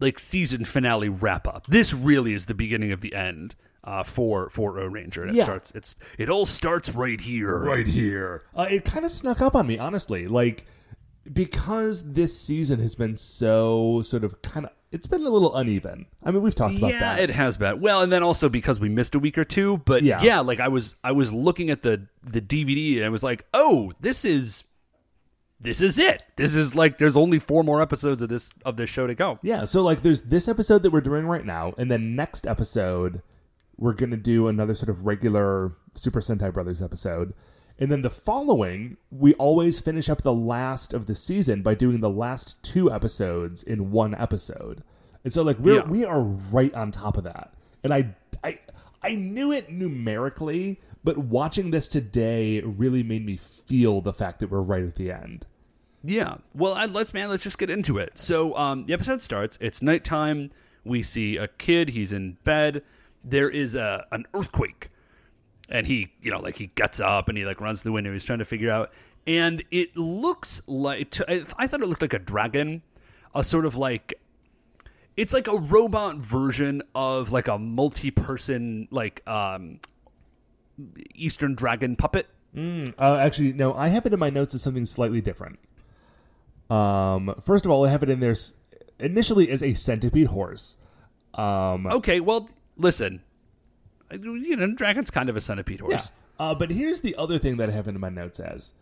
like 0.00 0.18
season 0.18 0.64
finale 0.64 1.08
wrap 1.08 1.46
up. 1.46 1.66
This 1.66 1.92
really 1.94 2.32
is 2.34 2.46
the 2.46 2.54
beginning 2.54 2.90
of 2.92 3.00
the 3.00 3.14
end 3.14 3.54
uh, 3.84 4.02
for 4.02 4.50
for 4.50 4.78
O 4.80 4.86
Ranger. 4.86 5.26
It 5.26 5.34
Yeah. 5.34 5.44
starts 5.44 5.70
it's 5.72 5.96
it 6.18 6.28
all 6.30 6.46
starts 6.46 6.94
right 6.94 7.20
here. 7.20 7.58
right 7.58 7.86
here. 7.86 8.42
Uh, 8.56 8.66
it 8.70 8.84
kind 8.84 9.04
of 9.04 9.10
snuck 9.12 9.40
up 9.40 9.54
on 9.54 9.66
me, 9.66 9.78
honestly. 9.78 10.26
Like 10.26 10.66
because 11.30 12.12
this 12.12 12.38
season 12.38 12.80
has 12.80 12.94
been 12.94 13.16
so 13.16 14.00
sort 14.02 14.24
of 14.24 14.40
kind 14.42 14.66
of 14.66 14.72
it's 14.92 15.06
been 15.06 15.22
a 15.24 15.28
little 15.30 15.54
uneven. 15.54 16.06
I 16.24 16.32
mean, 16.32 16.42
we've 16.42 16.54
talked 16.54 16.74
about 16.76 16.90
yeah, 16.90 16.98
that. 17.14 17.20
it 17.20 17.30
has 17.30 17.56
been. 17.56 17.80
Well, 17.80 18.02
and 18.02 18.12
then 18.12 18.24
also 18.24 18.48
because 18.48 18.80
we 18.80 18.88
missed 18.88 19.14
a 19.14 19.20
week 19.20 19.38
or 19.38 19.44
two, 19.44 19.78
but 19.84 20.02
Yeah. 20.02 20.20
yeah. 20.22 20.40
like 20.40 20.58
I 20.58 20.66
was 20.68 20.96
I 21.04 21.12
was 21.12 21.32
looking 21.32 21.70
at 21.70 21.82
the 21.82 22.06
the 22.24 22.40
DVD 22.40 22.96
and 22.96 23.04
I 23.04 23.08
was 23.08 23.22
like, 23.22 23.44
"Oh, 23.54 23.92
this 24.00 24.24
is 24.24 24.64
this 25.60 25.80
is 25.82 25.98
it. 25.98 26.22
This 26.36 26.54
is 26.56 26.74
like 26.74 26.98
there's 26.98 27.16
only 27.16 27.38
four 27.38 27.62
more 27.62 27.82
episodes 27.82 28.22
of 28.22 28.28
this 28.28 28.50
of 28.64 28.76
this 28.76 28.88
show 28.90 29.06
to 29.06 29.14
go." 29.14 29.38
yeah, 29.42 29.64
so 29.64 29.82
like 29.82 30.02
there's 30.02 30.22
this 30.22 30.48
episode 30.48 30.82
that 30.82 30.90
we're 30.90 31.00
doing 31.00 31.26
right 31.26 31.44
now, 31.44 31.74
and 31.78 31.90
then 31.90 32.16
next 32.16 32.46
episode 32.46 33.22
we're 33.76 33.92
gonna 33.94 34.16
do 34.16 34.46
another 34.48 34.74
sort 34.74 34.88
of 34.90 35.06
regular 35.06 35.72
Super 35.94 36.20
Sentai 36.20 36.52
Brothers 36.52 36.82
episode. 36.82 37.32
And 37.78 37.90
then 37.90 38.02
the 38.02 38.10
following, 38.10 38.98
we 39.10 39.32
always 39.34 39.80
finish 39.80 40.10
up 40.10 40.20
the 40.20 40.34
last 40.34 40.92
of 40.92 41.06
the 41.06 41.14
season 41.14 41.62
by 41.62 41.74
doing 41.74 42.00
the 42.00 42.10
last 42.10 42.62
two 42.62 42.92
episodes 42.92 43.62
in 43.62 43.90
one 43.90 44.14
episode. 44.14 44.82
And 45.24 45.32
so 45.32 45.42
like 45.42 45.58
we're 45.58 45.76
Yeah. 45.76 45.88
we 45.88 46.04
are 46.04 46.20
right 46.20 46.74
on 46.74 46.90
top 46.90 47.16
of 47.16 47.24
that. 47.24 47.54
And 47.82 47.94
I 47.94 48.14
I 48.44 48.58
I 49.02 49.14
knew 49.14 49.50
it 49.50 49.70
numerically, 49.72 50.78
but 51.02 51.18
watching 51.18 51.70
this 51.70 51.88
today 51.88 52.60
really 52.60 53.02
made 53.02 53.24
me 53.24 53.36
feel 53.36 54.00
the 54.00 54.12
fact 54.12 54.40
that 54.40 54.50
we're 54.50 54.60
right 54.60 54.84
at 54.84 54.96
the 54.96 55.10
end. 55.10 55.46
Yeah. 56.02 56.36
Well, 56.54 56.74
I, 56.74 56.86
let's 56.86 57.12
man, 57.12 57.28
let's 57.28 57.42
just 57.42 57.58
get 57.58 57.70
into 57.70 57.98
it. 57.98 58.18
So, 58.18 58.56
um, 58.56 58.86
the 58.86 58.92
episode 58.94 59.22
starts. 59.22 59.58
It's 59.60 59.82
nighttime. 59.82 60.50
We 60.84 61.02
see 61.02 61.36
a 61.36 61.48
kid. 61.48 61.90
He's 61.90 62.12
in 62.12 62.38
bed. 62.44 62.82
There 63.22 63.50
is 63.50 63.74
a 63.74 64.06
an 64.10 64.26
earthquake, 64.32 64.88
and 65.68 65.86
he, 65.86 66.12
you 66.22 66.30
know, 66.30 66.40
like 66.40 66.56
he 66.56 66.68
gets 66.74 67.00
up 67.00 67.28
and 67.28 67.36
he 67.36 67.44
like 67.44 67.60
runs 67.60 67.80
to 67.80 67.84
the 67.84 67.92
window. 67.92 68.12
He's 68.12 68.24
trying 68.24 68.38
to 68.38 68.46
figure 68.46 68.70
out, 68.70 68.92
and 69.26 69.62
it 69.70 69.94
looks 69.96 70.62
like 70.66 71.14
I 71.28 71.66
thought 71.66 71.82
it 71.82 71.88
looked 71.88 72.02
like 72.02 72.14
a 72.14 72.18
dragon, 72.18 72.82
a 73.34 73.44
sort 73.44 73.66
of 73.66 73.76
like. 73.76 74.14
It's 75.16 75.34
like 75.34 75.48
a 75.48 75.58
robot 75.58 76.16
version 76.16 76.82
of 76.94 77.30
like 77.30 77.46
a 77.46 77.58
multi-person 77.58 78.88
like 78.90 79.26
um 79.28 79.80
Eastern 81.14 81.54
dragon 81.54 81.96
puppet. 81.96 82.26
Uh, 82.56 83.16
actually, 83.16 83.52
no, 83.52 83.74
I 83.74 83.88
have 83.88 84.06
it 84.06 84.12
in 84.12 84.18
my 84.18 84.30
notes 84.30 84.54
as 84.54 84.62
something 84.62 84.84
slightly 84.86 85.20
different. 85.20 85.58
Um, 86.68 87.34
first 87.42 87.64
of 87.64 87.70
all, 87.70 87.84
I 87.86 87.90
have 87.90 88.02
it 88.02 88.10
in 88.10 88.20
there 88.20 88.32
s- 88.32 88.54
initially 88.98 89.50
as 89.50 89.62
a 89.62 89.74
centipede 89.74 90.28
horse. 90.28 90.76
Um, 91.34 91.86
Okay, 91.86 92.20
well, 92.20 92.48
listen. 92.76 93.22
You 94.12 94.56
know, 94.56 94.74
dragon's 94.74 95.10
kind 95.10 95.28
of 95.28 95.36
a 95.36 95.40
centipede 95.40 95.80
yeah. 95.80 95.86
horse. 95.96 96.10
Uh, 96.38 96.54
but 96.54 96.70
here's 96.70 97.00
the 97.02 97.14
other 97.16 97.38
thing 97.38 97.56
that 97.58 97.68
I 97.68 97.72
have 97.72 97.86
in 97.86 97.98
my 98.00 98.08
notes 98.08 98.40
as, 98.40 98.72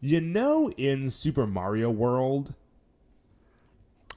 you 0.00 0.20
know, 0.20 0.70
in 0.76 1.10
Super 1.10 1.46
Mario 1.46 1.90
World, 1.90 2.54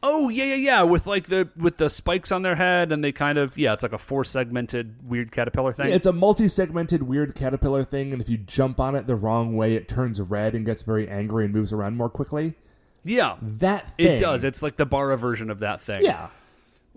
Oh 0.04 0.30
yeah, 0.30 0.46
yeah, 0.46 0.56
yeah. 0.56 0.84
With 0.84 1.06
like 1.06 1.28
the 1.28 1.50
with 1.56 1.78
the 1.78 1.90
spikes 1.90 2.32
on 2.32 2.42
their 2.42 2.56
head, 2.56 2.92
and 2.92 3.04
they 3.04 3.12
kind 3.12 3.38
of 3.38 3.58
yeah, 3.58 3.74
it's 3.74 3.84
like 3.84 3.94
a 3.94 3.98
four 4.00 4.24
segmented 4.26 5.08
weird 5.08 5.32
caterpillar 5.32 5.74
thing. 5.74 5.90
it's 5.94 6.08
a 6.08 6.12
multi-segmented 6.14 7.04
weird 7.04 7.36
caterpillar 7.36 7.84
thing, 7.84 8.12
and 8.14 8.22
if 8.22 8.28
you 8.30 8.38
jump 8.38 8.80
on 8.80 8.96
it 8.96 9.06
the 9.08 9.16
wrong 9.16 9.56
way, 9.56 9.76
it 9.76 9.88
turns 9.88 10.20
red 10.20 10.56
and 10.56 10.66
gets 10.66 10.82
very 10.82 11.08
angry 11.08 11.46
and 11.46 11.54
moves 11.54 11.72
around 11.72 11.98
more 11.98 12.10
quickly. 12.10 12.56
yeah, 13.04 13.36
That 13.42 13.96
thing, 13.98 14.08
it 14.14 14.20
does. 14.20 14.44
It's 14.44 14.62
like 14.64 14.78
the 14.78 14.86
Bara 14.86 15.18
version 15.18 15.50
of 15.50 15.60
that 15.60 15.82
thing. 15.82 16.04
yeah. 16.04 16.28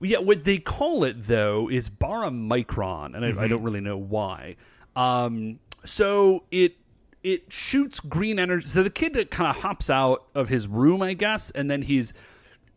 Yeah, 0.01 0.19
what 0.19 0.45
they 0.45 0.59
call 0.59 1.05
it 1.05 1.17
though 1.27 1.71
is 1.71 1.89
Bara 1.89 2.29
Micron, 2.29 3.15
and 3.15 3.25
I, 3.25 3.45
I 3.45 3.49
don't 3.49 3.63
really 3.63 3.81
know 3.81 3.97
why. 3.97 4.57
Um, 4.97 5.61
so 5.85 6.45
it 6.51 6.77
it 7.23 7.53
shoots 7.53 8.01
green 8.01 8.39
energy. 8.39 8.67
So 8.67 8.83
the 8.83 8.91
kid 8.91 9.15
that 9.15 9.31
kind 9.31 9.49
of 9.57 9.63
hops 9.63 9.89
out 9.89 10.25
of 10.35 10.49
his 10.49 10.67
room, 10.67 11.01
I 11.01 11.15
guess, 11.15 11.51
and 11.51 11.71
then 11.71 11.83
he's 11.83 12.13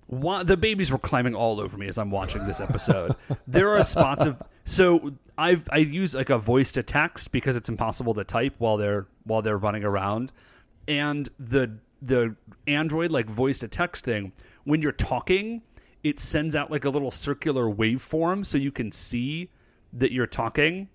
the 0.10 0.58
babies 0.58 0.92
were 0.92 0.98
climbing 0.98 1.36
all 1.36 1.60
over 1.60 1.78
me 1.78 1.88
as 1.88 1.98
I'm 1.98 2.12
watching 2.12 2.46
this 2.46 2.60
episode. 2.60 3.16
there 3.48 3.70
are 3.70 3.84
spots 3.84 4.26
of 4.26 4.42
so 4.66 5.14
I've 5.38 5.68
I 5.72 5.78
use 5.78 6.14
like 6.14 6.30
a 6.30 6.38
voice 6.38 6.72
to 6.74 6.84
text 6.84 7.32
because 7.32 7.56
it's 7.56 7.70
impossible 7.70 8.14
to 8.16 8.24
type 8.24 8.56
while 8.58 8.78
they're 8.78 9.08
while 9.24 9.42
they're 9.42 9.58
running 9.58 9.84
around, 9.84 10.32
and 10.88 11.30
the 11.40 11.78
the 12.02 12.36
Android 12.68 13.12
like 13.12 13.28
voice 13.28 13.60
to 13.60 13.68
text 13.68 14.06
thing 14.06 14.34
when 14.68 14.82
you're 14.82 14.92
talking, 14.92 15.62
it 16.04 16.20
sends 16.20 16.54
out 16.54 16.70
like 16.70 16.84
a 16.84 16.90
little 16.90 17.10
circular 17.10 17.64
waveform 17.74 18.46
so 18.46 18.58
you 18.58 18.70
can 18.72 18.92
see 18.92 19.50
that 19.94 20.12
you're 20.12 20.28
talking. 20.28 20.90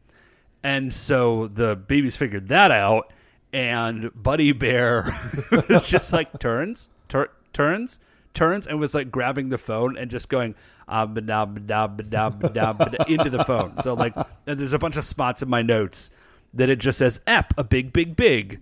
And 0.62 0.92
so 0.92 1.48
the 1.48 1.75
babies 1.75 2.14
figured 2.14 2.48
that 2.48 2.70
out, 2.70 3.11
and 3.51 4.11
Buddy 4.14 4.53
Bear 4.53 5.11
was 5.70 5.88
just 5.88 6.12
like 6.12 6.38
turns, 6.38 6.90
tur- 7.09 7.33
turns, 7.55 7.98
turns, 8.35 8.66
and 8.66 8.81
was 8.81 8.95
like 8.95 9.11
grabbing 9.11 9.49
the 9.49 9.59
phone 9.59 9.97
and 9.97 10.11
just 10.11 10.29
going 10.29 10.55
ah, 10.88 11.07
ba-da, 11.07 11.47
ba-da, 11.47 11.87
ba-da, 11.88 12.31
ba-da, 12.31 12.73
ba-da, 12.73 13.05
into 13.05 13.31
the 13.31 13.45
phone. 13.45 13.81
So 13.81 13.95
like, 13.95 14.14
and 14.47 14.59
there's 14.59 14.73
a 14.73 14.79
bunch 14.79 14.97
of 14.97 15.05
spots 15.05 15.42
in 15.42 15.49
my 15.49 15.62
notes 15.62 16.11
that 16.55 16.68
it 16.68 16.79
just 16.79 16.99
says 16.99 17.21
"ep" 17.27 17.55
a 17.57 17.64
big, 17.64 17.92
big, 17.92 18.14
big, 18.16 18.61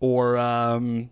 or 0.00 0.36
um, 0.38 1.10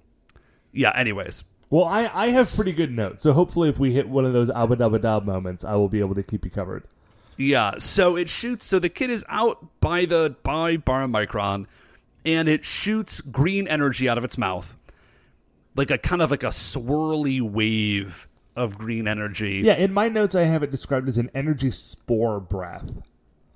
yeah. 0.72 0.92
Anyways, 0.94 1.44
Well, 1.70 1.84
I, 1.84 2.10
I 2.12 2.30
have 2.30 2.48
pretty 2.54 2.72
good 2.72 2.92
notes, 2.92 3.22
so 3.22 3.32
hopefully 3.32 3.68
if 3.68 3.78
we 3.78 3.92
hit 3.92 4.08
one 4.08 4.24
of 4.24 4.32
those 4.32 4.50
abadabadab 4.50 5.24
moments, 5.24 5.64
I 5.64 5.74
will 5.74 5.88
be 5.88 6.00
able 6.00 6.14
to 6.14 6.22
keep 6.22 6.44
you 6.44 6.50
covered. 6.50 6.84
Yeah, 7.36 7.78
so 7.78 8.16
it 8.16 8.28
shoots. 8.28 8.66
So 8.66 8.78
the 8.78 8.88
kid 8.90 9.08
is 9.10 9.24
out 9.28 9.66
by 9.80 10.04
the 10.04 10.36
by 10.42 10.76
Baramicron, 10.76 11.66
and 12.24 12.48
it 12.48 12.64
shoots 12.66 13.20
green 13.22 13.66
energy 13.66 14.08
out 14.08 14.18
of 14.18 14.24
its 14.24 14.36
mouth, 14.36 14.76
like 15.76 15.90
a 15.90 15.98
kind 15.98 16.22
of 16.22 16.30
like 16.30 16.42
a 16.42 16.48
swirly 16.48 17.40
wave 17.40 18.28
of 18.56 18.76
green 18.76 19.06
energy. 19.08 19.62
Yeah, 19.64 19.74
in 19.74 19.92
my 19.92 20.08
notes, 20.08 20.34
I 20.34 20.44
have 20.44 20.62
it 20.62 20.70
described 20.70 21.08
as 21.08 21.18
an 21.18 21.30
energy 21.34 21.70
spore 21.70 22.40
breath. 22.40 23.02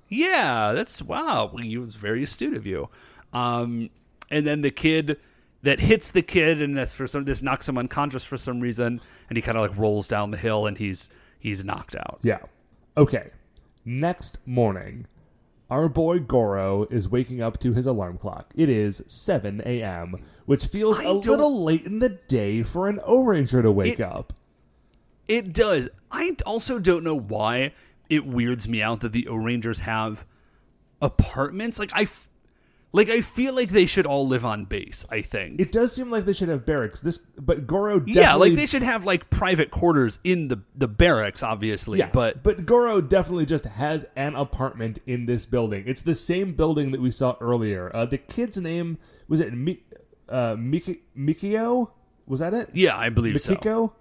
Yeah, 0.07 0.73
that's 0.73 1.01
wow. 1.01 1.53
You 1.57 1.81
was 1.81 1.95
very 1.95 2.23
astute 2.23 2.55
of 2.55 2.65
you. 2.65 2.89
Um, 3.33 3.89
and 4.29 4.45
then 4.45 4.61
the 4.61 4.71
kid 4.71 5.17
that 5.63 5.79
hits 5.81 6.11
the 6.11 6.21
kid, 6.21 6.61
and 6.61 6.77
this 6.77 6.93
for 6.93 7.07
some 7.07 7.25
this 7.25 7.41
knocks 7.41 7.67
him 7.67 7.77
unconscious 7.77 8.23
for 8.23 8.37
some 8.37 8.59
reason, 8.59 9.01
and 9.29 9.37
he 9.37 9.41
kind 9.41 9.57
of 9.57 9.69
like 9.69 9.77
rolls 9.77 10.07
down 10.07 10.31
the 10.31 10.37
hill, 10.37 10.67
and 10.67 10.77
he's 10.77 11.09
he's 11.39 11.63
knocked 11.63 11.95
out. 11.95 12.19
Yeah. 12.21 12.39
Okay. 12.95 13.31
Next 13.83 14.37
morning, 14.45 15.07
our 15.69 15.89
boy 15.89 16.19
Goro 16.19 16.85
is 16.91 17.09
waking 17.09 17.41
up 17.41 17.59
to 17.61 17.73
his 17.73 17.85
alarm 17.85 18.17
clock. 18.17 18.53
It 18.55 18.69
is 18.69 19.03
7 19.07 19.61
a.m., 19.65 20.15
which 20.45 20.65
feels 20.67 20.99
I 20.99 21.03
a 21.05 21.13
little 21.13 21.63
late 21.63 21.85
in 21.85 21.99
the 21.99 22.09
day 22.27 22.61
for 22.63 22.87
an 22.87 22.99
O 23.03 23.23
Ranger 23.23 23.61
to 23.61 23.71
wake 23.71 23.99
It- 23.99 24.03
up. 24.03 24.33
It 25.27 25.53
does. 25.53 25.89
I 26.11 26.35
also 26.45 26.77
don't 26.77 27.03
know 27.03 27.17
why 27.17 27.73
it 28.09 28.27
weirds 28.27 28.67
me 28.67 28.81
out 28.83 28.99
that 29.01 29.11
the 29.11 29.27
O 29.27 29.35
Rangers 29.35 29.79
have 29.79 30.23
apartments. 31.01 31.79
Like 31.79 31.91
I, 31.93 32.03
f- 32.03 32.29
like 32.95 33.09
I 33.09 33.19
feel 33.19 33.53
like 33.53 33.71
they 33.71 33.85
should 33.85 34.05
all 34.05 34.25
live 34.25 34.45
on 34.45 34.63
base. 34.65 35.05
I 35.09 35.21
think. 35.21 35.59
It 35.59 35.71
does 35.71 35.93
seem 35.93 36.09
like 36.09 36.23
they 36.23 36.31
should 36.33 36.47
have 36.47 36.65
barracks. 36.65 37.01
This, 37.01 37.17
but 37.17 37.67
Goro 37.67 37.99
definitely. 37.99 38.21
yeah, 38.21 38.35
like 38.35 38.53
they 38.53 38.65
should 38.65 38.83
have 38.83 39.03
like 39.05 39.29
private 39.29 39.69
quarters 39.69 40.17
in 40.23 40.47
the 40.47 40.61
the 40.73 40.87
barracks, 40.87 41.43
obviously. 41.43 41.99
Yeah, 41.99 42.09
but 42.13 42.41
but 42.41 42.65
Goro 42.65 43.01
definitely 43.01 43.45
just 43.45 43.65
has 43.65 44.05
an 44.15 44.35
apartment 44.35 44.99
in 45.05 45.25
this 45.25 45.45
building. 45.45 45.83
It's 45.87 46.01
the 46.01 46.15
same 46.15 46.53
building 46.53 46.91
that 46.91 47.01
we 47.01 47.11
saw 47.11 47.35
earlier. 47.41 47.91
Uh, 47.93 48.05
the 48.05 48.17
kid's 48.17 48.57
name 48.57 48.97
was 49.27 49.41
it 49.41 49.53
Mi- 49.53 49.83
uh, 50.29 50.55
Miki- 50.57 51.01
Mikio? 51.17 51.91
Was 52.25 52.39
that 52.39 52.53
it? 52.53 52.69
yeah, 52.73 52.97
I 52.97 53.09
believe 53.09 53.39
so. 53.41 53.55
Mikiko. 53.55 53.91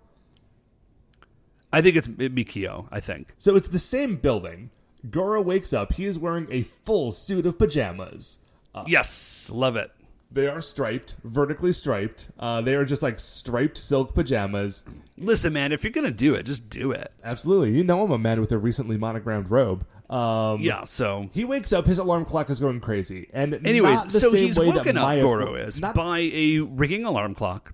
I 1.73 1.83
think 1.83 1.97
it's 1.97 2.07
Mikio. 2.07 2.87
I 2.93 3.01
think. 3.01 3.35
So 3.39 3.57
it's 3.57 3.69
the 3.69 3.79
same 3.81 4.17
building. 4.17 4.71
Goro 5.11 5.43
wakes 5.43 5.73
up. 5.73 5.95
He 5.95 6.05
is 6.05 6.19
wearing 6.19 6.47
a 6.51 6.63
full 6.63 7.11
suit 7.11 7.45
of 7.45 7.59
pajamas. 7.59 8.39
Yes, 8.87 9.51
love 9.53 9.77
it. 9.77 9.91
They 10.33 10.49
are 10.49 10.61
striped, 10.61 11.14
vertically 11.22 11.70
striped. 11.72 12.29
Uh, 12.41 12.61
they 12.61 12.75
are 12.75 12.85
just 12.85 13.03
like 13.03 13.20
striped 13.20 13.79
silk 13.79 14.14
pajamas. 14.14 14.85
Listen, 15.16 15.53
man, 15.53 15.70
if 15.70 15.85
you're 15.85 15.93
gonna 15.93 16.11
do 16.11 16.35
it, 16.35 16.43
just 16.45 16.68
do 16.68 16.91
it. 16.91 17.12
Absolutely. 17.22 17.77
You 17.77 17.85
know 17.85 18.03
I'm 18.05 18.11
a 18.11 18.18
man 18.18 18.41
with 18.41 18.51
a 18.51 18.59
recently 18.59 18.97
monogrammed 18.97 19.49
robe. 19.51 19.87
Um, 20.11 20.61
Yeah. 20.61 20.83
So, 20.85 21.29
He 21.33 21.45
wakes 21.45 21.72
up, 21.72 21.87
his 21.87 21.99
alarm 22.01 22.25
clock 22.25 22.51
is 22.51 22.59
going 22.59 22.81
crazy. 22.81 23.29
And 23.33 23.55
anyways, 23.66 24.03
the 24.05 24.18
so 24.20 24.33
same 24.33 24.47
he's 24.49 24.59
way 24.59 24.66
that 24.72 24.79
woken 24.79 24.99
up. 24.99 25.05
Maya- 25.05 25.22
Goro 25.22 25.55
is 25.55 25.79
not- 25.81 25.95
by 25.95 26.18
a 26.35 26.59
ringing 26.61 27.05
alarm 27.05 27.35
clock, 27.35 27.72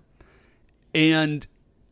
and 0.94 1.46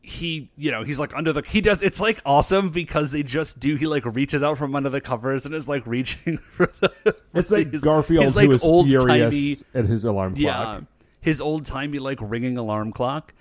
he, 0.09 0.51
you 0.57 0.71
know, 0.71 0.83
he's 0.83 0.99
like 0.99 1.15
under 1.15 1.33
the. 1.33 1.43
He 1.43 1.61
does. 1.61 1.83
It's 1.83 2.01
like 2.01 2.21
awesome 2.25 2.71
because 2.71 3.13
they 3.13 3.23
just 3.23 3.61
do. 3.61 3.77
He 3.77 3.87
like 3.87 4.05
reaches 4.07 4.43
out 4.43 4.59
from 4.59 4.75
under 4.75 4.89
the 4.89 5.01
covers 5.01 5.45
and 5.47 5.55
is 5.55 5.69
like 5.69 5.87
reaching 5.87 6.39
for 6.53 6.73
the. 6.81 7.17
It's 7.35 7.51
like 7.51 7.73
his- 7.73 7.83
Garfield 7.83 8.25
his, 8.25 8.35
like, 8.37 8.47
who 8.47 8.53
is 8.53 8.63
furious 8.63 9.05
old-timey- 9.05 9.57
at 9.75 9.85
his 9.85 10.05
alarm 10.05 10.35
clock. 10.35 10.41
Yeah, 10.41 10.81
his 11.21 11.41
old 11.41 11.67
timey 11.67 11.99
like 11.99 12.19
ringing 12.23 12.57
alarm 12.57 12.93
clock, 12.93 13.35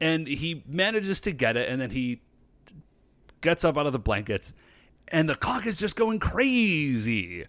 and 0.00 0.26
he 0.26 0.62
manages 0.66 1.20
to 1.22 1.32
get 1.32 1.56
it, 1.56 1.68
and 1.70 1.80
then 1.80 1.90
he 1.90 2.20
gets 3.40 3.64
up 3.64 3.76
out 3.78 3.86
of 3.86 3.92
the 3.92 3.98
blankets, 3.98 4.52
and 5.08 5.28
the 5.28 5.34
clock 5.34 5.66
is 5.66 5.76
just 5.76 5.96
going 5.96 6.18
crazy. 6.18 7.44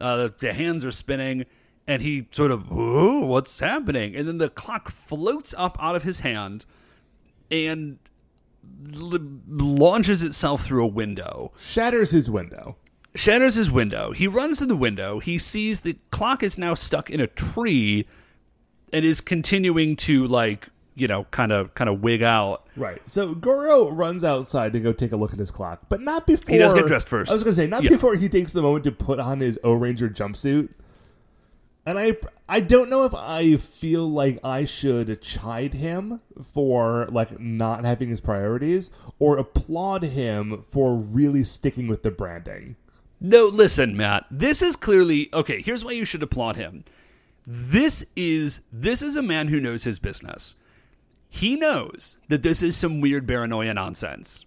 Uh, 0.00 0.16
the, 0.16 0.34
the 0.38 0.52
hands 0.52 0.84
are 0.84 0.90
spinning, 0.90 1.44
and 1.86 2.02
he 2.02 2.26
sort 2.32 2.50
of, 2.50 2.68
what's 2.70 3.60
happening? 3.60 4.16
And 4.16 4.26
then 4.26 4.38
the 4.38 4.48
clock 4.48 4.90
floats 4.90 5.54
up 5.56 5.76
out 5.80 5.94
of 5.94 6.02
his 6.02 6.20
hand, 6.20 6.64
and 7.50 7.98
l- 8.94 9.18
launches 9.48 10.22
itself 10.22 10.64
through 10.64 10.84
a 10.84 10.88
window 10.88 11.52
Shatters 11.58 12.10
his 12.12 12.30
window. 12.30 12.76
shatters 13.14 13.54
his 13.54 13.70
window. 13.70 14.12
He 14.12 14.26
runs 14.26 14.58
to 14.58 14.66
the 14.66 14.76
window. 14.76 15.18
He 15.20 15.38
sees 15.38 15.80
the 15.80 15.96
clock 16.10 16.42
is 16.42 16.58
now 16.58 16.74
stuck 16.74 17.10
in 17.10 17.20
a 17.20 17.26
tree 17.26 18.06
and 18.92 19.04
is 19.04 19.20
continuing 19.20 19.96
to 19.96 20.26
like, 20.26 20.68
you 20.96 21.06
know, 21.08 21.24
kind 21.30 21.50
of 21.52 21.74
kind 21.74 21.88
of 21.90 22.00
wig 22.02 22.22
out. 22.22 22.66
Right. 22.76 23.00
So 23.06 23.34
Goro 23.34 23.90
runs 23.90 24.22
outside 24.24 24.72
to 24.72 24.80
go 24.80 24.92
take 24.92 25.12
a 25.12 25.16
look 25.16 25.32
at 25.32 25.38
his 25.38 25.50
clock, 25.50 25.82
but 25.88 26.00
not 26.00 26.26
before 26.26 26.52
He 26.52 26.58
does 26.58 26.74
get 26.74 26.86
dressed 26.86 27.08
first. 27.08 27.30
I 27.30 27.34
was 27.34 27.42
gonna 27.44 27.54
say 27.54 27.66
not 27.66 27.82
Yeah. 27.84 27.90
before 27.90 28.14
he 28.16 28.28
takes 28.28 28.52
the 28.52 28.62
moment 28.62 28.84
to 28.84 28.92
put 28.92 29.18
on 29.20 29.40
his 29.40 29.58
O 29.64 29.72
Ranger 29.72 30.08
jumpsuit. 30.08 30.70
And 31.86 31.98
I 31.98 32.16
I 32.48 32.60
don't 32.60 32.88
know 32.88 33.04
if 33.04 33.14
I 33.14 33.56
feel 33.56 34.10
like 34.10 34.38
I 34.42 34.64
should 34.64 35.20
chide 35.20 35.74
him 35.74 36.20
for 36.42 37.06
like 37.10 37.38
not 37.38 37.84
having 37.84 38.08
his 38.08 38.20
priorities 38.20 38.90
or 39.18 39.36
applaud 39.36 40.02
him 40.02 40.64
for 40.70 40.96
really 40.96 41.44
sticking 41.44 41.86
with 41.86 42.02
the 42.02 42.10
branding. 42.10 42.76
No, 43.20 43.46
listen, 43.46 43.96
Matt. 43.96 44.26
This 44.30 44.62
is 44.62 44.76
clearly 44.76 45.28
okay, 45.34 45.60
here's 45.60 45.84
why 45.84 45.92
you 45.92 46.04
should 46.04 46.22
applaud 46.22 46.56
him. 46.56 46.84
This 47.46 48.04
is 48.16 48.62
this 48.72 49.02
is 49.02 49.16
a 49.16 49.22
man 49.22 49.48
who 49.48 49.60
knows 49.60 49.84
his 49.84 49.98
business. 49.98 50.54
He 51.28 51.56
knows 51.56 52.16
that 52.28 52.42
this 52.42 52.62
is 52.62 52.76
some 52.76 53.00
weird 53.00 53.26
paranoia 53.26 53.74
nonsense. 53.74 54.46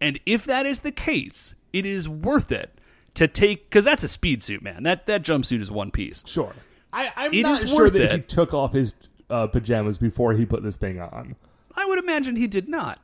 And 0.00 0.18
if 0.26 0.44
that 0.46 0.66
is 0.66 0.80
the 0.80 0.92
case, 0.92 1.54
it 1.72 1.86
is 1.86 2.08
worth 2.08 2.50
it 2.50 2.78
to 3.14 3.28
take 3.28 3.70
because 3.70 3.84
that's 3.84 4.02
a 4.02 4.08
speed 4.08 4.42
suit, 4.42 4.62
man. 4.62 4.82
That 4.82 5.06
that 5.06 5.22
jumpsuit 5.22 5.60
is 5.60 5.70
one 5.70 5.90
piece. 5.90 6.22
Sure. 6.26 6.54
I, 6.92 7.12
I'm 7.16 7.32
It 7.32 7.42
not 7.42 7.68
sure 7.68 7.90
that 7.90 8.12
he 8.12 8.20
took 8.20 8.54
off 8.54 8.72
his 8.72 8.94
uh, 9.28 9.48
pajamas 9.48 9.98
before 9.98 10.34
he 10.34 10.46
put 10.46 10.62
this 10.62 10.76
thing 10.76 11.00
on. 11.00 11.34
I 11.74 11.86
would 11.86 11.98
imagine 11.98 12.36
he 12.36 12.46
did 12.46 12.68
not. 12.68 13.00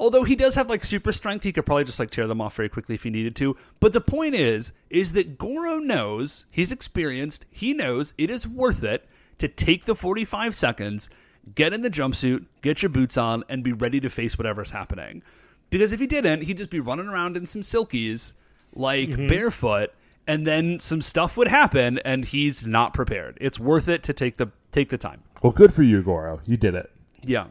Although 0.00 0.22
he 0.22 0.36
does 0.36 0.54
have 0.54 0.70
like 0.70 0.84
super 0.84 1.12
strength, 1.12 1.42
he 1.42 1.52
could 1.52 1.66
probably 1.66 1.82
just 1.82 1.98
like 1.98 2.10
tear 2.10 2.28
them 2.28 2.40
off 2.40 2.54
very 2.54 2.68
quickly 2.68 2.94
if 2.94 3.02
he 3.02 3.10
needed 3.10 3.34
to. 3.36 3.56
But 3.80 3.92
the 3.92 4.00
point 4.00 4.36
is, 4.36 4.70
is 4.90 5.12
that 5.12 5.38
Goro 5.38 5.78
knows 5.78 6.44
he's 6.50 6.70
experienced. 6.70 7.44
He 7.50 7.74
knows 7.74 8.12
it 8.16 8.30
is 8.30 8.46
worth 8.46 8.84
it 8.84 9.08
to 9.38 9.48
take 9.48 9.86
the 9.86 9.96
45 9.96 10.54
seconds, 10.54 11.10
get 11.56 11.72
in 11.72 11.80
the 11.80 11.90
jumpsuit, 11.90 12.44
get 12.62 12.82
your 12.82 12.90
boots 12.90 13.16
on, 13.16 13.42
and 13.48 13.64
be 13.64 13.72
ready 13.72 13.98
to 13.98 14.08
face 14.10 14.38
whatever's 14.38 14.70
happening. 14.70 15.22
Because 15.70 15.92
if 15.92 15.98
he 15.98 16.06
didn't, 16.06 16.42
he'd 16.42 16.58
just 16.58 16.70
be 16.70 16.80
running 16.80 17.08
around 17.08 17.36
in 17.36 17.46
some 17.46 17.62
silkies, 17.62 18.34
like 18.74 19.16
barefoot, 19.16 19.92
and 20.26 20.46
then 20.46 20.80
some 20.80 21.02
stuff 21.02 21.36
would 21.36 21.48
happen, 21.48 21.98
and 22.04 22.24
he's 22.24 22.66
not 22.66 22.94
prepared. 22.94 23.38
It's 23.40 23.58
worth 23.58 23.88
it 23.88 24.02
to 24.04 24.12
take 24.12 24.36
the 24.36 24.50
take 24.70 24.90
the 24.90 24.98
time. 24.98 25.22
Well, 25.42 25.52
good 25.52 25.72
for 25.72 25.82
you, 25.82 26.02
Goro. 26.02 26.40
You 26.44 26.56
did 26.56 26.74
it. 26.74 26.90
Yeah. 27.22 27.46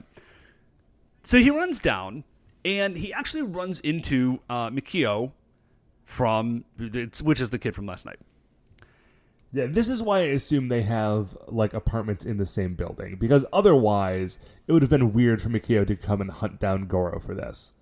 So 1.24 1.38
he 1.38 1.49
runs 1.49 1.80
down, 1.80 2.24
and 2.63 2.97
he 2.97 3.13
actually 3.13 3.43
runs 3.43 3.80
into 3.80 4.39
uh, 4.49 4.70
Mikio 4.70 5.32
from, 6.05 6.63
which 7.22 7.41
is 7.41 7.49
the 7.49 7.59
kid 7.59 7.76
from 7.76 7.86
last 7.86 8.05
night. 8.05 8.20
Yeah, 9.53 9.65
this 9.68 9.89
is 9.89 10.03
why 10.03 10.20
I 10.20 10.24
assume 10.24 10.68
they 10.68 10.84
have 10.84 11.38
like 11.47 11.74
apartments 11.74 12.26
in 12.26 12.38
the 12.38 12.45
same 12.45 12.76
building 12.76 13.15
because 13.18 13.45
otherwise 13.53 14.39
it 14.68 14.74
would 14.74 14.82
have 14.82 14.89
been 14.89 15.13
weird 15.13 15.41
for 15.41 15.49
Mikio 15.49 15.88
to 15.88 15.95
come 15.95 16.20
and 16.20 16.30
hunt 16.30 16.59
down 16.59 16.86
Goro 16.88 17.20
for 17.20 17.34
this. 17.34 17.74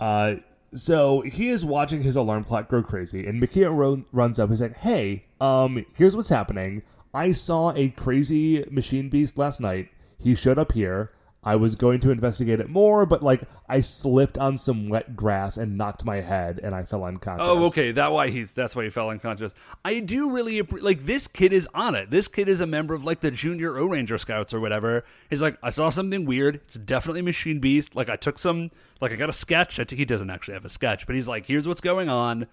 Uh, 0.00 0.36
so 0.74 1.20
he 1.22 1.48
is 1.48 1.64
watching 1.64 2.02
his 2.02 2.16
alarm 2.16 2.44
clock 2.44 2.68
go 2.68 2.82
crazy, 2.82 3.26
and 3.26 3.42
Mikio 3.42 3.74
ro- 3.74 4.04
runs 4.12 4.38
up. 4.38 4.50
He's 4.50 4.60
like, 4.60 4.76
"Hey, 4.78 5.24
um, 5.40 5.84
here's 5.94 6.16
what's 6.16 6.28
happening. 6.28 6.82
I 7.14 7.32
saw 7.32 7.72
a 7.74 7.88
crazy 7.90 8.64
machine 8.70 9.08
beast 9.08 9.38
last 9.38 9.60
night. 9.60 9.88
He 10.18 10.34
showed 10.34 10.58
up 10.58 10.72
here. 10.72 11.10
I 11.46 11.54
was 11.54 11.76
going 11.76 12.00
to 12.00 12.10
investigate 12.10 12.58
it 12.58 12.68
more, 12.68 13.06
but 13.06 13.22
like 13.22 13.42
I 13.68 13.80
slipped 13.80 14.36
on 14.36 14.56
some 14.56 14.88
wet 14.88 15.14
grass 15.14 15.56
and 15.56 15.78
knocked 15.78 16.04
my 16.04 16.20
head, 16.20 16.58
and 16.60 16.74
I 16.74 16.82
fell 16.82 17.04
unconscious." 17.04 17.46
Oh, 17.48 17.66
okay. 17.66 17.92
That 17.92 18.10
why 18.10 18.30
he's 18.30 18.52
that's 18.52 18.74
why 18.74 18.82
he 18.82 18.90
fell 18.90 19.10
unconscious. 19.10 19.54
I 19.84 20.00
do 20.00 20.32
really 20.32 20.60
like 20.62 21.06
this 21.06 21.28
kid 21.28 21.52
is 21.52 21.68
on 21.72 21.94
it. 21.94 22.10
This 22.10 22.26
kid 22.26 22.48
is 22.48 22.60
a 22.60 22.66
member 22.66 22.94
of 22.94 23.04
like 23.04 23.20
the 23.20 23.30
junior 23.30 23.78
O 23.78 23.86
Ranger 23.86 24.18
Scouts 24.18 24.52
or 24.52 24.58
whatever. 24.58 25.04
He's 25.30 25.40
like, 25.40 25.56
I 25.62 25.70
saw 25.70 25.88
something 25.88 26.24
weird. 26.24 26.56
It's 26.56 26.74
definitely 26.74 27.22
Machine 27.22 27.60
Beast. 27.60 27.94
Like 27.94 28.08
I 28.08 28.16
took 28.16 28.38
some, 28.38 28.72
like 29.00 29.12
I 29.12 29.16
got 29.16 29.30
a 29.30 29.32
sketch. 29.32 29.78
I 29.78 29.86
he 29.88 30.04
doesn't 30.04 30.30
actually 30.30 30.54
have 30.54 30.64
a 30.64 30.68
sketch, 30.68 31.06
but 31.06 31.14
he's 31.14 31.28
like, 31.28 31.46
here's 31.46 31.68
what's 31.68 31.80
going 31.80 32.08
on. 32.08 32.48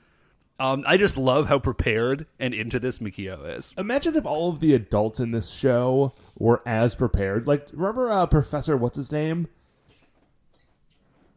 Um, 0.63 0.85
I 0.87 0.95
just 0.95 1.17
love 1.17 1.49
how 1.49 1.59
prepared 1.59 2.25
and 2.39 2.53
into 2.53 2.79
this 2.79 2.99
Mikio 2.99 3.57
is. 3.57 3.73
Imagine 3.77 4.15
if 4.15 4.25
all 4.25 4.49
of 4.49 4.61
the 4.61 4.73
adults 4.73 5.19
in 5.19 5.31
this 5.31 5.49
show 5.49 6.13
were 6.37 6.61
as 6.65 6.95
prepared. 6.95 7.45
Like, 7.47 7.67
remember 7.73 8.09
uh, 8.09 8.25
Professor, 8.27 8.77
what's 8.77 8.95
his 8.95 9.11
name? 9.11 9.47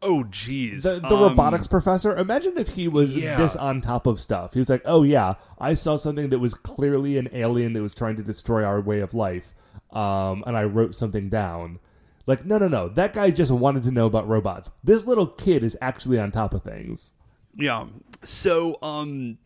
Oh, 0.01 0.23
jeez. 0.29 0.83
The, 0.83 0.99
the 1.01 1.15
Um, 1.15 1.21
robotics 1.23 1.67
professor. 1.67 2.15
Imagine 2.15 2.57
if 2.57 2.69
he 2.69 2.87
was 2.87 3.11
Yeah. 3.11 3.35
this 3.37 3.55
on 3.57 3.81
top 3.81 4.07
of 4.07 4.21
stuff. 4.21 4.53
He 4.53 4.59
was 4.59 4.69
like, 4.69 4.83
oh, 4.85 5.03
yeah, 5.03 5.33
I 5.59 5.73
saw 5.73 5.97
something 5.97 6.29
that 6.29 6.39
was 6.39 6.53
clearly 6.53 7.17
an 7.17 7.27
alien 7.33 7.73
that 7.73 7.81
was 7.81 7.95
trying 7.95 8.15
to 8.15 8.23
destroy 8.23 8.63
our 8.63 8.79
way 8.79 9.01
of 9.01 9.13
life. 9.13 9.53
Um, 9.91 10.43
and 10.47 10.55
I 10.55 10.63
wrote 10.63 10.95
something 10.95 11.27
down. 11.29 11.79
Like, 12.27 12.45
no, 12.45 12.57
no, 12.59 12.67
no. 12.67 12.87
That 12.89 13.13
guy 13.13 13.31
just 13.31 13.51
wanted 13.51 13.83
to 13.83 13.91
know 13.91 14.05
about 14.05 14.27
robots. 14.27 14.69
This 14.83 15.05
little 15.07 15.27
kid 15.27 15.63
is 15.63 15.75
actually 15.81 16.19
on 16.19 16.31
top 16.31 16.53
of 16.53 16.63
things. 16.63 17.13
Yeah. 17.55 17.87
So, 18.23 18.77
um, 18.81 19.37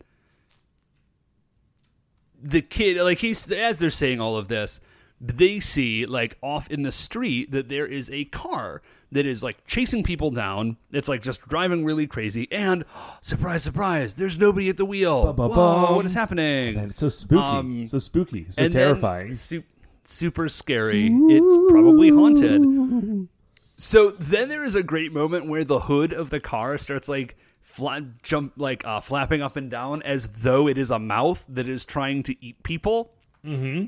the 2.42 2.62
kid, 2.62 3.00
like 3.00 3.18
he's 3.18 3.50
as 3.50 3.78
they're 3.78 3.90
saying 3.90 4.20
all 4.20 4.36
of 4.36 4.48
this, 4.48 4.80
they 5.20 5.60
see 5.60 6.04
like 6.04 6.36
off 6.42 6.68
in 6.70 6.82
the 6.82 6.92
street 6.92 7.52
that 7.52 7.68
there 7.68 7.86
is 7.86 8.10
a 8.10 8.24
car 8.26 8.82
that 9.12 9.26
is 9.26 9.42
like 9.42 9.64
chasing 9.66 10.02
people 10.02 10.30
down. 10.30 10.76
It's 10.90 11.08
like 11.08 11.22
just 11.22 11.46
driving 11.48 11.84
really 11.84 12.06
crazy, 12.06 12.48
and 12.50 12.84
surprise, 13.22 13.62
surprise, 13.62 14.14
there's 14.14 14.38
nobody 14.38 14.68
at 14.68 14.76
the 14.76 14.84
wheel. 14.84 15.32
Whoa, 15.32 15.94
what 15.94 16.06
is 16.06 16.14
happening? 16.14 16.76
And 16.76 16.90
it's 16.90 17.00
so 17.00 17.08
spooky. 17.08 17.42
Um, 17.42 17.86
so 17.86 17.98
spooky. 17.98 18.46
So 18.50 18.68
terrifying. 18.68 19.34
su- 19.34 19.62
super 20.04 20.48
scary. 20.48 21.06
It's 21.12 21.56
probably 21.70 22.10
haunted. 22.10 23.28
So 23.76 24.10
then 24.12 24.48
there 24.48 24.64
is 24.64 24.74
a 24.74 24.82
great 24.82 25.12
moment 25.12 25.48
where 25.48 25.64
the 25.64 25.80
hood 25.80 26.12
of 26.12 26.30
the 26.30 26.40
car 26.40 26.78
starts 26.78 27.08
like 27.08 27.36
flat 27.72 28.22
jump 28.22 28.52
like 28.56 28.84
uh, 28.84 29.00
flapping 29.00 29.40
up 29.40 29.56
and 29.56 29.70
down 29.70 30.02
as 30.02 30.28
though 30.28 30.68
it 30.68 30.76
is 30.76 30.90
a 30.90 30.98
mouth 30.98 31.42
that 31.48 31.66
is 31.66 31.86
trying 31.86 32.22
to 32.22 32.44
eat 32.44 32.62
people. 32.62 33.12
Mm-hmm. 33.44 33.86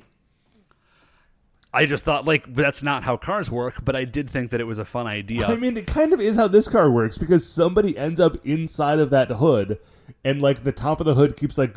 I 1.72 1.84
just 1.84 2.02
thought 2.02 2.24
like 2.24 2.54
that's 2.54 2.82
not 2.82 3.02
how 3.02 3.18
cars 3.18 3.50
work, 3.50 3.84
but 3.84 3.94
I 3.94 4.04
did 4.04 4.30
think 4.30 4.52
that 4.52 4.60
it 4.60 4.64
was 4.64 4.78
a 4.78 4.86
fun 4.86 5.06
idea. 5.06 5.46
I 5.46 5.56
mean, 5.56 5.76
it 5.76 5.86
kind 5.86 6.14
of 6.14 6.20
is 6.20 6.36
how 6.36 6.48
this 6.48 6.66
car 6.66 6.90
works 6.90 7.18
because 7.18 7.46
somebody 7.46 7.98
ends 7.98 8.20
up 8.20 8.36
inside 8.46 9.00
of 9.00 9.10
that 9.10 9.28
hood, 9.32 9.78
and 10.24 10.40
like 10.40 10.64
the 10.64 10.72
top 10.72 11.00
of 11.00 11.04
the 11.04 11.14
hood 11.14 11.36
keeps 11.36 11.58
like 11.58 11.76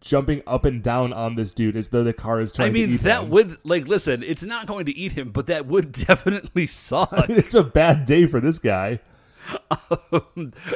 jumping 0.00 0.42
up 0.46 0.64
and 0.64 0.82
down 0.82 1.12
on 1.12 1.34
this 1.34 1.50
dude 1.50 1.76
as 1.76 1.90
though 1.90 2.02
the 2.02 2.14
car 2.14 2.40
is 2.40 2.50
trying 2.50 2.68
I 2.68 2.72
mean, 2.72 2.96
that 2.98 3.24
him. 3.24 3.30
would 3.30 3.58
like 3.62 3.86
listen. 3.86 4.22
It's 4.22 4.42
not 4.42 4.66
going 4.66 4.86
to 4.86 4.96
eat 4.96 5.12
him, 5.12 5.32
but 5.32 5.48
that 5.48 5.66
would 5.66 5.92
definitely 6.06 6.66
suck. 6.66 7.12
I 7.12 7.26
mean, 7.26 7.36
it's 7.36 7.54
a 7.54 7.62
bad 7.62 8.06
day 8.06 8.26
for 8.26 8.40
this 8.40 8.58
guy. 8.58 9.00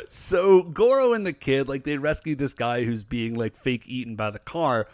So 0.06 0.62
Goro 0.62 1.12
and 1.12 1.26
the 1.26 1.32
kid, 1.32 1.68
like 1.68 1.84
they 1.84 1.96
rescue 1.98 2.34
this 2.34 2.54
guy 2.54 2.84
who's 2.84 3.04
being 3.04 3.34
like 3.34 3.56
fake 3.56 3.84
eaten 3.86 4.16
by 4.16 4.30
the 4.30 4.38
car. 4.38 4.86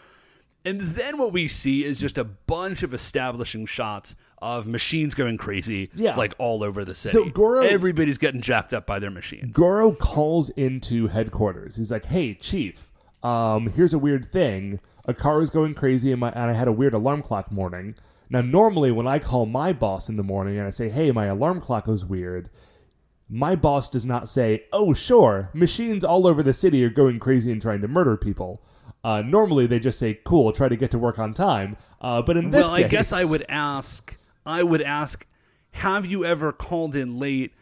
And 0.65 0.79
then 0.79 1.17
what 1.17 1.33
we 1.33 1.47
see 1.49 1.83
is 1.83 1.99
just 1.99 2.17
a 2.17 2.23
bunch 2.23 2.83
of 2.83 2.93
establishing 2.93 3.65
shots 3.65 4.15
of 4.41 4.65
machines 4.65 5.13
going 5.13 5.37
crazy, 5.37 5.89
Yeah. 5.93 6.15
like 6.15 6.33
all 6.37 6.63
over 6.63 6.85
the 6.85 6.95
city. 6.95 7.11
So 7.11 7.25
Goro- 7.29 7.63
everybody's 7.65 8.17
getting 8.17 8.41
jacked 8.41 8.73
up 8.73 8.85
by 8.85 8.99
their 8.99 9.11
machines. 9.11 9.53
Goro 9.55 9.91
calls 9.93 10.49
into 10.51 11.07
headquarters. 11.07 11.75
He's 11.75 11.91
like, 11.91 12.05
"Hey, 12.05 12.33
chief, 12.33 12.91
um, 13.23 13.67
here's 13.75 13.93
a 13.93 13.99
weird 13.99 14.25
thing. 14.25 14.79
A 15.05 15.13
car 15.13 15.41
is 15.41 15.49
going 15.49 15.73
crazy, 15.73 16.11
and, 16.11 16.21
my, 16.21 16.29
and 16.31 16.49
I 16.51 16.53
had 16.53 16.67
a 16.69 16.73
weird 16.73 16.93
alarm 16.93 17.21
clock 17.23 17.51
morning. 17.51 17.95
Now, 18.29 18.41
normally 18.41 18.91
when 18.91 19.05
I 19.07 19.19
call 19.19 19.45
my 19.45 19.73
boss 19.73 20.07
in 20.07 20.15
the 20.15 20.23
morning 20.23 20.57
and 20.57 20.65
I 20.65 20.69
say, 20.71 20.87
"Hey, 20.89 21.11
my 21.11 21.25
alarm 21.25 21.59
clock 21.59 21.87
was 21.87 22.05
weird," 22.05 22.49
my 23.29 23.55
boss 23.55 23.89
does 23.89 24.05
not 24.05 24.27
say, 24.29 24.65
"Oh, 24.71 24.93
sure, 24.93 25.49
machines 25.53 26.03
all 26.03 26.27
over 26.27 26.43
the 26.43 26.53
city 26.53 26.83
are 26.85 26.89
going 26.89 27.19
crazy 27.19 27.51
and 27.51 27.61
trying 27.61 27.81
to 27.81 27.87
murder 27.87 28.17
people." 28.17 28.61
Uh, 29.03 29.21
normally, 29.21 29.65
they 29.67 29.79
just 29.79 29.99
say, 29.99 30.19
"Cool, 30.23 30.51
try 30.53 30.69
to 30.69 30.75
get 30.75 30.91
to 30.91 30.97
work 30.99 31.19
on 31.19 31.33
time." 31.33 31.77
Uh, 32.01 32.21
but 32.21 32.37
in 32.37 32.51
this 32.51 32.65
well, 32.65 32.75
I 32.75 32.81
case, 32.83 32.91
guess 32.91 33.13
I 33.13 33.23
would 33.25 33.45
ask. 33.49 34.17
I 34.45 34.61
would 34.63 34.81
ask, 34.81 35.25
have 35.71 36.05
you 36.05 36.25
ever 36.25 36.51
called 36.51 36.95
in 36.95 37.17
late 37.19 37.53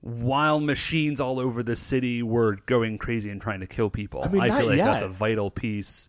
while 0.00 0.60
machines 0.60 1.20
all 1.20 1.38
over 1.38 1.62
the 1.62 1.76
city 1.76 2.22
were 2.22 2.56
going 2.66 2.98
crazy 2.98 3.30
and 3.30 3.40
trying 3.40 3.60
to 3.60 3.66
kill 3.66 3.90
people? 3.90 4.22
I 4.24 4.28
mean, 4.28 4.48
not 4.48 4.58
feel 4.58 4.68
like 4.70 4.78
that's 4.78 5.02
yet. 5.02 5.10
a 5.10 5.12
vital 5.12 5.50
piece. 5.50 6.08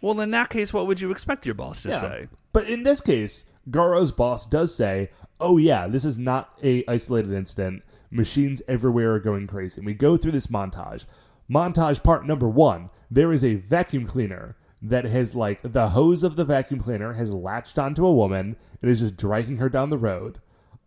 Well, 0.00 0.20
in 0.20 0.30
that 0.32 0.50
case, 0.50 0.72
what 0.72 0.86
would 0.86 1.00
you 1.00 1.10
expect 1.10 1.46
your 1.46 1.54
boss 1.54 1.82
to 1.84 1.88
Yeah. 1.90 2.00
say? 2.00 2.28
But 2.52 2.68
in 2.68 2.82
this 2.82 3.00
case, 3.00 3.46
Goro's 3.70 4.12
boss 4.12 4.44
does 4.46 4.74
say, 4.74 5.10
"Oh 5.40 5.56
yeah, 5.56 5.86
this 5.88 6.04
is 6.04 6.18
not 6.18 6.56
a 6.62 6.84
isolated 6.86 7.32
incident. 7.32 7.82
Machines 8.14 8.62
everywhere 8.68 9.14
are 9.14 9.20
going 9.20 9.46
crazy." 9.46 9.80
And 9.80 9.86
we 9.86 9.94
go 9.94 10.16
through 10.16 10.32
this 10.32 10.46
montage. 10.46 11.04
Montage 11.50 12.02
part 12.02 12.26
number 12.26 12.48
1. 12.48 12.88
There 13.10 13.32
is 13.32 13.44
a 13.44 13.56
vacuum 13.56 14.06
cleaner 14.06 14.56
that 14.80 15.04
has 15.04 15.34
like 15.34 15.60
the 15.62 15.90
hose 15.90 16.22
of 16.22 16.36
the 16.36 16.44
vacuum 16.44 16.80
cleaner 16.80 17.14
has 17.14 17.32
latched 17.32 17.78
onto 17.78 18.06
a 18.06 18.12
woman 18.12 18.56
and 18.82 18.90
is 18.90 19.00
just 19.00 19.16
dragging 19.16 19.56
her 19.56 19.68
down 19.68 19.90
the 19.90 19.98
road. 19.98 20.40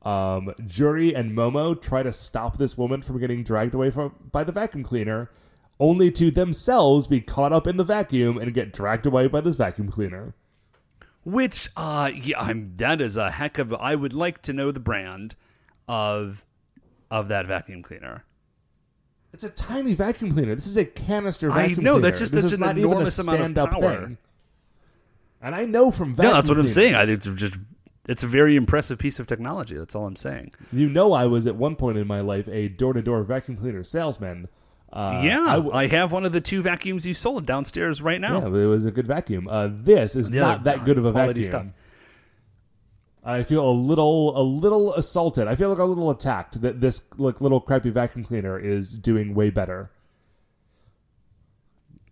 Um, 0.04 0.54
Juri 0.66 1.14
and 1.16 1.36
Momo 1.36 1.80
try 1.80 2.04
to 2.04 2.14
stop 2.14 2.58
this 2.58 2.78
woman 2.78 3.02
from 3.02 3.20
getting 3.20 3.44
dragged 3.44 3.74
away 3.74 3.90
from 3.90 4.14
by 4.32 4.44
the 4.44 4.52
vacuum 4.52 4.84
cleaner, 4.84 5.32
only 5.80 6.12
to 6.12 6.32
themselves 6.32 7.08
be 7.08 7.22
caught 7.22 7.52
up 7.52 7.68
in 7.68 7.78
the 7.78 7.84
vacuum 7.84 8.38
and 8.38 8.54
get 8.54 8.72
dragged 8.72 9.06
away 9.06 9.28
by 9.28 9.42
this 9.42 9.56
vacuum 9.56 9.90
cleaner. 9.92 10.34
Which, 11.24 11.70
uh, 11.76 12.12
yeah, 12.14 12.40
I'm, 12.40 12.74
that 12.78 13.02
is 13.02 13.18
a 13.18 13.32
heck 13.32 13.58
of. 13.58 13.74
I 13.74 13.96
would 13.96 14.14
like 14.14 14.42
to 14.44 14.54
know 14.54 14.72
the 14.72 14.80
brand 14.80 15.36
of 15.88 16.46
of 17.12 17.28
that 17.30 17.46
vacuum 17.48 17.82
cleaner. 17.84 18.24
It's 19.34 19.44
a 19.44 19.50
tiny 19.50 19.94
vacuum 19.94 20.32
cleaner. 20.34 20.56
This 20.56 20.68
is 20.68 20.78
a 20.78 20.86
canister 20.86 21.52
I 21.52 21.68
vacuum 21.68 21.84
know, 21.84 21.92
cleaner. 21.94 22.02
that's 22.08 22.20
just- 22.20 22.32
this 22.32 22.44
that's 22.44 22.54
is 22.54 22.60
an 22.60 22.62
not 22.62 22.78
even 22.78 22.90
a 22.90 22.94
enormous 22.94 23.20
amount 23.20 23.58
of 23.58 23.70
power. 23.72 24.02
thing. 24.06 24.18
And 25.42 25.54
I 25.54 25.66
know 25.66 25.92
from 25.92 26.16
No, 26.18 26.34
that's 26.34 26.50
what 26.50 26.58
I'm 26.58 26.68
saying. 26.68 26.96
I 26.96 27.06
think 27.06 27.18
it's 27.26 27.28
just 27.40 27.56
it's 28.08 28.24
a 28.24 28.28
very 28.28 28.56
impressive 28.56 28.98
piece 28.98 29.20
of 29.20 29.28
technology. 29.28 29.76
That's 29.78 29.94
all 29.94 30.06
I'm 30.08 30.16
saying. 30.16 30.52
you 30.72 30.90
know 30.90 31.14
I 31.14 31.26
was 31.26 31.46
at 31.46 31.56
one 31.56 31.76
point 31.76 31.98
in 31.98 32.08
my 32.08 32.22
life 32.22 32.48
a 32.48 32.70
door-to-door 32.70 33.24
vacuum 33.24 33.58
cleaner 33.58 33.84
salesman. 33.84 34.48
Uh, 34.92 35.22
yeah, 35.24 35.46
I 35.46 35.52
I, 35.52 35.56
w- 35.58 35.90
have 35.90 36.14
one 36.14 36.26
of 36.26 36.32
the 36.32 36.40
two 36.42 36.62
vacuums 36.62 37.06
you 37.06 37.14
sold 37.14 37.46
downstairs 37.46 38.02
right 38.02 38.22
now. 38.22 38.40
yeah, 38.40 38.48
it 38.48 38.66
was 38.66 38.86
a 38.86 38.92
good 38.92 39.06
vacuum. 39.06 39.48
Uh, 39.50 39.68
this 39.70 40.16
is 40.16 40.32
Yeah, 40.32 40.42
not 40.42 40.64
that 40.64 40.86
good 40.86 40.98
of 40.98 41.04
a 41.06 41.12
vacuum. 41.12 41.44
stuff. 41.44 41.66
I 43.28 43.44
feel 43.44 43.70
a 43.70 43.72
little, 43.72 44.40
a 44.40 44.42
little 44.42 44.94
assaulted. 44.94 45.50
I 45.50 45.56
feel 45.56 45.70
like 45.70 45.80
a 45.80 45.84
little 45.84 46.10
attacked 46.10 46.62
that 46.62 46.80
this 46.80 47.02
like 47.18 47.42
little 47.42 47.60
crappy 47.60 47.90
vacuum 47.90 48.24
cleaner 48.24 48.58
is 48.58 48.96
doing 48.96 49.36
way 49.36 49.50
better. 49.50 49.92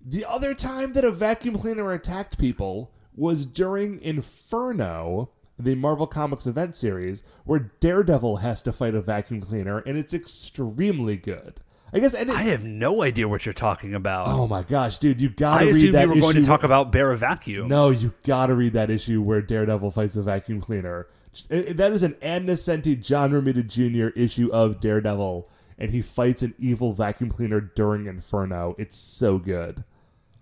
The 0.06 0.26
other 0.26 0.54
time 0.54 0.92
that 0.92 1.06
a 1.06 1.12
vacuum 1.12 1.58
cleaner 1.58 1.94
attacked 1.94 2.38
people 2.38 2.92
was 3.16 3.46
during 3.46 4.02
Inferno, 4.02 5.30
the 5.58 5.76
Marvel 5.76 6.06
Comics 6.06 6.46
event 6.48 6.76
series, 6.76 7.24
where 7.46 7.72
Daredevil 7.80 8.38
has 8.38 8.62
to 8.64 8.74
fight 8.74 8.94
a 8.94 9.02
vacuum 9.02 9.40
cleaner, 9.40 9.80
and 9.80 9.98
it's 9.98 10.14
extremely 10.14 11.16
good. 11.16 11.62
I 11.96 12.00
guess. 12.00 12.14
It, 12.14 12.30
I 12.30 12.42
have 12.42 12.66
no 12.66 13.04
idea 13.04 13.26
what 13.26 13.46
you're 13.46 13.54
talking 13.54 13.96
about. 13.96 14.28
oh 14.28 14.48
my 14.48 14.64
gosh, 14.64 14.98
dude, 14.98 15.22
you 15.22 15.30
gotta 15.30 15.66
I 15.66 15.70
read 15.70 15.94
that 15.94 16.02
you 16.04 16.10
were 16.10 16.20
going 16.20 16.36
to 16.36 16.44
talk 16.44 16.64
about 16.64 16.92
Bear 16.92 17.16
Vacuum. 17.16 17.70
no, 17.70 17.90
you 17.90 18.14
gotta 18.26 18.54
read 18.54 18.74
that 18.74 18.90
issue 18.90 19.22
where 19.22 19.42
Daredevil 19.42 19.92
fights 19.92 20.18
a 20.18 20.22
vacuum 20.22 20.60
cleaner. 20.60 21.08
That 21.50 21.94
is 21.94 22.04
an 22.04 22.18
Ann 22.22 22.48
Nocenti 22.48 23.02
John 23.02 23.32
Romita 23.32 23.66
Jr. 23.66 24.18
issue 24.20 24.50
of 24.52 24.82
Daredevil, 24.82 25.50
and 25.78 25.92
he 25.92 26.02
fights 26.02 26.44
an 26.44 26.54
evil 26.60 26.92
vacuum 26.92 27.30
cleaner 27.30 27.62
during 27.62 28.08
Inferno. 28.08 28.76
It's 28.78 28.98
so 28.98 29.38
good. 29.38 29.86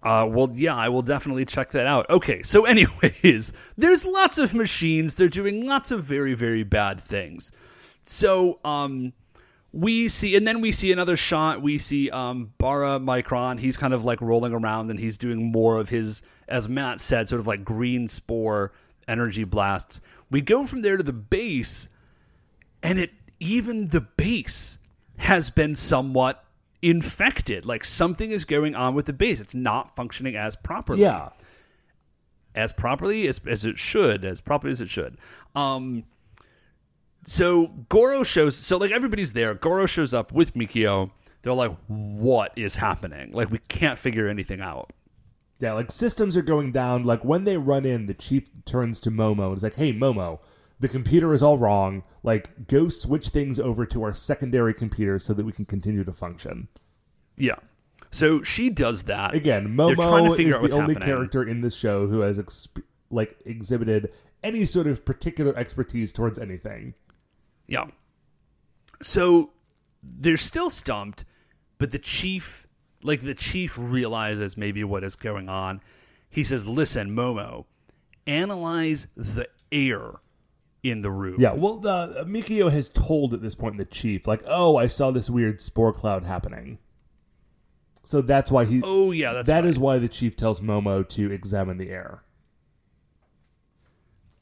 Uh, 0.01 0.26
well, 0.28 0.51
yeah, 0.54 0.76
I 0.76 0.89
will 0.89 1.01
definitely 1.04 1.45
check 1.45 1.72
that 1.72 1.86
out. 1.86 2.10
Okay, 2.10 2.41
so, 2.41 2.66
anyways, 2.66 3.54
there's 3.78 4.06
lots 4.06 4.39
of 4.39 4.56
machines. 4.56 5.16
They're 5.16 5.30
doing 5.30 5.68
lots 5.68 5.91
of 5.91 6.04
very, 6.04 6.34
very 6.34 6.64
bad 6.64 6.99
things. 6.99 7.51
So, 8.06 8.60
um, 8.66 9.14
we 9.74 10.07
see, 10.07 10.36
and 10.36 10.47
then 10.47 10.61
we 10.61 10.71
see 10.71 10.91
another 10.91 11.17
shot. 11.17 11.61
We 11.63 11.80
see 11.80 12.09
um, 12.11 12.53
Bara 12.59 12.99
Micron. 12.99 13.59
He's 13.59 13.76
kind 13.76 13.93
of 13.93 14.05
like 14.05 14.21
rolling 14.21 14.53
around 14.53 14.91
and 14.91 14.99
he's 14.99 15.17
doing 15.17 15.51
more 15.51 15.78
of 15.78 15.89
his, 15.89 16.21
as 16.47 16.69
Matt 16.69 17.01
said, 17.01 17.28
sort 17.28 17.39
of 17.39 17.47
like 17.47 17.65
green 17.65 18.07
spore 18.07 18.71
energy 19.07 19.43
blasts. 19.43 19.99
We 20.30 20.41
go 20.41 20.67
from 20.67 20.84
there 20.84 20.95
to 20.95 21.03
the 21.03 21.11
base, 21.11 21.89
and 22.84 22.99
it 22.99 23.11
even 23.39 23.88
the 23.89 24.01
base 24.01 24.78
has 25.17 25.49
been 25.49 25.76
somewhat 25.76 26.45
infected. 26.84 27.65
Like 27.65 27.84
something 27.84 28.30
is 28.30 28.45
going 28.45 28.76
on 28.76 28.93
with 28.93 29.07
the 29.07 29.13
base. 29.13 29.39
It's 29.39 29.55
not 29.55 29.95
functioning 29.95 30.36
as 30.36 30.55
properly. 30.55 31.01
Yeah. 31.01 31.30
As 32.53 32.71
properly 32.71 33.28
as, 33.28 33.41
as 33.47 33.65
it 33.65 33.80
should, 33.80 34.24
as 34.24 34.39
properly 34.39 34.71
as 34.71 34.82
it 34.82 34.89
should. 34.89 35.17
Um 35.55 36.03
so 37.26 37.67
Goro 37.89 38.24
shows 38.24 38.55
so 38.55 38.78
like 38.78 38.91
everybody's 38.91 39.34
there. 39.34 39.53
Goro 39.53 39.86
shows 39.86 40.13
up 40.13 40.32
with 40.32 40.53
Mikio. 40.53 41.11
They're 41.41 41.53
like, 41.53 41.76
what 41.88 42.53
is 42.55 42.76
happening? 42.76 43.32
Like 43.34 43.51
we 43.51 43.59
can't 43.67 43.99
figure 43.99 44.28
anything 44.28 44.61
out. 44.61 44.91
Yeah, 45.59 45.74
like 45.74 45.91
systems 45.91 46.36
are 46.36 46.41
going 46.41 46.71
down. 46.71 47.03
Like 47.03 47.24
when 47.24 47.43
they 47.45 47.57
run 47.57 47.86
in, 47.86 48.05
the 48.07 48.13
chief 48.13 48.49
turns 48.65 48.99
to 49.01 49.11
Momo 49.11 49.47
and 49.49 49.57
is 49.57 49.63
like, 49.63 49.76
"Hey, 49.76 49.93
Momo, 49.93 50.39
the 50.80 50.89
computer 50.89 51.34
is 51.34 51.41
all 51.41 51.57
wrong. 51.57 52.03
Like, 52.21 52.67
go 52.67 52.89
switch 52.89 53.30
things 53.30 53.59
over 53.59 53.86
to 53.86 54.03
our 54.03 54.13
secondary 54.13 54.74
computer 54.74 55.19
so 55.19 55.34
that 55.34 55.45
we 55.45 55.51
can 55.53 55.63
continue 55.65 56.03
to 56.03 56.11
function." 56.13 56.67
Yeah. 57.38 57.55
So 58.11 58.43
she 58.43 58.69
does 58.69 59.03
that. 59.03 59.34
Again, 59.34 59.76
They're 59.76 59.95
trying 59.95 60.26
to 60.26 60.32
Momo 60.32 60.39
is 60.39 60.74
the 60.74 60.80
only 60.80 60.93
happening. 60.95 60.97
character 61.01 61.43
in 61.43 61.61
this 61.61 61.76
show 61.76 62.07
who 62.07 62.19
has 62.21 62.38
exp- 62.38 62.84
like 63.09 63.38
exhibited 63.45 64.11
any 64.43 64.65
sort 64.65 64.88
of 64.88 65.05
particular 65.05 65.55
expertise 65.57 66.11
towards 66.11 66.38
anything. 66.38 66.93
Yeah. 67.68 67.86
So 69.01 69.51
they're 70.01 70.38
still 70.38 70.70
stumped, 70.70 71.26
but 71.78 71.91
the 71.91 71.99
chief, 71.99 72.68
like 73.03 73.22
the 73.22 73.34
chief, 73.36 73.78
realizes 73.78 74.57
maybe 74.57 74.84
what 74.84 75.03
is 75.03 75.16
going 75.16 75.49
on. 75.49 75.82
He 76.30 76.43
says, 76.43 76.68
"Listen, 76.68 77.16
Momo, 77.16 77.66
analyze 78.26 79.07
the 79.16 79.47
air 79.72 80.14
in 80.84 81.01
the 81.01 81.11
room." 81.11 81.39
Yeah, 81.39 81.53
well, 81.53 81.78
the 81.78 81.89
uh, 81.89 82.24
Mikio 82.26 82.72
has 82.72 82.89
told 82.89 83.34
at 83.34 83.41
this 83.41 83.55
point 83.55 83.78
the 83.78 83.86
chief, 83.86 84.26
like, 84.28 84.41
"Oh, 84.47 84.78
I 84.78 84.88
saw 84.88 85.11
this 85.11 85.30
weird 85.30 85.61
spore 85.61 85.93
cloud 85.93 86.24
happening." 86.24 86.80
So 88.03 88.22
that's 88.22 88.51
why 88.51 88.66
he. 88.66 88.82
Oh 88.84 89.11
yeah, 89.11 89.34
that's 89.34 89.47
That 89.47 89.61
right. 89.61 89.66
is 89.66 89.80
why 89.80 89.97
the 89.99 90.09
chief 90.09 90.36
tells 90.36 90.59
Momo 90.59 91.07
to 91.09 91.32
examine 91.32 91.78
the 91.78 91.89
air. 91.89 92.24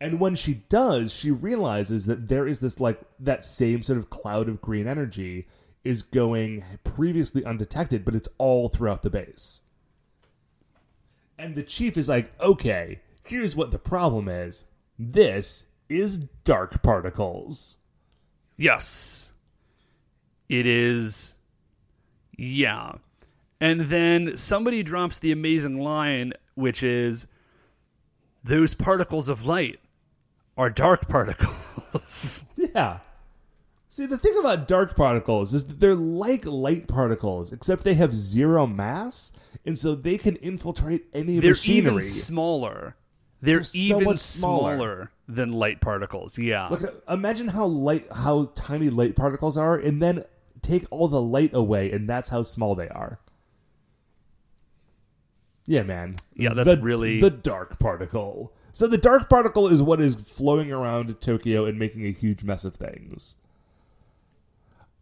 And 0.02 0.20
when 0.20 0.34
she 0.34 0.56
does, 0.68 1.14
she 1.14 1.30
realizes 1.30 2.08
that 2.08 2.28
there 2.28 2.48
is 2.48 2.60
this 2.60 2.80
like 2.80 3.00
that 3.20 3.44
same 3.44 3.84
sort 3.84 4.00
of 4.00 4.10
cloud 4.10 4.50
of 4.50 4.60
green 4.60 4.88
energy 4.88 5.46
is 5.84 6.02
going 6.02 6.66
previously 6.84 7.46
undetected, 7.46 8.04
but 8.04 8.16
it's 8.16 8.28
all 8.40 8.68
throughout 8.68 9.04
the 9.04 9.12
base. 9.12 9.62
And 11.38 11.54
the 11.54 11.62
chief 11.62 11.98
is 11.98 12.10
like, 12.10 12.34
"Okay, 12.42 13.02
here's 13.26 13.56
what 13.56 13.70
the 13.70 13.78
problem 13.78 14.28
is. 14.28 14.66
This 14.98 15.68
is 15.88 16.18
dark 16.46 16.82
particles." 16.82 17.78
Yes. 18.58 19.30
It 20.50 20.66
is. 20.66 21.36
Yeah. 22.36 22.94
And 23.60 23.82
then 23.82 24.36
somebody 24.36 24.82
drops 24.82 25.20
the 25.20 25.32
amazing 25.32 25.80
line, 25.80 26.34
which 26.56 26.82
is 26.82 27.28
those 28.44 28.74
particles 28.74 29.30
of 29.30 29.46
light 29.46 29.80
are 30.58 30.70
dark 30.70 31.08
particles. 31.08 32.46
Yeah. 32.58 33.00
See, 33.90 34.06
the 34.06 34.18
thing 34.18 34.38
about 34.40 34.68
dark 34.68 34.96
particles 34.96 35.54
is 35.54 35.66
that 35.66 35.80
they're 35.82 35.96
like 35.96 36.46
light 36.46 36.88
particles, 36.88 37.52
except 37.52 37.84
they 37.84 37.96
have 37.96 38.16
zero 38.16 38.66
mass, 38.66 39.34
and 39.66 39.78
so 39.78 39.96
they 39.96 40.18
can 40.18 40.38
infiltrate 40.38 41.08
any 41.14 41.40
They're 41.40 41.52
machinery. 41.52 41.92
even 41.96 42.02
smaller. 42.02 42.96
They're, 43.42 43.58
They're 43.58 43.64
so 43.66 43.78
even 43.78 44.04
much 44.06 44.20
smaller. 44.20 44.76
smaller. 44.78 45.12
than 45.28 45.52
light 45.52 45.82
particles. 45.82 46.38
Yeah. 46.38 46.68
Look, 46.70 47.04
imagine 47.10 47.50
how 47.50 47.66
light, 47.66 48.08
how 48.14 48.52
tiny 48.56 48.90
light 48.90 49.16
particles 49.18 49.58
are, 49.58 49.76
and 49.76 50.02
then 50.02 50.24
take 50.62 50.86
all 50.92 51.08
the 51.10 51.22
light 51.22 51.54
away, 51.54 51.92
and 51.92 52.08
that's 52.08 52.30
how 52.30 52.44
small 52.44 52.76
they 52.76 52.88
are. 52.90 53.20
Yeah, 55.66 55.84
man. 55.84 56.16
Yeah, 56.36 56.54
that's 56.54 56.70
the, 56.70 56.78
really- 56.78 57.20
the 57.20 57.30
dark 57.30 57.80
particle. 57.80 58.54
So 58.74 58.88
the 58.88 58.98
dark 58.98 59.30
particle 59.30 59.68
is 59.68 59.82
what 59.82 60.00
is 60.00 60.16
flowing 60.16 60.72
around 60.72 61.20
Tokyo 61.20 61.66
and 61.66 61.78
making 61.78 62.06
a 62.06 62.12
huge 62.12 62.44
mess 62.44 62.64
of 62.64 62.76
things. 62.76 63.36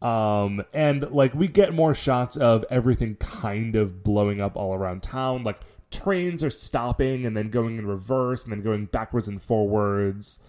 Um, 0.02 0.64
and 0.74 1.12
like 1.12 1.34
we 1.34 1.48
get 1.48 1.74
more 1.74 1.94
shots 1.94 2.38
of 2.38 2.66
everything 2.70 3.16
kind 3.16 3.76
of 3.76 4.04
blowing 4.04 4.40
up 4.40 4.56
all 4.56 4.74
around 4.74 5.04
town. 5.04 5.44
Like 5.44 5.60
trains 5.92 6.44
are 6.44 6.50
stopping 6.50 7.26
and 7.26 7.36
then 7.36 7.50
going 7.50 7.78
in 7.78 7.86
reverse 7.86 8.44
and 8.44 8.54
then 8.54 8.62
going 8.62 8.86
backwards 8.86 9.28
and 9.28 9.42
forwards. 9.42 10.40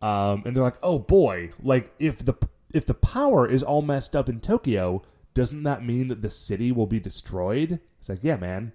Um, 0.00 0.42
and 0.46 0.56
they're 0.56 0.62
like, 0.62 0.78
"Oh 0.82 0.98
boy! 0.98 1.50
Like 1.62 1.92
if 1.98 2.24
the 2.24 2.34
if 2.72 2.86
the 2.86 2.94
power 2.94 3.48
is 3.48 3.62
all 3.62 3.82
messed 3.82 4.14
up 4.14 4.28
in 4.28 4.40
Tokyo, 4.40 5.02
doesn't 5.34 5.64
that 5.64 5.84
mean 5.84 6.08
that 6.08 6.22
the 6.22 6.30
city 6.30 6.70
will 6.70 6.86
be 6.86 7.00
destroyed?" 7.00 7.80
It's 7.98 8.08
like, 8.08 8.22
"Yeah, 8.22 8.36
man, 8.36 8.72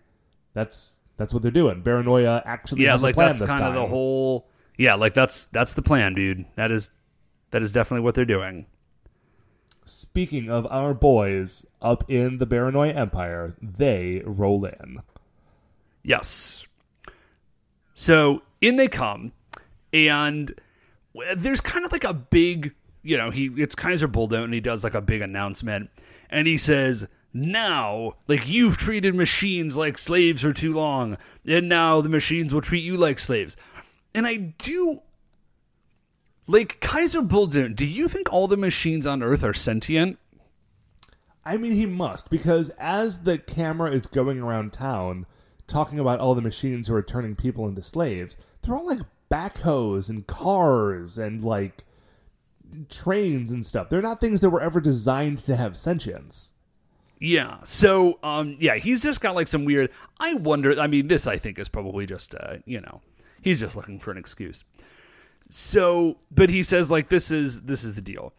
that's 0.54 1.03
that's 1.18 1.34
what 1.34 1.44
they're 1.44 1.52
doing." 1.52 1.84
Baranoia 1.84 2.42
actually 2.46 2.84
yeah, 2.84 2.94
has 2.94 3.04
like 3.04 3.14
a 3.14 3.16
plan 3.16 3.38
that's 3.38 3.50
kind 3.50 3.64
of 3.64 3.76
the 3.76 3.88
whole. 3.88 4.48
Yeah, 4.78 4.96
like 4.96 5.14
that's 5.14 5.46
that's 5.46 5.74
the 5.74 5.82
plan, 5.82 6.14
dude. 6.14 6.46
That 6.56 6.72
is 6.72 6.90
that 7.52 7.62
is 7.62 7.72
definitely 7.72 8.04
what 8.04 8.16
they're 8.16 8.26
doing. 8.26 8.66
Speaking 9.86 10.50
of 10.50 10.66
our 10.72 10.94
boys 10.94 11.66
up 11.82 12.10
in 12.10 12.38
the 12.38 12.48
Baranoia 12.48 12.96
Empire, 12.96 13.56
they 13.62 14.22
roll 14.26 14.66
in. 14.66 15.02
Yes. 16.04 16.66
So 17.94 18.42
in 18.62 18.78
they 18.78 18.88
come, 18.88 19.34
and 19.92 20.54
there's 21.36 21.62
kind 21.62 21.86
of 21.86 21.92
like 21.92 22.04
a 22.04 22.14
big, 22.14 22.74
you 23.04 23.18
know, 23.18 23.30
he 23.30 23.52
it's 23.58 23.76
Kaiser 23.76 24.08
Bulldown, 24.08 24.46
and 24.46 24.54
he 24.54 24.62
does 24.62 24.84
like 24.84 24.96
a 24.96 25.02
big 25.02 25.22
announcement, 25.22 25.90
and 26.30 26.48
he 26.48 26.58
says, 26.58 27.08
"Now, 27.34 28.14
like 28.28 28.48
you've 28.48 28.78
treated 28.78 29.16
machines 29.16 29.76
like 29.76 29.98
slaves 29.98 30.42
for 30.42 30.54
too 30.54 30.74
long, 30.74 31.18
and 31.46 31.68
now 31.68 32.02
the 32.02 32.10
machines 32.10 32.54
will 32.54 32.62
treat 32.62 32.84
you 32.84 32.96
like 32.96 33.20
slaves." 33.20 33.56
And 34.14 34.28
I 34.28 34.36
do. 34.36 35.02
Like 36.46 36.82
Kaiser 36.82 37.22
Bulldown, 37.22 37.74
do 37.74 37.86
you 37.86 38.08
think 38.10 38.32
all 38.32 38.48
the 38.48 38.58
machines 38.58 39.08
on 39.08 39.24
Earth 39.24 39.44
are 39.44 39.54
sentient? 39.54 40.20
I 41.46 41.58
mean, 41.58 41.72
he 41.74 41.86
must, 41.86 42.30
because 42.30 42.70
as 42.72 43.20
the 43.20 43.38
camera 43.38 43.92
is 43.92 44.06
going 44.06 44.40
around 44.40 44.74
town 44.74 45.26
talking 45.68 46.00
about 46.00 46.20
all 46.20 46.36
the 46.36 46.42
machines 46.42 46.88
who 46.88 46.96
are 46.96 47.02
turning 47.02 47.36
people 47.36 47.68
into 47.68 47.82
slaves, 47.82 48.36
they're 48.62 48.76
all 48.76 48.86
like 48.86 49.02
backhoes 49.32 50.10
and 50.10 50.28
cars 50.28 51.18
and 51.18 51.44
like 51.44 51.86
trains 52.90 53.52
and 53.52 53.66
stuff. 53.66 53.90
They're 53.90 54.02
not 54.02 54.20
things 54.20 54.42
that 54.42 54.50
were 54.50 54.62
ever 54.62 54.82
designed 54.82 55.40
to 55.40 55.56
have 55.56 55.78
sentience. 55.78 56.54
Yeah. 57.24 57.60
So, 57.64 58.20
um, 58.22 58.58
yeah, 58.60 58.76
he's 58.76 59.02
just 59.02 59.22
got 59.22 59.34
like 59.34 59.48
some 59.48 59.64
weird. 59.64 59.94
I 60.20 60.34
wonder. 60.34 60.78
I 60.78 60.88
mean, 60.88 61.08
this 61.08 61.26
I 61.26 61.38
think 61.38 61.58
is 61.58 61.70
probably 61.70 62.06
just, 62.06 62.36
uh, 62.36 62.58
you 62.66 62.82
know, 62.82 63.00
he's 63.42 63.62
just 63.62 63.78
looking 63.78 63.98
for 63.98 64.12
an 64.12 64.18
excuse. 64.18 64.66
So, 65.50 66.18
but 66.30 66.50
he 66.50 66.64
says 66.64 66.92
like 66.92 67.08
this 67.08 67.32
is 67.32 67.62
this 67.62 67.86
is 67.86 67.96
the 67.96 68.02
deal, 68.02 68.34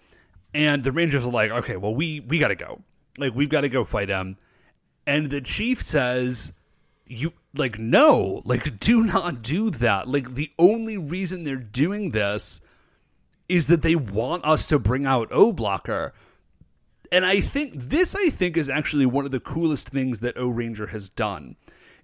and 0.52 0.84
the 0.84 0.92
Rangers 0.92 1.24
are 1.24 1.32
like, 1.32 1.50
okay, 1.50 1.78
well 1.78 1.94
we 1.94 2.20
we 2.20 2.38
got 2.38 2.48
to 2.48 2.56
go, 2.56 2.82
like 3.16 3.34
we've 3.34 3.48
got 3.48 3.62
to 3.62 3.70
go 3.70 3.84
fight 3.84 4.10
him, 4.10 4.36
and 5.06 5.30
the 5.30 5.40
chief 5.40 5.80
says, 5.80 6.52
you 7.06 7.32
like 7.54 7.78
no, 7.78 8.42
like 8.44 8.78
do 8.80 9.02
not 9.02 9.40
do 9.40 9.70
that. 9.70 10.08
Like 10.08 10.34
the 10.34 10.50
only 10.58 10.98
reason 10.98 11.44
they're 11.44 11.56
doing 11.56 12.10
this 12.10 12.60
is 13.48 13.66
that 13.68 13.80
they 13.80 13.94
want 13.94 14.44
us 14.44 14.66
to 14.66 14.78
bring 14.78 15.06
out 15.06 15.28
O 15.30 15.54
Blocker 15.54 16.12
and 17.14 17.24
I 17.24 17.40
think 17.40 17.74
this 17.76 18.16
I 18.16 18.28
think 18.28 18.56
is 18.56 18.68
actually 18.68 19.06
one 19.06 19.24
of 19.24 19.30
the 19.30 19.38
coolest 19.38 19.88
things 19.90 20.18
that 20.20 20.36
O 20.36 20.48
Ranger 20.48 20.88
has 20.88 21.08
done 21.08 21.54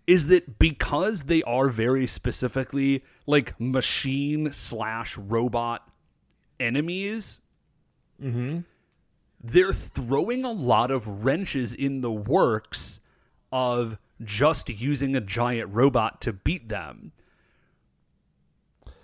is 0.06 0.28
that 0.28 0.58
because 0.60 1.24
they 1.24 1.42
are 1.42 1.68
very 1.68 2.06
specifically 2.06 3.02
like 3.26 3.58
machine 3.60 4.52
slash 4.52 5.18
robot 5.18 5.88
enemies, 6.60 7.40
they're 9.42 9.72
throwing 9.72 10.44
a 10.44 10.52
lot 10.52 10.92
of 10.92 11.24
wrenches 11.24 11.74
in 11.74 12.02
the 12.02 12.12
works 12.12 13.00
of 13.50 13.98
just 14.22 14.68
using 14.68 15.16
a 15.16 15.20
giant 15.20 15.74
robot 15.74 16.20
to 16.20 16.32
beat 16.32 16.68
them. 16.68 17.10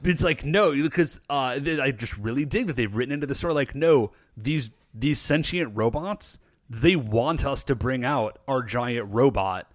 It's 0.04 0.22
like 0.22 0.44
no, 0.44 0.70
because 0.70 1.20
uh, 1.28 1.58
I 1.82 1.90
just 1.90 2.16
really 2.16 2.44
dig 2.44 2.68
that 2.68 2.76
they've 2.76 2.94
written 2.94 3.12
into 3.12 3.26
the 3.26 3.34
story 3.34 3.54
like 3.54 3.74
no, 3.74 4.12
these 4.36 4.70
these 4.98 5.20
sentient 5.20 5.76
robots 5.76 6.38
they 6.68 6.96
want 6.96 7.44
us 7.44 7.62
to 7.64 7.74
bring 7.74 8.04
out 8.04 8.38
our 8.48 8.62
giant 8.62 9.06
robot 9.12 9.70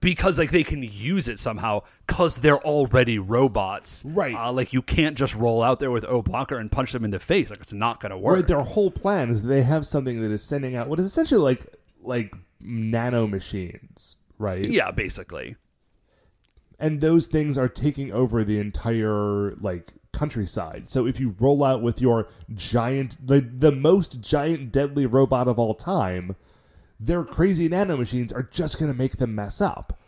because 0.00 0.38
like 0.38 0.50
they 0.50 0.64
can 0.64 0.82
use 0.82 1.28
it 1.28 1.38
somehow 1.38 1.80
because 2.06 2.36
they're 2.38 2.60
already 2.60 3.18
robots, 3.18 4.02
Right. 4.04 4.34
Uh, 4.34 4.52
like 4.52 4.72
you 4.72 4.82
can't 4.82 5.16
just 5.16 5.34
roll 5.34 5.62
out 5.62 5.78
there 5.80 5.90
with 5.92 6.04
O 6.04 6.20
blocker 6.22 6.58
and 6.58 6.70
punch 6.70 6.92
them 6.92 7.04
in 7.04 7.10
the 7.12 7.20
face. 7.20 7.50
Like 7.50 7.60
it's 7.60 7.72
not 7.72 8.00
gonna 8.00 8.18
work. 8.18 8.34
Right, 8.36 8.46
their 8.46 8.60
whole 8.60 8.90
plan 8.90 9.30
is 9.30 9.44
they 9.44 9.62
have 9.62 9.86
something 9.86 10.20
that 10.20 10.30
is 10.32 10.42
sending 10.42 10.74
out 10.74 10.88
what 10.88 10.98
is 10.98 11.06
essentially 11.06 11.40
like 11.40 11.64
like 12.02 12.34
nano 12.60 13.26
machines, 13.28 14.16
right? 14.38 14.66
yeah, 14.68 14.90
basically. 14.90 15.56
and 16.80 17.00
those 17.00 17.28
things 17.28 17.56
are 17.56 17.68
taking 17.68 18.10
over 18.12 18.42
the 18.44 18.58
entire 18.58 19.54
like 19.60 19.92
countryside. 20.12 20.90
So 20.90 21.06
if 21.06 21.18
you 21.18 21.34
roll 21.38 21.64
out 21.64 21.82
with 21.82 22.00
your 22.00 22.28
giant 22.54 23.26
the 23.26 23.40
the 23.40 23.72
most 23.72 24.20
giant 24.20 24.72
deadly 24.72 25.06
robot 25.06 25.48
of 25.48 25.58
all 25.58 25.74
time, 25.74 26.36
their 27.00 27.24
crazy 27.24 27.68
nano 27.68 27.96
machines 27.96 28.32
are 28.32 28.42
just 28.42 28.78
going 28.78 28.90
to 28.90 28.96
make 28.96 29.16
them 29.16 29.34
mess 29.34 29.60
up. 29.60 29.98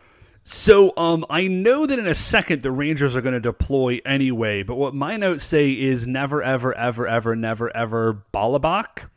So, 0.46 0.92
um, 0.98 1.24
I 1.30 1.48
know 1.48 1.86
that 1.86 1.98
in 1.98 2.06
a 2.06 2.14
second 2.14 2.62
the 2.62 2.70
Rangers 2.70 3.16
are 3.16 3.22
going 3.22 3.32
to 3.32 3.40
deploy 3.40 4.02
anyway, 4.04 4.62
but 4.62 4.76
what 4.76 4.94
my 4.94 5.16
notes 5.16 5.42
say 5.42 5.72
is 5.72 6.06
never, 6.06 6.42
ever, 6.42 6.76
ever, 6.76 7.08
ever, 7.08 7.34
never, 7.34 7.74
ever 7.74 8.24
Balabak. 8.30 9.08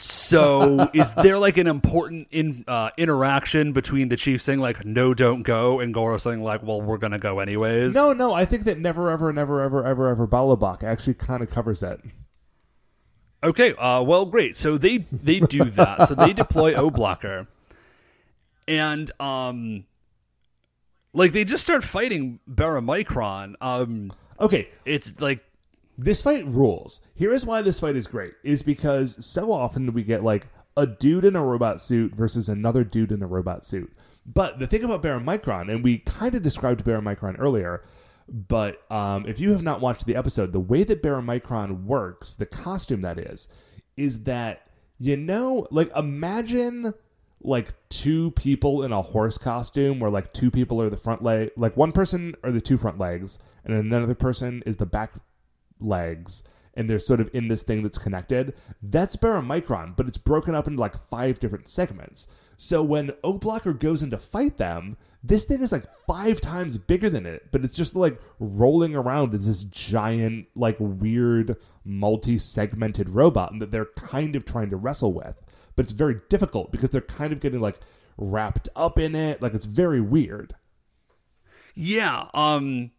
So, 0.00 0.88
is 0.94 1.12
there 1.14 1.38
like 1.38 1.56
an 1.58 1.66
important 1.66 2.28
in, 2.30 2.64
uh, 2.68 2.90
interaction 2.96 3.72
between 3.72 4.08
the 4.08 4.16
chief 4.16 4.40
saying 4.40 4.60
like 4.60 4.84
"No, 4.84 5.12
don't 5.12 5.42
go" 5.42 5.80
and 5.80 5.92
Goro 5.92 6.16
saying 6.18 6.40
like 6.42 6.62
"Well, 6.62 6.80
we're 6.80 6.98
going 6.98 7.10
to 7.10 7.18
go 7.18 7.40
anyways"? 7.40 7.94
No, 7.94 8.12
no, 8.12 8.32
I 8.32 8.44
think 8.44 8.62
that 8.64 8.78
never 8.78 9.10
ever 9.10 9.32
never 9.32 9.60
ever 9.60 9.84
ever 9.84 10.08
ever 10.08 10.26
Balabak 10.28 10.84
actually 10.84 11.14
kind 11.14 11.42
of 11.42 11.50
covers 11.50 11.80
that. 11.80 11.98
Okay, 13.42 13.74
uh, 13.74 14.02
well, 14.02 14.24
great. 14.24 14.56
So 14.56 14.78
they 14.78 14.98
they 14.98 15.40
do 15.40 15.64
that. 15.64 16.06
so 16.06 16.14
they 16.14 16.32
deploy 16.32 16.74
O 16.74 16.90
Blocker, 16.90 17.48
and 18.68 19.10
um, 19.20 19.84
like 21.12 21.32
they 21.32 21.44
just 21.44 21.64
start 21.64 21.82
fighting 21.82 22.38
Baramicron. 22.48 23.56
Um, 23.60 24.12
Okay, 24.40 24.68
it's 24.84 25.20
like 25.20 25.44
this 25.98 26.22
fight 26.22 26.46
rules. 26.46 27.00
Here 27.14 27.32
is 27.32 27.44
why 27.44 27.60
this 27.60 27.80
fight 27.80 27.96
is 27.96 28.06
great: 28.06 28.34
is 28.44 28.62
because 28.62 29.24
so 29.24 29.52
often 29.52 29.92
we 29.92 30.04
get 30.04 30.22
like 30.22 30.46
a 30.76 30.86
dude 30.86 31.24
in 31.24 31.34
a 31.34 31.44
robot 31.44 31.80
suit 31.80 32.14
versus 32.14 32.48
another 32.48 32.84
dude 32.84 33.10
in 33.10 33.22
a 33.22 33.26
robot 33.26 33.66
suit. 33.66 33.92
But 34.24 34.60
the 34.60 34.66
thing 34.66 34.84
about 34.84 35.02
Baramicron, 35.02 35.70
and 35.70 35.82
we 35.82 35.98
kind 35.98 36.34
of 36.34 36.42
described 36.42 36.84
Baramicron 36.84 37.36
earlier, 37.38 37.82
but 38.28 38.90
um, 38.92 39.26
if 39.26 39.40
you 39.40 39.50
have 39.52 39.62
not 39.62 39.80
watched 39.80 40.06
the 40.06 40.14
episode, 40.14 40.52
the 40.52 40.60
way 40.60 40.84
that 40.84 41.02
Baramicron 41.02 41.84
works, 41.84 42.34
the 42.34 42.46
costume 42.46 43.00
that 43.00 43.18
is, 43.18 43.48
is 43.96 44.22
that 44.24 44.68
you 45.00 45.16
know, 45.16 45.66
like 45.70 45.90
imagine 45.96 46.94
like 47.40 47.74
two 47.88 48.32
people 48.32 48.82
in 48.82 48.92
a 48.92 49.02
horse 49.02 49.38
costume 49.38 50.00
where 50.00 50.10
like 50.10 50.32
two 50.32 50.50
people 50.50 50.82
are 50.82 50.90
the 50.90 50.96
front 50.96 51.22
leg 51.22 51.50
like 51.56 51.76
one 51.76 51.92
person 51.92 52.34
are 52.42 52.50
the 52.50 52.60
two 52.60 52.76
front 52.76 52.98
legs 52.98 53.38
and 53.64 53.74
then 53.74 53.86
another 53.86 54.14
person 54.14 54.60
is 54.66 54.76
the 54.76 54.86
back 54.86 55.12
legs 55.80 56.42
and 56.74 56.88
they're 56.88 56.98
sort 56.98 57.20
of 57.20 57.30
in 57.32 57.48
this 57.48 57.62
thing 57.62 57.82
that's 57.82 57.98
connected 57.98 58.54
that's 58.82 59.16
baramicron 59.16 59.96
but 59.96 60.06
it's 60.06 60.18
broken 60.18 60.54
up 60.54 60.66
into 60.66 60.80
like 60.80 60.96
five 60.96 61.40
different 61.40 61.68
segments. 61.68 62.28
So 62.56 62.82
when 62.82 63.12
o 63.22 63.34
blocker 63.34 63.72
goes 63.72 64.02
in 64.02 64.10
to 64.10 64.18
fight 64.18 64.58
them 64.58 64.96
this 65.22 65.44
thing 65.44 65.60
is 65.60 65.72
like 65.72 65.86
five 66.06 66.40
times 66.40 66.78
bigger 66.78 67.10
than 67.10 67.26
it 67.26 67.48
but 67.50 67.64
it's 67.64 67.76
just 67.76 67.96
like 67.96 68.20
rolling 68.38 68.94
around 68.94 69.34
as 69.34 69.46
this 69.46 69.64
giant 69.64 70.46
like 70.54 70.76
weird 70.78 71.56
multi-segmented 71.88 73.08
robot 73.08 73.58
that 73.58 73.70
they're 73.70 73.86
kind 73.86 74.36
of 74.36 74.44
trying 74.44 74.70
to 74.70 74.76
wrestle 74.76 75.12
with. 75.12 75.42
But 75.74 75.84
it's 75.84 75.92
very 75.92 76.20
difficult 76.28 76.70
because 76.70 76.90
they're 76.90 77.00
kind 77.00 77.32
of 77.32 77.40
getting 77.40 77.60
like 77.60 77.80
wrapped 78.16 78.68
up 78.76 78.98
in 78.98 79.14
it. 79.14 79.40
Like 79.40 79.54
it's 79.54 79.64
very 79.64 80.00
weird. 80.00 80.54
Yeah, 81.74 82.26
um 82.34 82.90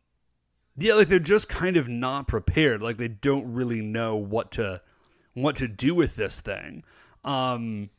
yeah, 0.80 0.94
like 0.94 1.08
they're 1.08 1.20
just 1.20 1.50
kind 1.50 1.78
of 1.78 1.88
not 1.88 2.28
prepared. 2.28 2.82
Like 2.82 2.98
they 2.98 3.08
don't 3.08 3.54
really 3.54 3.82
know 3.82 4.16
what 4.16 4.52
to 4.54 4.82
what 5.34 5.56
to 5.58 5.68
do 5.68 5.94
with 5.94 6.16
this 6.16 6.42
thing. 6.42 6.84
Um 7.24 7.90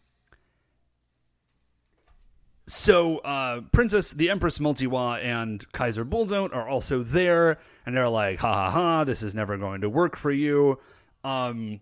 so 2.67 3.19
uh 3.19 3.63
Princess 3.73 4.11
the 4.13 4.31
Empress 4.31 4.59
Multiwa 4.59 5.23
and 5.23 5.71
Kaiser 5.73 6.05
Bulldont 6.05 6.55
are 6.55 6.69
also 6.69 7.03
there 7.03 7.59
and 7.85 7.97
they're 7.97 8.09
like, 8.09 8.39
ha 8.39 8.53
ha 8.53 8.71
ha, 8.71 9.05
this 9.05 9.23
is 9.23 9.35
never 9.35 9.57
going 9.57 9.81
to 9.83 9.91
work 9.91 10.17
for 10.17 10.31
you. 10.31 10.79
Um 11.23 11.81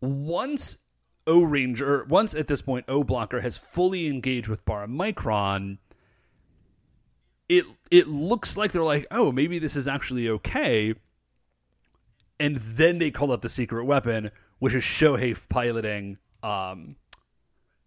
once 0.00 0.78
O 1.26 1.42
Ranger 1.42 2.04
once 2.08 2.34
at 2.34 2.48
this 2.48 2.62
point 2.62 2.84
O 2.88 3.04
Blocker 3.04 3.40
has 3.40 3.58
fully 3.58 4.06
engaged 4.08 4.48
with 4.48 4.64
Baramicron, 4.64 5.78
it 7.48 7.64
it 7.90 8.08
looks 8.08 8.56
like 8.56 8.72
they're 8.72 8.82
like, 8.82 9.06
oh, 9.10 9.30
maybe 9.32 9.58
this 9.58 9.76
is 9.76 9.86
actually 9.88 10.28
okay. 10.28 10.94
And 12.38 12.56
then 12.56 12.98
they 12.98 13.10
call 13.10 13.32
out 13.32 13.42
the 13.42 13.48
secret 13.48 13.84
weapon, 13.84 14.30
which 14.58 14.74
is 14.74 14.82
Shohei 14.84 15.36
piloting 15.48 16.18
um, 16.42 16.96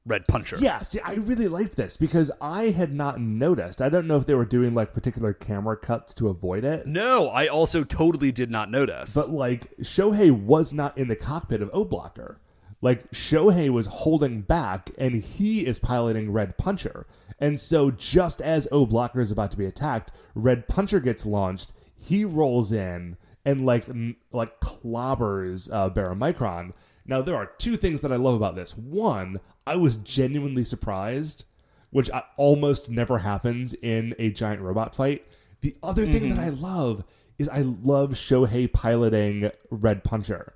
Red 0.06 0.26
Puncher. 0.28 0.58
Yeah, 0.60 0.82
see, 0.82 1.00
I 1.02 1.14
really 1.16 1.48
liked 1.48 1.76
this 1.76 1.98
because 1.98 2.32
I 2.42 2.70
had 2.72 2.92
not 2.92 3.20
noticed. 3.22 3.80
I 3.82 3.90
don't 3.90 4.08
know 4.08 4.18
if 4.18 4.26
they 4.26 4.34
were 4.34 4.46
doing 4.46 4.74
like 4.74 4.94
particular 4.94 5.34
camera 5.34 5.78
cuts 5.78 6.14
to 6.16 6.30
avoid 6.30 6.64
it, 6.64 6.88
No, 6.88 7.30
I 7.30 7.46
also 7.48 7.84
totally 7.84 8.32
did 8.32 8.50
not 8.50 8.72
notice. 8.72 9.14
but 9.14 9.30
like 9.30 9.78
Shohei 9.82 10.32
was 10.32 10.74
not 10.74 10.98
in 10.98 11.10
the 11.10 11.16
cockpit 11.16 11.62
of 11.62 11.70
O 11.72 11.86
Blocker. 11.86 12.40
Like 12.82 13.12
Shohei 13.12 13.70
was 13.70 13.86
holding 13.88 14.42
back, 14.42 14.90
and 14.98 15.16
he 15.22 15.68
is 15.68 15.80
piloting 15.80 16.32
Red 16.32 16.58
Puncher. 16.58 17.06
And 17.40 17.60
so, 17.60 17.92
just 17.92 18.42
as 18.42 18.68
O 18.72 18.86
Blocker 18.86 19.22
is 19.22 19.32
about 19.32 19.52
to 19.52 19.58
be 19.58 19.66
attacked, 19.66 20.12
Red 20.36 20.68
Puncher 20.68 21.00
gets 21.00 21.26
launched. 21.26 21.74
He 21.98 22.26
rolls 22.26 22.72
in 22.72 23.18
and 23.46 23.66
like 23.66 23.88
m- 23.88 24.18
like 24.32 24.60
clobbers 24.60 25.72
uh, 25.72 25.90
Baramicron. 25.90 26.74
Now, 27.06 27.22
there 27.22 27.36
are 27.36 27.46
two 27.58 27.78
things 27.78 28.02
that 28.02 28.12
I 28.12 28.18
love 28.18 28.36
about 28.36 28.56
this. 28.56 28.78
One, 28.78 29.40
I 29.66 29.76
was 29.78 29.96
genuinely 29.96 30.64
surprised, 30.64 31.46
which 31.90 32.12
I, 32.12 32.24
almost 32.38 32.90
never 32.90 33.20
happens 33.20 33.74
in 33.76 34.16
a 34.20 34.32
giant 34.32 34.62
robot 34.62 34.94
fight. 34.94 35.26
The 35.62 35.76
other 35.82 36.06
thing 36.06 36.30
that 36.30 36.40
I 36.40 36.50
love 36.50 37.04
is 37.38 37.50
I 37.50 37.62
love 37.62 38.12
Shohei 38.12 38.72
piloting 38.72 39.52
Red 39.70 40.04
Puncher 40.04 40.54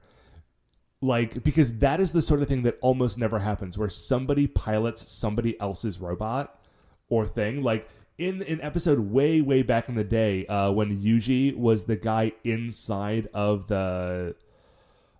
like 1.03 1.43
because 1.43 1.79
that 1.79 1.99
is 1.99 2.13
the 2.13 2.21
sort 2.21 2.41
of 2.41 2.47
thing 2.47 2.63
that 2.63 2.77
almost 2.81 3.17
never 3.17 3.39
happens 3.39 3.77
where 3.77 3.89
somebody 3.89 4.47
pilots 4.47 5.11
somebody 5.11 5.59
else's 5.59 5.99
robot 5.99 6.62
or 7.09 7.25
thing 7.25 7.61
like 7.61 7.87
in 8.17 8.41
an 8.43 8.61
episode 8.61 8.99
way 8.99 9.41
way 9.41 9.63
back 9.63 9.89
in 9.89 9.95
the 9.95 10.03
day 10.03 10.45
uh, 10.47 10.71
when 10.71 11.01
Yuji 11.01 11.55
was 11.55 11.85
the 11.85 11.95
guy 11.95 12.31
inside 12.43 13.27
of 13.33 13.67
the 13.67 14.35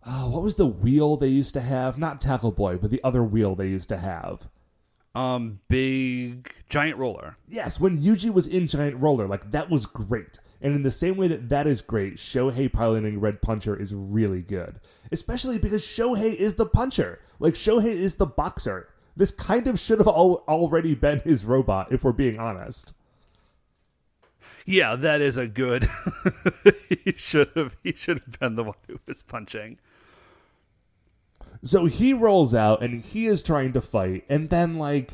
oh, 0.06 0.30
what 0.30 0.44
was 0.44 0.56
the 0.56 0.66
wheel 0.66 1.16
they 1.18 1.28
used 1.28 1.54
to 1.54 1.62
have 1.62 1.98
not 1.98 2.22
tackle 2.22 2.52
boy 2.52 2.78
but 2.78 2.90
the 2.90 3.02
other 3.04 3.24
wheel 3.24 3.56
they 3.56 3.68
used 3.68 3.90
to 3.90 3.98
have 3.98 4.48
um, 5.16 5.60
big 5.68 6.52
giant 6.70 6.98
roller. 6.98 7.38
Yes, 7.48 7.80
when 7.80 8.02
Yuji 8.02 8.34
was 8.34 8.48
in 8.48 8.68
Giant 8.68 8.98
Roller, 8.98 9.28
like 9.28 9.52
that 9.52 9.70
was 9.70 9.86
great. 9.86 10.40
And 10.62 10.74
in 10.74 10.84
the 10.84 10.92
same 10.92 11.18
way 11.18 11.28
that 11.28 11.50
that 11.50 11.68
is 11.68 11.82
great, 11.82 12.16
Shohei 12.16 12.72
piloting 12.72 13.20
Red 13.20 13.42
Puncher 13.42 13.76
is 13.76 13.94
really 13.94 14.42
good. 14.42 14.80
Especially 15.12 15.58
because 15.58 15.84
Shohei 15.84 16.34
is 16.34 16.56
the 16.56 16.66
puncher. 16.66 17.20
Like 17.38 17.54
Shohei 17.54 17.94
is 17.94 18.16
the 18.16 18.26
boxer. 18.26 18.88
This 19.16 19.32
kind 19.32 19.68
of 19.68 19.80
should 19.80 19.99
have 19.99 20.07
al- 20.07 20.43
already 20.47 20.95
been 20.95 21.20
his 21.20 21.45
robot, 21.45 21.91
if 21.91 22.03
we're 22.03 22.11
being 22.11 22.39
honest. 22.39 22.93
Yeah, 24.66 24.95
that 24.95 25.22
is 25.22 25.38
a 25.38 25.47
good. 25.47 25.88
he 26.89 27.14
should 27.16 27.49
have. 27.55 27.76
He 27.84 27.93
should 27.93 28.20
have 28.20 28.39
been 28.39 28.55
the 28.55 28.64
one 28.64 28.76
who 28.88 28.99
was 29.05 29.24
punching. 29.24 29.78
So 31.64 31.86
he 31.86 32.14
rolls 32.14 32.53
out 32.53 32.84
and 32.84 33.01
he 33.01 33.26
is 33.26 33.41
trying 33.41 33.74
to 33.74 33.82
fight, 33.82 34.26
and 34.28 34.49
then 34.49 34.76
like, 34.76 35.14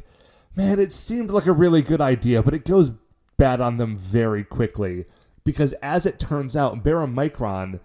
man, 0.56 0.80
it 0.80 0.91
seemed 0.91 1.30
like 1.30 1.45
a 1.45 1.52
really 1.52 1.82
good 1.82 2.02
idea, 2.02 2.41
but 2.41 2.54
it 2.54 2.66
goes 2.66 2.91
bad 3.38 3.62
on 3.62 3.78
them 3.78 3.97
very 3.97 4.43
quickly 4.43 5.06
because 5.43 5.74
as 5.82 6.06
it 6.06 6.20
turns 6.20 6.56
out, 6.56 6.84
Baramicron 6.84 7.80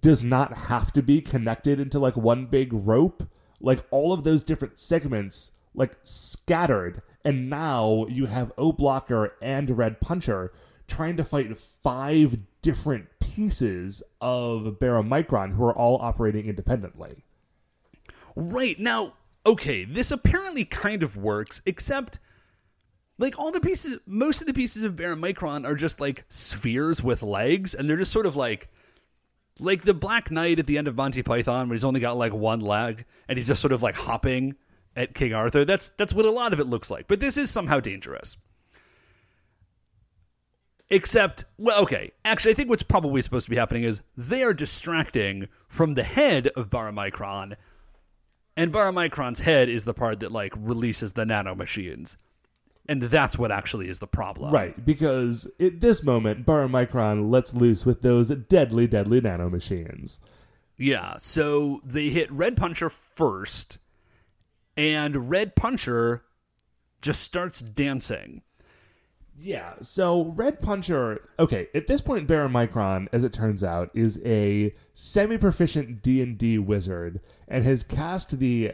does 0.00 0.22
not 0.22 0.56
have 0.68 0.92
to 0.92 1.02
be 1.02 1.20
connected 1.20 1.80
into 1.80 1.98
like 1.98 2.16
one 2.16 2.46
big 2.46 2.72
rope. 2.72 3.28
Like 3.62 3.84
all 3.90 4.12
of 4.12 4.24
those 4.24 4.44
different 4.44 4.78
segments 4.78 5.52
like 5.74 5.96
scattered, 6.04 7.00
and 7.24 7.48
now 7.48 8.06
you 8.08 8.26
have 8.26 8.52
O 8.58 8.72
Blocker 8.72 9.36
and 9.40 9.78
Red 9.78 10.00
Puncher 10.00 10.52
trying 10.86 11.16
to 11.16 11.24
fight 11.24 11.56
five 11.56 12.38
different 12.60 13.08
pieces 13.20 14.02
of 14.20 14.78
Baramicron 14.78 15.54
who 15.54 15.64
are 15.64 15.74
all 15.74 15.98
operating 16.02 16.46
independently. 16.48 17.24
Right 18.36 18.78
now, 18.78 19.14
okay, 19.46 19.84
this 19.84 20.10
apparently 20.10 20.64
kind 20.64 21.02
of 21.02 21.16
works, 21.16 21.62
except 21.64 22.18
like 23.18 23.38
all 23.38 23.52
the 23.52 23.60
pieces, 23.60 24.00
most 24.06 24.40
of 24.40 24.46
the 24.46 24.54
pieces 24.54 24.82
of 24.82 24.96
Baramicron 24.96 25.64
are 25.66 25.74
just 25.76 26.00
like 26.00 26.24
spheres 26.28 27.02
with 27.02 27.22
legs, 27.22 27.74
and 27.74 27.88
they're 27.88 27.96
just 27.96 28.12
sort 28.12 28.26
of 28.26 28.36
like. 28.36 28.68
Like 29.62 29.82
the 29.82 29.94
Black 29.94 30.30
Knight 30.30 30.58
at 30.58 30.66
the 30.66 30.76
end 30.76 30.88
of 30.88 30.96
Monty 30.96 31.22
Python, 31.22 31.68
where 31.68 31.74
he's 31.74 31.84
only 31.84 32.00
got 32.00 32.16
like 32.16 32.34
one 32.34 32.60
leg 32.60 33.04
and 33.28 33.38
he's 33.38 33.46
just 33.46 33.60
sort 33.60 33.72
of 33.72 33.82
like 33.82 33.94
hopping 33.94 34.56
at 34.96 35.14
King 35.14 35.32
Arthur. 35.32 35.64
That's 35.64 35.90
that's 35.90 36.12
what 36.12 36.24
a 36.24 36.30
lot 36.30 36.52
of 36.52 36.60
it 36.60 36.66
looks 36.66 36.90
like. 36.90 37.06
But 37.08 37.20
this 37.20 37.36
is 37.36 37.50
somehow 37.50 37.80
dangerous. 37.80 38.36
Except, 40.90 41.46
well, 41.56 41.82
okay. 41.84 42.10
Actually, 42.22 42.50
I 42.50 42.54
think 42.54 42.68
what's 42.68 42.82
probably 42.82 43.22
supposed 43.22 43.46
to 43.46 43.50
be 43.50 43.56
happening 43.56 43.84
is 43.84 44.02
they 44.14 44.42
are 44.42 44.52
distracting 44.52 45.48
from 45.66 45.94
the 45.94 46.02
head 46.02 46.48
of 46.48 46.68
Baramicron, 46.68 47.56
and 48.58 48.72
Baramicron's 48.72 49.40
head 49.40 49.70
is 49.70 49.86
the 49.86 49.94
part 49.94 50.20
that 50.20 50.32
like 50.32 50.52
releases 50.54 51.14
the 51.14 51.24
nanomachines. 51.24 52.16
And 52.88 53.02
that's 53.02 53.38
what 53.38 53.52
actually 53.52 53.88
is 53.88 54.00
the 54.00 54.06
problem. 54.06 54.52
Right, 54.52 54.84
because 54.84 55.48
at 55.60 55.80
this 55.80 56.02
moment, 56.02 56.44
Baramicron 56.44 57.30
lets 57.30 57.54
loose 57.54 57.86
with 57.86 58.02
those 58.02 58.28
deadly, 58.28 58.86
deadly 58.86 59.20
nanomachines. 59.20 60.18
Yeah. 60.76 61.14
So 61.18 61.80
they 61.84 62.10
hit 62.10 62.30
Red 62.32 62.56
Puncher 62.56 62.88
first, 62.88 63.78
and 64.76 65.30
Red 65.30 65.54
Puncher 65.54 66.24
just 67.00 67.22
starts 67.22 67.60
dancing. 67.60 68.42
Yeah, 69.38 69.74
so 69.80 70.24
Red 70.36 70.60
Puncher. 70.60 71.28
Okay, 71.38 71.68
at 71.74 71.86
this 71.86 72.00
point, 72.00 72.28
Baramicron, 72.28 73.08
as 73.12 73.24
it 73.24 73.32
turns 73.32 73.64
out, 73.64 73.90
is 73.94 74.20
a 74.24 74.72
semi-proficient 74.92 76.02
D 76.02 76.20
and 76.22 76.38
D 76.38 76.58
wizard 76.58 77.20
and 77.48 77.64
has 77.64 77.82
cast 77.82 78.38
the 78.38 78.72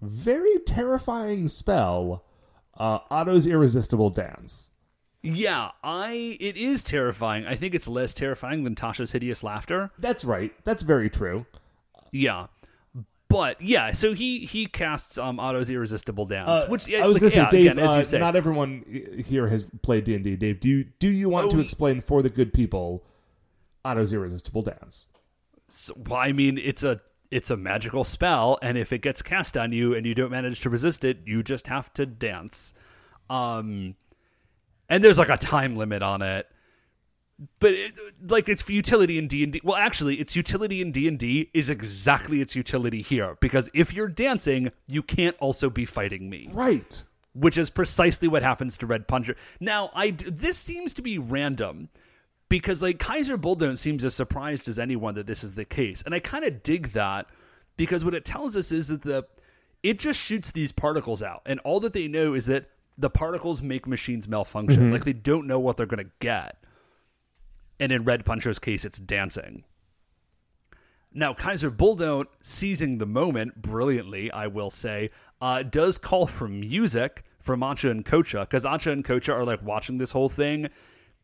very 0.00 0.58
terrifying 0.66 1.48
spell, 1.48 2.24
uh, 2.80 2.98
Otto's 3.10 3.46
Irresistible 3.46 4.10
Dance. 4.10 4.70
Yeah, 5.22 5.70
I 5.84 6.36
it 6.40 6.56
is 6.56 6.82
terrifying. 6.82 7.44
I 7.46 7.54
think 7.54 7.74
it's 7.74 7.86
less 7.86 8.14
terrifying 8.14 8.64
than 8.64 8.74
Tasha's 8.74 9.12
hideous 9.12 9.44
laughter. 9.44 9.90
That's 9.98 10.24
right. 10.24 10.52
That's 10.64 10.82
very 10.82 11.10
true. 11.10 11.44
Yeah. 12.10 12.46
But 13.28 13.60
yeah, 13.60 13.92
so 13.92 14.12
he 14.14 14.40
he 14.46 14.66
casts 14.66 15.16
um 15.18 15.38
Otto's 15.38 15.70
irresistible 15.70 16.24
dance, 16.26 16.48
Uh, 16.48 16.66
which 16.68 16.88
yeah, 16.88 17.04
I 17.04 17.06
was 17.06 17.16
like, 17.16 17.20
gonna 17.20 17.30
say, 17.30 17.36
yeah, 17.42 17.50
Dave. 17.50 17.70
again, 17.72 17.78
as 17.78 17.90
uh, 17.90 17.98
you 17.98 18.04
say, 18.04 18.18
Not 18.18 18.34
everyone 18.34 18.82
here 19.28 19.46
has 19.48 19.68
played 19.82 20.02
D 20.04 20.14
and 20.16 20.24
D. 20.24 20.34
Dave, 20.34 20.58
do 20.58 20.68
you 20.68 20.84
do 20.98 21.08
you 21.08 21.28
want 21.28 21.46
Oh, 21.48 21.50
to 21.52 21.60
explain 21.60 22.00
for 22.00 22.22
the 22.22 22.30
good 22.30 22.52
people 22.52 23.04
Otto's 23.84 24.12
Irresistible 24.12 24.62
Dance? 24.62 25.06
So, 25.68 25.94
well, 25.96 26.18
I 26.18 26.32
mean, 26.32 26.58
it's 26.58 26.82
a 26.82 27.00
it's 27.30 27.50
a 27.50 27.56
magical 27.56 28.04
spell, 28.04 28.58
and 28.62 28.76
if 28.76 28.92
it 28.92 29.02
gets 29.02 29.22
cast 29.22 29.56
on 29.56 29.72
you 29.72 29.94
and 29.94 30.04
you 30.06 30.14
don't 30.14 30.30
manage 30.30 30.60
to 30.60 30.70
resist 30.70 31.04
it, 31.04 31.18
you 31.24 31.42
just 31.42 31.66
have 31.68 31.92
to 31.94 32.06
dance. 32.06 32.72
Um, 33.28 33.94
and 34.88 35.04
there's 35.04 35.18
like 35.18 35.28
a 35.28 35.36
time 35.36 35.76
limit 35.76 36.02
on 36.02 36.20
it, 36.22 36.48
but 37.60 37.72
it, 37.72 37.94
like 38.28 38.48
its 38.48 38.68
utility 38.68 39.16
in 39.16 39.28
D 39.28 39.44
and 39.44 39.52
D. 39.52 39.60
Well, 39.62 39.76
actually, 39.76 40.16
its 40.16 40.34
utility 40.34 40.82
in 40.82 40.90
D 40.92 41.06
and 41.06 41.18
D 41.18 41.50
is 41.54 41.70
exactly 41.70 42.40
its 42.40 42.56
utility 42.56 43.00
here 43.02 43.36
because 43.40 43.70
if 43.72 43.94
you're 43.94 44.08
dancing, 44.08 44.72
you 44.88 45.02
can't 45.02 45.36
also 45.38 45.70
be 45.70 45.84
fighting 45.84 46.28
me 46.28 46.50
Right. 46.52 47.02
which 47.32 47.56
is 47.56 47.70
precisely 47.70 48.26
what 48.26 48.42
happens 48.42 48.76
to 48.78 48.86
Red 48.86 49.06
Puncher. 49.06 49.36
Now, 49.60 49.90
I 49.94 50.10
this 50.10 50.58
seems 50.58 50.92
to 50.94 51.02
be 51.02 51.16
random 51.18 51.88
because 52.50 52.82
like 52.82 52.98
Kaiser 52.98 53.38
Bulldown 53.38 53.76
seems 53.76 54.04
as 54.04 54.14
surprised 54.14 54.68
as 54.68 54.78
anyone 54.78 55.14
that 55.14 55.26
this 55.26 55.42
is 55.42 55.54
the 55.54 55.64
case, 55.64 56.02
and 56.04 56.14
I 56.14 56.20
kind 56.20 56.44
of 56.44 56.62
dig 56.62 56.92
that 56.92 57.26
because 57.78 58.04
what 58.04 58.14
it 58.14 58.26
tells 58.26 58.54
us 58.54 58.70
is 58.70 58.88
that 58.88 59.00
the 59.00 59.24
it 59.82 59.98
just 59.98 60.20
shoots 60.20 60.52
these 60.52 60.72
particles 60.72 61.22
out, 61.22 61.40
and 61.46 61.58
all 61.60 61.80
that 61.80 61.94
they 61.94 62.06
know 62.06 62.34
is 62.34 62.44
that 62.46 62.68
the 62.98 63.08
particles 63.08 63.62
make 63.62 63.86
machines 63.86 64.28
malfunction. 64.28 64.92
Like 64.92 65.06
they 65.06 65.14
don't 65.14 65.46
know 65.46 65.58
what 65.58 65.78
they're 65.78 65.86
going 65.86 66.04
to 66.04 66.10
get. 66.18 66.58
And 67.78 67.90
in 67.90 68.04
Red 68.04 68.26
Puncher's 68.26 68.58
case, 68.58 68.84
it's 68.84 68.98
dancing. 68.98 69.64
Now, 71.12 71.32
Kaiser 71.32 71.70
Bulldown, 71.70 72.26
seizing 72.42 72.98
the 72.98 73.06
moment 73.06 73.62
brilliantly, 73.62 74.30
I 74.30 74.48
will 74.48 74.68
say, 74.68 75.08
uh, 75.40 75.62
does 75.62 75.96
call 75.96 76.26
for 76.26 76.46
music 76.46 77.24
from 77.40 77.60
Acha 77.60 77.90
and 77.90 78.04
Kocha, 78.04 78.42
because 78.42 78.64
Acha 78.64 78.92
and 78.92 79.02
Kocha 79.02 79.32
are 79.32 79.44
like 79.44 79.62
watching 79.62 79.96
this 79.96 80.12
whole 80.12 80.28
thing 80.28 80.68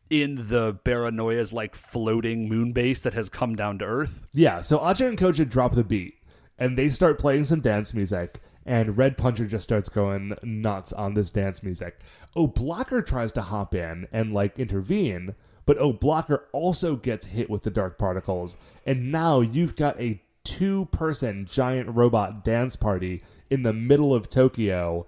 in 0.09 0.47
the 0.47 0.79
Baranoia's 0.83 1.53
like 1.53 1.75
floating 1.75 2.47
moon 2.47 2.71
base 2.71 2.99
that 3.01 3.13
has 3.13 3.29
come 3.29 3.55
down 3.55 3.79
to 3.79 3.85
Earth. 3.85 4.21
Yeah, 4.33 4.61
so 4.61 4.79
Acha 4.79 5.07
and 5.07 5.17
Kocha 5.17 5.49
drop 5.49 5.73
the 5.73 5.83
beat, 5.83 6.15
and 6.57 6.77
they 6.77 6.89
start 6.89 7.19
playing 7.19 7.45
some 7.45 7.61
dance 7.61 7.93
music, 7.93 8.39
and 8.65 8.97
Red 8.97 9.17
Puncher 9.17 9.45
just 9.45 9.63
starts 9.63 9.89
going 9.89 10.35
nuts 10.43 10.91
on 10.93 11.13
this 11.13 11.29
dance 11.31 11.63
music. 11.63 11.99
Oh, 12.35 12.47
Blocker 12.47 13.01
tries 13.01 13.31
to 13.33 13.41
hop 13.41 13.73
in 13.73 14.07
and, 14.11 14.33
like, 14.33 14.59
intervene, 14.59 15.35
but 15.65 15.77
Oh, 15.77 15.93
Blocker 15.93 16.45
also 16.51 16.95
gets 16.95 17.27
hit 17.27 17.49
with 17.49 17.63
the 17.63 17.69
dark 17.69 17.97
particles, 17.97 18.57
and 18.85 19.11
now 19.11 19.41
you've 19.41 19.75
got 19.75 19.99
a 19.99 20.21
two 20.43 20.85
person 20.85 21.45
giant 21.45 21.93
robot 21.95 22.43
dance 22.43 22.75
party 22.77 23.21
in 23.49 23.63
the 23.63 23.73
middle 23.73 24.13
of 24.13 24.29
Tokyo, 24.29 25.05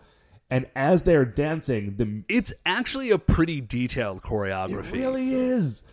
And 0.50 0.68
as 0.76 1.04
they're 1.04 1.26
dancing, 1.26 1.96
the 1.98 2.24
It's 2.28 2.54
actually 2.66 3.12
a 3.12 3.20
pretty 3.20 3.62
detailed 3.62 4.22
choreography. 4.22 4.86
It 4.88 4.92
really 4.94 5.34
is. 5.34 5.84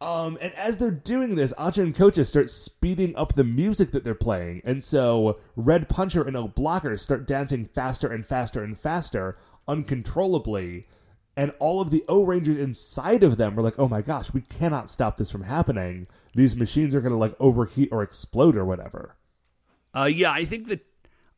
Um, 0.00 0.38
and 0.40 0.54
as 0.54 0.78
they're 0.78 0.90
doing 0.90 1.34
this, 1.34 1.52
Acha 1.58 1.82
and 1.82 1.94
Kocha 1.94 2.24
start 2.24 2.50
speeding 2.50 3.14
up 3.16 3.34
the 3.34 3.44
music 3.44 3.90
that 3.90 4.02
they're 4.02 4.14
playing. 4.14 4.62
And 4.64 4.82
so 4.82 5.38
Red 5.56 5.90
Puncher 5.90 6.22
and 6.22 6.36
O 6.36 6.48
Blocker 6.48 6.96
start 6.96 7.26
dancing 7.26 7.66
faster 7.66 8.10
and 8.10 8.24
faster 8.24 8.64
and 8.64 8.78
faster, 8.78 9.36
uncontrollably. 9.68 10.86
And 11.36 11.52
all 11.58 11.82
of 11.82 11.90
the 11.90 12.02
O 12.08 12.24
Rangers 12.24 12.56
inside 12.56 13.22
of 13.22 13.36
them 13.36 13.58
are 13.58 13.62
like, 13.62 13.78
oh 13.78 13.88
my 13.88 14.00
gosh, 14.00 14.32
we 14.32 14.40
cannot 14.40 14.90
stop 14.90 15.18
this 15.18 15.30
from 15.30 15.44
happening. 15.44 16.06
These 16.34 16.56
machines 16.56 16.94
are 16.94 17.02
going 17.02 17.12
to 17.12 17.18
like 17.18 17.34
overheat 17.38 17.90
or 17.92 18.02
explode 18.02 18.56
or 18.56 18.64
whatever. 18.64 19.16
Uh, 19.94 20.04
yeah, 20.04 20.32
I 20.32 20.46
think 20.46 20.68
that 20.68 20.86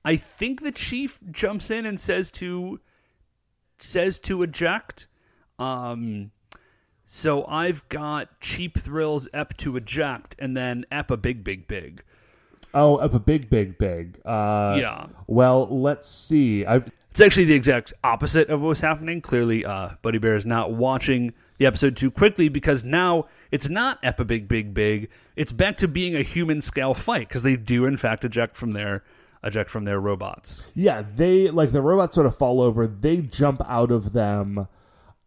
I 0.05 0.16
think 0.16 0.62
the 0.62 0.72
chief 0.72 1.20
jumps 1.30 1.70
in 1.70 1.86
and 1.86 1.98
says 1.98 2.30
to 2.32 2.80
says 3.78 4.18
to 4.20 4.42
eject. 4.42 5.07
Um, 5.59 6.30
so 7.05 7.44
I've 7.46 7.88
got 7.88 8.40
cheap 8.40 8.78
thrills 8.78 9.28
ep 9.32 9.57
to 9.59 9.76
eject, 9.76 10.34
and 10.38 10.57
then 10.57 10.84
ep 10.90 11.11
a 11.11 11.16
big 11.16 11.44
big 11.44 11.68
big. 11.68 12.03
Oh, 12.74 12.96
up 12.96 13.12
a 13.12 13.18
big, 13.18 13.50
big, 13.50 13.76
big. 13.76 14.18
Uh, 14.24 14.76
Yeah. 14.78 15.07
Well, 15.26 15.68
let's 15.68 16.09
see. 16.09 16.64
I've 16.64 16.90
It's 17.11 17.20
actually 17.20 17.44
the 17.44 17.55
exact 17.55 17.92
opposite 18.03 18.48
of 18.48 18.62
what's 18.62 18.80
happening. 18.80 19.20
Clearly, 19.20 19.64
uh, 19.64 19.90
Buddy 20.00 20.18
Bear 20.18 20.36
is 20.36 20.46
not 20.46 20.72
watching 20.72 21.34
the 21.59 21.66
episode 21.66 21.96
too 21.96 22.11
quickly 22.11 22.48
because 22.48 22.82
now 22.82 23.26
it's 23.50 23.68
not 23.68 23.98
ep 24.03 24.18
a 24.18 24.24
big 24.24 24.48
big 24.48 24.72
big. 24.72 25.11
It's 25.36 25.53
back 25.53 25.76
to 25.78 25.88
being 25.88 26.16
a 26.16 26.22
human 26.22 26.62
scale 26.62 26.94
fight 26.94 27.28
because 27.28 27.42
they 27.42 27.57
do 27.57 27.84
in 27.84 27.98
fact 27.98 28.24
eject 28.24 28.57
from 28.57 28.72
their 28.72 29.05
eject 29.45 29.70
from 29.70 29.84
their 29.84 30.01
robots. 30.01 30.62
Yeah, 30.74 31.03
they 31.03 31.49
like 31.51 31.72
the 31.72 31.82
robots 31.82 32.14
sort 32.14 32.26
of 32.26 32.36
fall 32.36 32.61
over. 32.61 32.86
They 32.86 33.18
jump 33.18 33.61
out 33.68 33.90
of 33.90 34.12
them. 34.12 34.68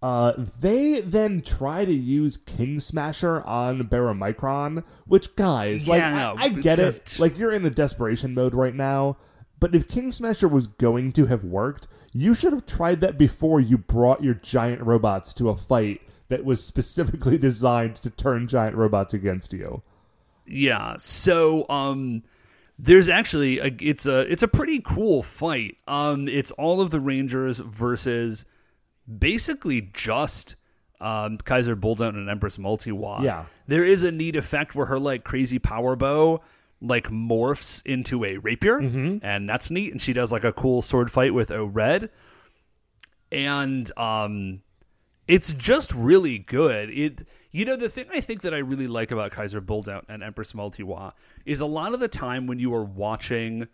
Uh, 0.01 0.34
they 0.59 1.01
then 1.01 1.41
try 1.41 1.84
to 1.84 1.93
use 1.93 2.38
King 2.38 2.80
Smasher 2.80 3.41
on 3.43 3.84
Baramicron, 3.88 4.84
which 5.07 5.36
guys, 5.36 5.88
like 5.88 5.99
Yeah, 5.99 6.34
I, 6.38 6.43
I 6.43 6.49
get 6.49 6.78
just- 6.78 7.13
it. 7.16 7.20
Like 7.20 7.38
you're 7.39 7.51
in 7.51 7.66
a 7.66 7.70
desperation 7.72 8.34
mode 8.36 8.53
right 8.53 8.76
now, 8.76 9.18
but 9.59 9.74
if 9.74 9.88
King 9.88 10.11
Smasher 10.11 10.47
was 10.47 10.68
going 10.68 11.11
to 11.13 11.26
have 11.26 11.43
worked, 11.43 11.88
you 12.13 12.36
should 12.36 12.53
have 12.53 12.66
tried 12.68 13.01
that 13.01 13.18
before 13.18 13.59
you 13.59 13.78
brought 13.80 14.24
your 14.24 14.36
giant 14.36 14.82
robots 14.84 15.34
to 15.34 15.49
a 15.49 15.55
fight 15.55 16.01
that 16.30 16.45
was 16.45 16.63
specifically 16.63 17.38
designed 17.39 17.95
to 17.97 18.09
turn 18.11 18.47
giant 18.47 18.76
robots 18.76 19.13
against 19.13 19.53
you. 19.53 19.82
Yeah. 20.45 20.97
So 20.99 21.66
um 21.70 22.22
there's 22.78 23.07
actually 23.07 23.59
a, 23.59 23.73
it's 23.80 24.05
a 24.05 24.19
it's 24.32 24.43
a 24.43 24.47
pretty 24.47 24.82
cool 24.84 25.23
fight. 25.23 25.78
Um 25.88 26.28
it's 26.28 26.51
all 26.51 26.82
of 26.82 26.91
the 26.91 26.99
Rangers 26.99 27.59
versus 27.59 28.45
basically 29.07 29.82
just 29.93 30.55
um 30.99 31.38
Kaiser 31.38 31.76
Bulldown 31.76 32.15
and 32.15 32.30
Empress 32.30 32.57
Multiwa. 32.57 33.23
Yeah. 33.23 33.45
There 33.67 33.84
is 33.84 34.03
a 34.03 34.11
neat 34.11 34.36
effect 34.36 34.76
where 34.76 34.88
her 34.88 34.99
like 34.99 35.23
crazy 35.23 35.59
power 35.59 35.95
bow 35.95 36.41
like 36.82 37.09
morphs 37.09 37.82
into 37.86 38.23
a 38.26 38.38
rapier 38.38 38.80
and 39.23 39.49
that's 39.49 39.71
neat 39.71 39.91
and 39.91 40.01
she 40.01 40.11
does 40.13 40.32
like 40.32 40.43
a 40.43 40.51
cool 40.51 40.82
sword 40.82 41.09
fight 41.11 41.34
with 41.34 41.49
a 41.49 41.65
red 41.65 42.09
and 43.32 43.91
um 43.97 44.61
it's 45.28 45.53
just 45.53 45.91
really 45.93 46.38
good. 46.38 46.89
It 46.91 47.28
you 47.56 47.64
know 47.64 47.78
the 47.78 47.88
thing 47.88 48.06
I 48.14 48.20
think 48.20 48.41
that 48.41 48.53
I 48.53 48.58
really 48.58 48.88
like 48.88 49.12
about 49.12 49.32
Kaiser 49.32 49.62
Bulldown 49.62 50.03
and 50.10 50.22
Empress 50.22 50.51
Multiwa 50.51 51.14
is 51.45 51.62
a 51.62 51.66
lot 51.66 51.93
of 51.93 52.01
the 52.01 52.10
time 52.10 52.47
when 52.47 52.60
you 52.60 52.74
are 52.74 52.84
watching 52.84 53.70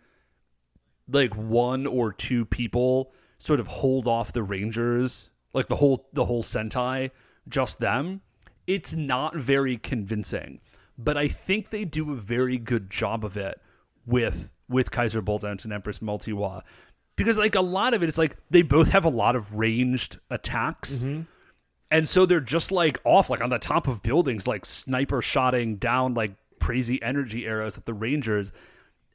like 1.08 1.34
one 1.34 1.88
or 1.88 2.12
two 2.12 2.44
people 2.44 3.12
sort 3.38 3.58
of 3.58 3.66
hold 3.66 4.06
off 4.06 4.32
the 4.32 4.44
Rangers, 4.44 5.30
like 5.52 5.66
the 5.66 5.74
whole 5.74 6.06
the 6.12 6.26
whole 6.26 6.44
Sentai, 6.44 7.10
just 7.48 7.80
them, 7.80 8.20
it's 8.68 8.94
not 8.94 9.34
very 9.34 9.76
convincing. 9.78 10.60
But 10.96 11.16
I 11.16 11.26
think 11.26 11.70
they 11.70 11.84
do 11.84 12.12
a 12.12 12.16
very 12.16 12.58
good 12.58 12.88
job 12.88 13.24
of 13.24 13.36
it 13.36 13.60
with 14.06 14.48
with 14.68 14.92
Kaiser 14.92 15.22
Bulldown 15.22 15.58
and 15.64 15.72
Empress 15.72 15.98
Multiwa. 15.98 16.62
Because 17.16 17.36
like 17.36 17.56
a 17.56 17.60
lot 17.60 17.94
of 17.94 18.04
it 18.04 18.08
is 18.08 18.16
like 18.16 18.36
they 18.48 18.62
both 18.62 18.90
have 18.90 19.04
a 19.04 19.10
lot 19.10 19.34
of 19.34 19.56
ranged 19.56 20.20
attacks. 20.30 21.02
Mm-hmm. 21.02 21.22
And 21.92 22.08
so 22.08 22.24
they're 22.24 22.40
just 22.40 22.72
like 22.72 22.98
off, 23.04 23.28
like 23.28 23.42
on 23.42 23.50
the 23.50 23.58
top 23.58 23.86
of 23.86 24.02
buildings, 24.02 24.48
like 24.48 24.64
sniper 24.64 25.20
shotting 25.20 25.76
down 25.76 26.14
like 26.14 26.32
crazy 26.58 27.00
energy 27.02 27.46
arrows 27.46 27.76
at 27.76 27.84
the 27.84 27.92
Rangers. 27.92 28.50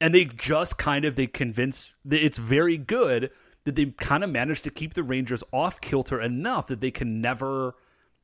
And 0.00 0.14
they 0.14 0.26
just 0.26 0.78
kind 0.78 1.04
of 1.04 1.16
they 1.16 1.26
convince 1.26 1.92
that 2.04 2.24
it's 2.24 2.38
very 2.38 2.76
good 2.76 3.32
that 3.64 3.74
they 3.74 3.86
kind 3.86 4.22
of 4.22 4.30
managed 4.30 4.62
to 4.62 4.70
keep 4.70 4.94
the 4.94 5.02
Rangers 5.02 5.42
off 5.52 5.80
kilter 5.80 6.20
enough 6.20 6.68
that 6.68 6.80
they 6.80 6.92
can 6.92 7.20
never 7.20 7.74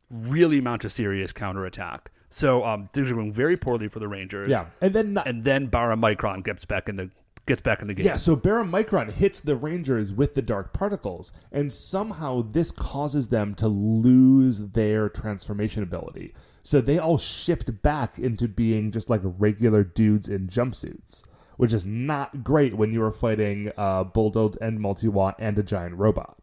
really 0.08 0.60
mount 0.60 0.84
a 0.84 0.90
serious 0.90 1.32
counterattack. 1.32 2.12
So 2.30 2.64
um, 2.64 2.88
things 2.92 3.10
are 3.10 3.14
going 3.14 3.32
very 3.32 3.56
poorly 3.56 3.88
for 3.88 3.98
the 3.98 4.08
Rangers. 4.08 4.52
Yeah, 4.52 4.66
and 4.80 4.94
then 4.94 5.14
not, 5.14 5.26
And 5.26 5.42
then 5.42 5.68
Baramicron 5.68 6.44
gets 6.44 6.64
back 6.64 6.88
in 6.88 6.94
the 6.94 7.10
gets 7.46 7.62
back 7.62 7.82
in 7.82 7.88
the 7.88 7.94
game. 7.94 8.06
Yeah, 8.06 8.16
so 8.16 8.36
Baramicron 8.36 9.12
hits 9.12 9.40
the 9.40 9.56
Rangers 9.56 10.12
with 10.12 10.34
the 10.34 10.42
dark 10.42 10.72
particles, 10.72 11.32
and 11.52 11.72
somehow 11.72 12.42
this 12.42 12.70
causes 12.70 13.28
them 13.28 13.54
to 13.56 13.68
lose 13.68 14.58
their 14.58 15.08
transformation 15.08 15.82
ability. 15.82 16.34
So 16.62 16.80
they 16.80 16.98
all 16.98 17.18
shift 17.18 17.82
back 17.82 18.18
into 18.18 18.48
being 18.48 18.90
just 18.90 19.10
like 19.10 19.20
regular 19.22 19.84
dudes 19.84 20.28
in 20.28 20.48
jumpsuits, 20.48 21.24
which 21.56 21.72
is 21.72 21.84
not 21.84 22.42
great 22.42 22.74
when 22.74 22.92
you 22.92 23.02
are 23.02 23.12
fighting 23.12 23.70
uh, 23.76 24.04
Bulldog 24.04 24.56
and 24.60 24.80
Multiwatt 24.80 25.34
and 25.38 25.58
a 25.58 25.62
giant 25.62 25.96
robot. 25.96 26.38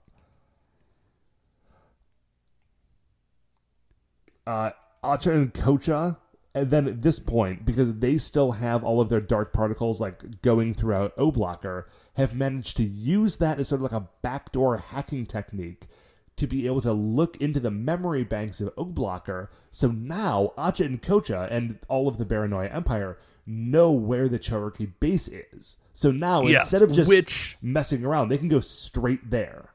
uh, 4.46 4.72
Acha 5.04 5.34
and 5.34 5.54
Kocha, 5.54 6.18
and 6.54 6.70
then 6.70 6.88
at 6.88 7.02
this 7.02 7.20
point, 7.20 7.66
because 7.66 7.96
they 8.00 8.18
still 8.18 8.54
have 8.54 8.84
all 8.84 9.00
of 9.00 9.10
their 9.10 9.22
dark 9.22 9.54
particles 9.54 10.02
like 10.02 10.42
going 10.42 10.74
throughout 10.74 11.14
O 11.18 11.32
Blocker, 11.32 11.88
have 12.16 12.36
managed 12.36 12.76
to 12.78 12.84
use 12.84 13.38
that 13.38 13.60
as 13.60 13.70
sort 13.70 13.80
of 13.82 13.92
like 13.92 14.02
a 14.02 14.08
backdoor 14.22 14.78
hacking 14.78 15.26
technique 15.26 15.88
to 16.36 16.48
be 16.48 16.66
able 16.66 16.82
to 16.82 16.92
look 16.94 17.38
into 17.38 17.60
the 17.60 17.72
memory 17.72 18.24
banks 18.24 18.60
of 18.62 18.72
O 18.78 18.86
Blocker. 18.86 19.50
So 19.70 19.88
now 19.90 20.54
Acha 20.58 20.86
and 20.86 21.02
Kocha 21.02 21.50
and 21.52 21.80
all 21.88 22.08
of 22.08 22.18
the 22.18 22.26
Baranoia 22.26 22.74
Empire 22.74 23.18
know 23.46 23.92
where 23.92 24.28
the 24.28 24.40
Choriki 24.40 24.92
base 25.00 25.28
is. 25.30 25.78
So 25.94 26.12
now 26.12 26.44
Yes, 26.44 26.64
instead 26.64 26.82
of 26.82 26.92
just 26.94 27.10
which- 27.10 27.58
messing 27.62 28.04
around, 28.04 28.30
they 28.30 28.38
can 28.38 28.50
go 28.50 28.60
straight 28.60 29.30
there. 29.30 29.70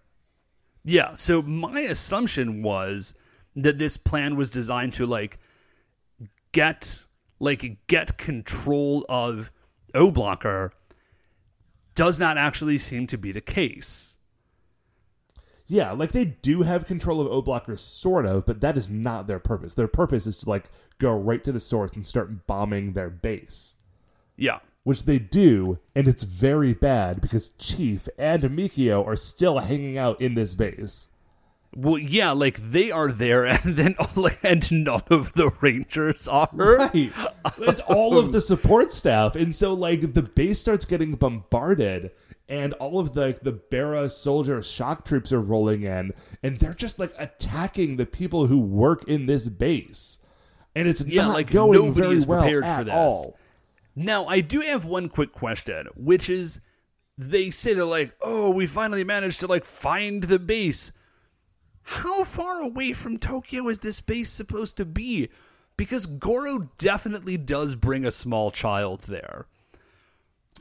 Yeah, 0.84 1.14
so 1.14 1.42
my 1.42 1.80
assumption 1.80 2.62
was 2.62 3.14
that 3.56 3.78
this 3.78 3.96
plan 3.96 4.36
was 4.36 4.50
designed 4.50 4.94
to 4.94 5.06
like 5.06 5.38
get 6.56 7.04
like 7.38 7.86
get 7.86 8.16
control 8.16 9.04
of 9.10 9.50
O 9.94 10.10
Blocker 10.10 10.72
does 11.94 12.18
not 12.18 12.38
actually 12.38 12.78
seem 12.78 13.06
to 13.08 13.18
be 13.18 13.30
the 13.30 13.42
case. 13.42 14.16
Yeah, 15.66 15.92
like 15.92 16.12
they 16.12 16.24
do 16.24 16.62
have 16.62 16.86
control 16.86 17.20
of 17.20 17.26
O 17.26 17.42
Blocker, 17.42 17.76
sort 17.76 18.24
of, 18.24 18.46
but 18.46 18.60
that 18.60 18.78
is 18.78 18.88
not 18.88 19.26
their 19.26 19.38
purpose. 19.38 19.74
Their 19.74 19.86
purpose 19.88 20.26
is 20.26 20.38
to 20.38 20.48
like 20.48 20.70
go 20.98 21.14
right 21.14 21.44
to 21.44 21.52
the 21.52 21.60
source 21.60 21.92
and 21.92 22.06
start 22.06 22.46
bombing 22.46 22.92
their 22.94 23.10
base, 23.10 23.74
Yeah. 24.38 24.60
which 24.84 25.02
they 25.04 25.18
do, 25.18 25.78
and 25.94 26.08
it's 26.08 26.22
very 26.22 26.72
bad 26.72 27.20
because 27.20 27.48
Chief 27.58 28.08
and 28.18 28.44
Mikio 28.44 29.04
are 29.06 29.16
still 29.16 29.58
hanging 29.58 29.98
out 29.98 30.18
in 30.22 30.34
this 30.34 30.54
base. 30.54 31.08
Well, 31.78 31.98
yeah, 31.98 32.30
like 32.30 32.70
they 32.70 32.90
are 32.90 33.12
there, 33.12 33.44
and 33.46 33.76
then 33.76 33.96
like, 34.16 34.38
and 34.42 34.84
none 34.84 35.02
of 35.10 35.34
the 35.34 35.50
Rangers 35.60 36.26
are. 36.26 36.48
Right, 36.52 37.12
it's 37.58 37.80
all 37.82 38.18
of 38.18 38.32
the 38.32 38.40
support 38.40 38.92
staff, 38.94 39.36
and 39.36 39.54
so 39.54 39.74
like 39.74 40.14
the 40.14 40.22
base 40.22 40.58
starts 40.58 40.84
getting 40.86 41.14
bombarded. 41.14 42.12
And 42.48 42.74
all 42.74 43.00
of 43.00 43.12
the 43.14 43.36
the 43.42 43.50
Bara 43.52 44.08
soldier 44.08 44.62
shock 44.62 45.04
troops 45.04 45.32
are 45.32 45.40
rolling 45.40 45.82
in, 45.82 46.12
and 46.42 46.58
they're 46.58 46.74
just 46.74 46.98
like 46.98 47.12
attacking 47.18 47.96
the 47.96 48.06
people 48.06 48.46
who 48.46 48.58
work 48.58 49.02
in 49.08 49.26
this 49.26 49.48
base, 49.48 50.20
and 50.74 50.86
it's 50.88 51.04
Yeah, 51.04 51.22
not 51.26 51.34
like, 51.34 51.50
going 51.50 51.72
nobody 51.72 52.00
very 52.00 52.16
is 52.16 52.24
well 52.26 52.40
prepared 52.40 52.62
for 52.64 52.70
at 52.70 52.86
this. 52.86 52.94
all. 52.94 53.36
Now, 53.96 54.26
I 54.26 54.40
do 54.42 54.60
have 54.60 54.84
one 54.84 55.08
quick 55.08 55.32
question, 55.32 55.88
which 55.96 56.30
is 56.30 56.60
they 57.18 57.50
say 57.50 57.74
they're 57.74 57.84
like, 57.84 58.14
oh, 58.22 58.50
we 58.50 58.66
finally 58.66 59.02
managed 59.04 59.40
to 59.40 59.46
like 59.48 59.64
find 59.64 60.22
the 60.22 60.38
base. 60.38 60.92
How 61.88 62.24
far 62.24 62.60
away 62.60 62.92
from 62.92 63.16
Tokyo 63.16 63.68
is 63.68 63.78
this 63.78 64.00
base 64.00 64.28
supposed 64.28 64.76
to 64.76 64.84
be? 64.84 65.28
Because 65.76 66.06
Goro 66.06 66.68
definitely 66.78 67.36
does 67.36 67.76
bring 67.76 68.04
a 68.04 68.10
small 68.10 68.50
child 68.50 69.02
there. 69.02 69.46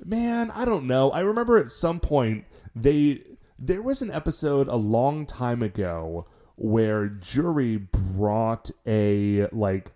Man, 0.03 0.51
I 0.51 0.65
don't 0.65 0.86
know. 0.86 1.09
I 1.09 1.21
remember 1.21 1.57
at 1.57 1.71
some 1.71 1.99
point 1.99 2.45
they 2.76 3.23
there 3.57 3.82
was 3.82 4.03
an 4.03 4.11
episode 4.11 4.67
a 4.67 4.76
long 4.76 5.26
time 5.26 5.63
ago 5.63 6.28
where 6.57 7.07
Juri 7.07 7.78
brought 7.78 8.69
a 8.86 9.47
like 9.47 9.93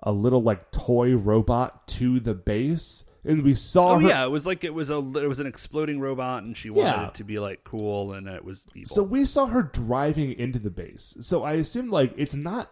a 0.00 0.12
little 0.12 0.42
like 0.42 0.70
toy 0.70 1.16
robot 1.16 1.88
to 1.88 2.20
the 2.20 2.34
base, 2.34 3.04
and 3.24 3.42
we 3.42 3.54
saw 3.54 3.92
Oh 3.94 3.98
her. 3.98 4.08
yeah, 4.08 4.24
it 4.24 4.30
was 4.30 4.46
like 4.46 4.64
it 4.64 4.74
was 4.74 4.90
a 4.90 4.96
it 4.98 5.28
was 5.28 5.40
an 5.40 5.46
exploding 5.46 6.00
robot, 6.00 6.44
and 6.44 6.56
she 6.56 6.70
wanted 6.70 6.90
Yeah. 6.90 7.08
it 7.08 7.14
to 7.14 7.24
be 7.24 7.38
like 7.38 7.64
cool, 7.64 8.12
and 8.12 8.26
it 8.28 8.44
was 8.44 8.64
evil. 8.74 8.86
So 8.86 9.02
we 9.02 9.24
saw 9.24 9.46
her 9.46 9.62
driving 9.62 10.32
into 10.32 10.58
the 10.58 10.70
base. 10.70 11.16
So 11.20 11.42
I 11.42 11.54
assume 11.54 11.90
like 11.90 12.12
it's 12.16 12.34
not 12.34 12.70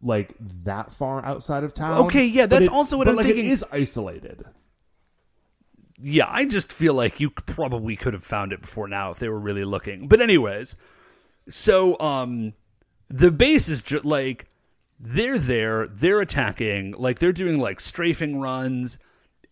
like 0.00 0.34
that 0.40 0.92
far 0.92 1.24
outside 1.24 1.62
of 1.64 1.72
town. 1.72 2.06
Okay, 2.06 2.26
yeah, 2.26 2.46
that's 2.46 2.66
it- 2.66 2.72
also 2.72 2.96
what 2.98 3.06
I'm 3.08 3.16
like, 3.16 3.26
thinking. 3.26 3.46
It 3.46 3.50
is 3.52 3.64
isolated. 3.70 4.44
yeah, 6.00 6.26
I 6.28 6.44
just 6.46 6.72
feel 6.72 6.94
like 6.94 7.20
you 7.20 7.30
probably 7.30 7.94
could 7.96 8.12
have 8.14 8.24
found 8.24 8.52
it 8.52 8.60
before 8.60 8.88
now 8.88 9.10
if 9.12 9.18
they 9.20 9.28
were 9.28 9.38
really 9.38 9.64
looking. 9.64 10.08
But 10.08 10.20
anyways, 10.20 10.74
so 11.48 11.98
um, 12.00 12.54
the 13.08 13.30
base 13.30 13.68
is 13.68 13.82
just 13.82 14.04
like 14.04 14.48
they're 14.98 15.38
there, 15.38 15.86
they're 15.86 16.20
attacking, 16.20 16.92
like 16.92 17.20
they're 17.20 17.32
doing 17.32 17.60
like 17.60 17.78
strafing 17.78 18.40
runs, 18.40 18.98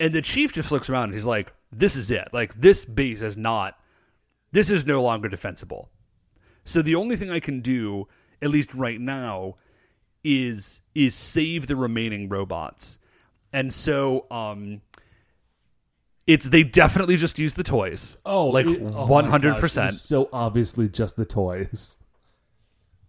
and 0.01 0.15
the 0.15 0.23
chief 0.23 0.53
just 0.53 0.73
looks 0.73 0.91
around 0.91 1.05
and 1.05 1.15
he's 1.15 1.27
like, 1.27 1.53
"This 1.71 1.95
is 1.95 2.11
it. 2.11 2.29
Like 2.33 2.55
this 2.61 2.85
base 2.85 3.23
is 3.23 3.37
not. 3.37 3.79
This 4.51 4.71
is 4.71 4.85
no 4.87 5.03
longer 5.03 5.29
defensible. 5.29 5.91
So 6.65 6.83
the 6.83 6.97
only 6.97 7.15
thing 7.15 7.31
I 7.31 7.39
can 7.39 7.61
do, 7.61 8.09
at 8.43 8.51
least 8.51 8.75
right 8.75 9.01
now, 9.01 9.57
is 10.25 10.81
is 10.95 11.15
save 11.15 11.67
the 11.69 11.77
remaining 11.77 12.29
robots." 12.29 12.99
And 13.53 13.73
so 13.73 14.27
um 14.31 14.81
it's 16.27 16.49
they 16.49 16.63
definitely 16.63 17.17
just 17.17 17.39
use 17.39 17.55
the 17.55 17.63
toys. 17.63 18.17
Oh, 18.25 18.47
like 18.47 18.67
oh 18.67 19.07
one 19.07 19.27
hundred 19.27 19.57
percent. 19.57 19.93
So 19.93 20.29
obviously 20.33 20.89
just 20.89 21.17
the 21.17 21.27
toys. 21.27 21.99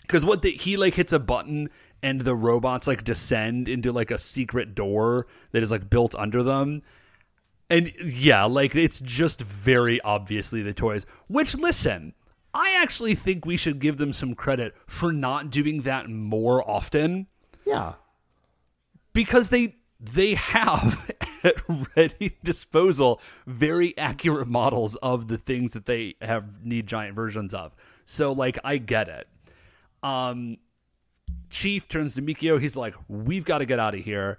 Because 0.02 0.26
what 0.26 0.42
the, 0.42 0.52
he 0.52 0.76
like 0.76 0.96
hits 0.96 1.14
a 1.14 1.20
button 1.20 1.70
and 2.04 2.22
the 2.22 2.36
robots 2.36 2.88
like 2.88 3.04
descend 3.04 3.68
into 3.70 3.92
like 3.92 4.12
a 4.12 4.18
secret 4.18 4.74
door 4.76 5.28
that 5.52 5.62
is 5.64 5.72
like 5.72 5.90
built 5.90 6.16
under 6.16 6.44
them. 6.44 6.82
And 7.70 7.92
yeah, 8.04 8.44
like 8.46 8.76
it's 8.76 9.00
just 9.00 9.42
very 9.42 10.02
obviously 10.02 10.62
the 10.62 10.74
toys. 10.74 11.06
Which 11.28 11.56
listen, 11.56 12.14
I 12.54 12.74
actually 12.76 13.16
think 13.16 13.46
we 13.46 13.56
should 13.56 13.80
give 13.80 13.98
them 13.98 14.12
some 14.14 14.36
credit 14.36 14.76
for 14.88 15.14
not 15.14 15.50
doing 15.52 15.84
that 15.84 16.10
more 16.10 16.70
often 16.70 17.28
Yeah. 17.66 17.94
because 19.14 19.50
they 19.50 19.76
they 20.00 20.34
have 20.34 21.12
at 21.44 21.56
ready 21.96 22.36
disposal 22.44 23.22
very 23.46 23.96
accurate 23.98 24.48
models 24.48 24.96
of 24.98 25.28
the 25.28 25.38
things 25.38 25.74
that 25.74 25.86
they 25.86 26.16
have 26.22 26.66
need 26.66 26.88
giant 26.88 27.16
versions 27.16 27.54
of. 27.54 27.76
So 28.04 28.32
like 28.32 28.58
I 28.64 28.78
get 28.78 29.08
it. 29.08 29.28
Um 30.04 30.58
Chief 31.50 31.88
turns 31.88 32.16
to 32.16 32.22
Mikio, 32.22 32.60
he's 32.60 32.76
like, 32.76 32.96
We've 33.08 33.46
got 33.46 33.60
to 33.60 33.66
get 33.66 33.80
out 33.80 33.94
of 33.96 34.02
here. 34.02 34.38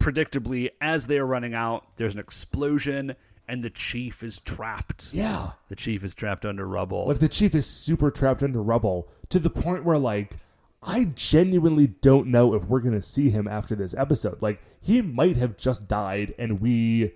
Predictably, 0.00 0.70
as 0.80 1.06
they 1.06 1.18
are 1.18 1.26
running 1.26 1.54
out, 1.54 1.96
there's 1.96 2.14
an 2.14 2.20
explosion 2.20 3.16
and 3.48 3.62
the 3.62 3.70
chief 3.70 4.22
is 4.22 4.40
trapped. 4.40 5.10
Yeah. 5.12 5.52
The 5.68 5.76
chief 5.76 6.02
is 6.04 6.14
trapped 6.14 6.44
under 6.44 6.66
rubble. 6.66 7.06
Like 7.06 7.20
the 7.20 7.28
chief 7.28 7.54
is 7.54 7.66
super 7.66 8.10
trapped 8.10 8.42
under 8.42 8.62
rubble 8.62 9.08
to 9.28 9.38
the 9.38 9.50
point 9.50 9.84
where 9.84 9.98
like 9.98 10.38
I 10.82 11.04
genuinely 11.14 11.86
don't 11.86 12.28
know 12.28 12.54
if 12.54 12.64
we're 12.64 12.80
gonna 12.80 13.02
see 13.02 13.30
him 13.30 13.48
after 13.48 13.74
this 13.74 13.94
episode. 13.94 14.40
Like 14.40 14.60
he 14.80 15.02
might 15.02 15.36
have 15.36 15.56
just 15.56 15.88
died, 15.88 16.34
and 16.38 16.60
we 16.60 17.12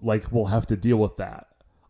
like 0.00 0.30
will 0.30 0.46
have 0.46 0.66
to 0.68 0.76
deal 0.76 0.98
with 0.98 1.16
that. 1.16 1.46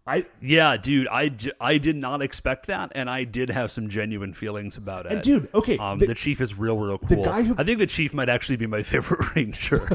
I 0.09 0.26
Yeah, 0.40 0.76
dude, 0.76 1.06
I, 1.09 1.30
I 1.61 1.78
did 1.78 1.96
not 1.96 2.22
expect 2.22 2.66
that, 2.66 2.90
and 2.94 3.11
I 3.11 3.24
did 3.24 3.50
have 3.50 3.70
some 3.70 3.88
genuine 3.88 4.32
feelings 4.32 4.76
about 4.76 5.06
it. 5.06 5.12
And 5.12 5.22
dude, 5.22 5.48
okay, 5.54 5.76
um, 5.78 5.98
the- 5.98 6.06
the, 6.06 6.14
chief 6.14 6.40
is 6.40 6.54
real, 6.59 6.78
real 6.78 6.98
cool. 6.98 7.22
The 7.22 7.28
guy 7.28 7.42
who- 7.42 7.54
I 7.59 7.64
think 7.64 7.78
the 7.78 7.86
chief 7.86 8.14
might 8.14 8.28
actually 8.28 8.56
be 8.56 8.66
my 8.66 8.82
favorite 8.92 9.34
ranger. 9.36 9.88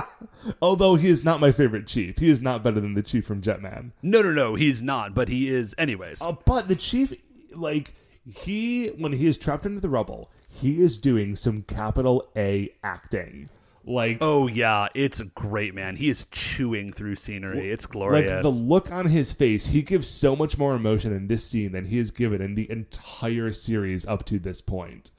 although 0.62 0.94
he 0.94 1.08
is 1.08 1.24
not 1.24 1.40
my 1.40 1.52
favorite 1.52 1.86
chief, 1.86 2.18
he 2.18 2.30
is 2.30 2.40
not 2.40 2.62
better 2.62 2.80
than 2.80 2.94
the 2.94 3.02
chief 3.02 3.26
from 3.26 3.42
Jetman. 3.42 3.90
no, 4.02 4.22
no, 4.22 4.30
no, 4.32 4.54
he's 4.54 4.82
not, 4.82 5.14
but 5.14 5.28
he 5.28 5.48
is, 5.48 5.74
anyways. 5.76 6.22
Uh, 6.22 6.32
but 6.44 6.68
the 6.68 6.76
chief, 6.76 7.12
like 7.54 7.94
he, 8.24 8.88
when 8.88 9.12
he 9.12 9.26
is 9.26 9.36
trapped 9.38 9.66
into 9.66 9.80
the 9.80 9.88
rubble, 9.88 10.30
he 10.48 10.80
is 10.80 10.98
doing 10.98 11.36
some 11.36 11.62
capital 11.62 12.28
A 12.36 12.70
acting. 12.82 13.48
Like 13.88 14.18
oh 14.20 14.46
yeah, 14.48 14.88
it's 14.94 15.20
great, 15.22 15.74
man. 15.74 15.96
He 15.96 16.10
is 16.10 16.26
chewing 16.30 16.92
through 16.92 17.16
scenery. 17.16 17.70
It's 17.70 17.86
glorious. 17.86 18.30
Like 18.30 18.42
the 18.42 18.50
look 18.50 18.92
on 18.92 19.06
his 19.06 19.32
face, 19.32 19.66
he 19.66 19.80
gives 19.80 20.08
so 20.08 20.36
much 20.36 20.58
more 20.58 20.74
emotion 20.74 21.12
in 21.12 21.28
this 21.28 21.46
scene 21.46 21.72
than 21.72 21.86
he 21.86 21.96
has 21.96 22.10
given 22.10 22.42
in 22.42 22.54
the 22.54 22.70
entire 22.70 23.50
series 23.50 24.04
up 24.04 24.26
to 24.26 24.38
this 24.38 24.60
point. 24.60 25.10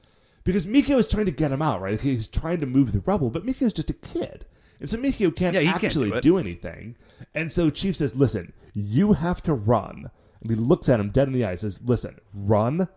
Because 0.44 0.66
Mikio 0.66 0.98
is 0.98 1.08
trying 1.08 1.26
to 1.26 1.32
get 1.32 1.50
him 1.50 1.60
out, 1.60 1.80
right? 1.80 2.00
He's 2.00 2.28
trying 2.28 2.60
to 2.60 2.66
move 2.66 2.92
the 2.92 3.00
rubble, 3.00 3.28
but 3.28 3.44
Mikio's 3.44 3.72
just 3.72 3.90
a 3.90 3.94
kid. 3.94 4.46
And 4.78 4.88
so 4.88 4.96
Mikio 4.96 5.34
can't 5.34 5.52
Yeah, 5.52 5.60
he 5.60 5.66
can't 5.66 5.84
actually 5.84 6.10
do 6.12 6.20
do 6.20 6.38
anything. 6.38 6.96
And 7.34 7.52
so 7.52 7.70
Chief 7.70 7.96
says, 7.96 8.14
Listen, 8.14 8.52
you 8.72 9.14
have 9.14 9.42
to 9.42 9.52
run. 9.52 10.10
And 10.40 10.50
he 10.50 10.56
looks 10.56 10.88
at 10.88 11.00
him 11.00 11.10
dead 11.10 11.26
in 11.26 11.34
the 11.34 11.44
eye 11.44 11.50
and 11.50 11.58
says, 11.60 11.80
Listen, 11.84 12.20
run. 12.32 12.88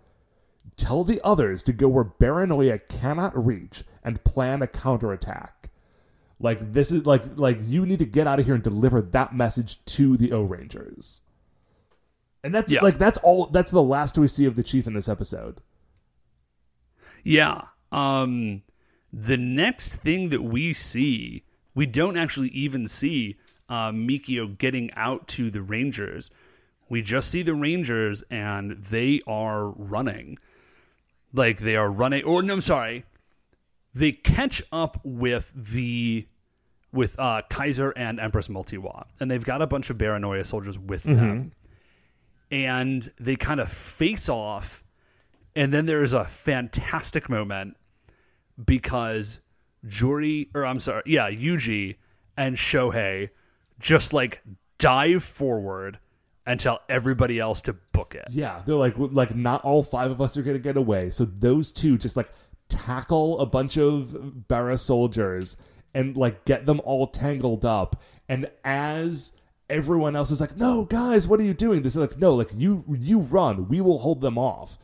Tell 0.78 1.04
the 1.04 1.20
others 1.24 1.62
to 1.64 1.74
go 1.74 1.88
where 1.88 2.06
Baranoia 2.06 2.80
cannot 2.88 3.46
reach 3.46 3.84
and 4.04 4.24
plan 4.24 4.62
a 4.62 4.68
counterattack. 4.68 5.70
Like 6.40 6.74
this 6.74 6.92
is 6.92 7.06
like 7.06 7.24
like 7.36 7.58
you 7.62 7.86
need 7.86 8.00
to 8.00 8.06
get 8.06 8.28
out 8.28 8.40
of 8.40 8.46
here 8.46 8.56
and 8.56 8.64
deliver 8.64 9.02
that 9.02 9.34
message 9.36 9.84
to 9.86 10.18
the 10.18 10.32
O 10.32 10.42
Rangers. 10.42 11.22
And 12.44 12.54
that's 12.54 12.72
Yeah. 12.72 12.82
like 12.82 12.98
that's 12.98 13.18
all 13.20 13.46
that's 13.46 13.72
the 13.72 13.84
last 13.84 14.18
we 14.18 14.28
see 14.28 14.46
of 14.46 14.56
the 14.56 14.64
chief 14.64 14.86
in 14.88 14.94
this 14.94 15.08
episode. 15.08 15.62
Yeah. 17.24 17.62
Um 17.92 18.64
the 19.12 19.38
next 19.38 19.96
thing 19.96 20.30
that 20.30 20.42
we 20.44 20.74
see, 20.74 21.44
we 21.76 21.86
don't 21.86 22.18
actually 22.18 22.50
even 22.50 22.88
see 22.88 23.38
uh, 23.70 23.92
Mikio 23.92 24.58
getting 24.58 24.92
out 24.96 25.28
to 25.30 25.50
the 25.52 25.62
Rangers. 25.62 26.30
We 26.90 27.02
just 27.02 27.30
see 27.30 27.44
the 27.44 27.54
Rangers 27.54 28.24
and 28.30 28.84
they 28.84 29.22
are 29.28 29.68
running. 29.70 30.38
Like 31.32 31.60
they 31.60 31.76
are 31.76 31.92
running 31.92 32.24
or 32.24 32.42
no, 32.42 32.56
I'm 32.56 32.62
sorry. 32.62 33.06
They 33.94 34.12
catch 34.12 34.62
up 34.72 35.00
with 35.04 35.52
the 35.56 36.28
with 36.92 37.20
uh, 37.20 37.42
Kaiser 37.50 37.92
and 37.92 38.20
Empress 38.20 38.48
Multiwa, 38.48 39.06
and 39.20 39.30
they've 39.30 39.44
got 39.44 39.62
a 39.62 39.68
bunch 39.68 39.90
of 39.90 39.98
Baranoia 39.98 40.46
soldiers 40.46 40.78
with 40.78 41.04
them. 41.04 41.52
And 42.52 43.12
they 43.20 43.36
kind 43.36 43.60
of 43.60 43.72
face 43.72 44.30
off 44.30 44.84
and 45.56 45.74
then 45.74 45.86
there 45.86 46.04
is 46.04 46.14
a 46.14 46.26
fantastic 46.26 47.30
moment 47.30 47.78
because 48.64 49.40
Juri, 49.86 50.50
or 50.54 50.66
I'm 50.66 50.80
sorry, 50.80 51.04
yeah, 51.06 51.30
Yuji 51.30 51.98
and 52.36 52.58
Shohei 52.58 53.30
just 53.80 54.14
like 54.14 54.42
dive 54.78 55.24
forward 55.24 56.00
and 56.46 56.60
tell 56.60 56.82
everybody 56.90 57.40
else 57.40 57.62
to 57.64 57.74
book 57.74 58.16
it. 58.16 58.26
Yeah, 58.32 58.62
they're 58.66 58.76
like 58.76 58.96
like 58.98 59.36
not 59.36 59.64
all 59.64 59.84
five 59.84 60.12
of 60.12 60.20
us 60.22 60.36
are 60.38 60.42
gonna 60.42 60.60
get 60.60 60.78
away. 60.78 61.10
So 61.12 61.26
those 61.26 61.72
two 61.72 61.98
just 61.98 62.18
like 62.18 62.32
tackle 62.74 63.40
a 63.40 63.46
bunch 63.46 63.78
of 63.78 64.48
Barra 64.48 64.78
soldiers 64.78 65.58
and 65.94 66.18
like 66.18 66.46
get 66.46 66.66
them 66.66 66.82
all 66.84 67.08
tangled 67.08 67.66
up. 67.66 68.02
And 68.28 68.50
as 68.64 69.34
everyone 69.70 70.16
else 70.16 70.32
is 70.32 70.42
like, 70.42 70.58
"No, 70.58 70.86
guys, 70.86 71.28
what 71.28 71.40
are 71.40 71.44
you 71.44 71.54
doing?" 71.54 71.84
Is 71.86 71.96
like, 71.96 72.18
"No, 72.18 72.36
like 72.36 72.50
you 72.56 72.84
you 72.90 73.20
run. 73.20 73.68
We 73.68 73.82
will 73.82 74.00
hold 74.00 74.22
them 74.22 74.38
off." 74.38 74.78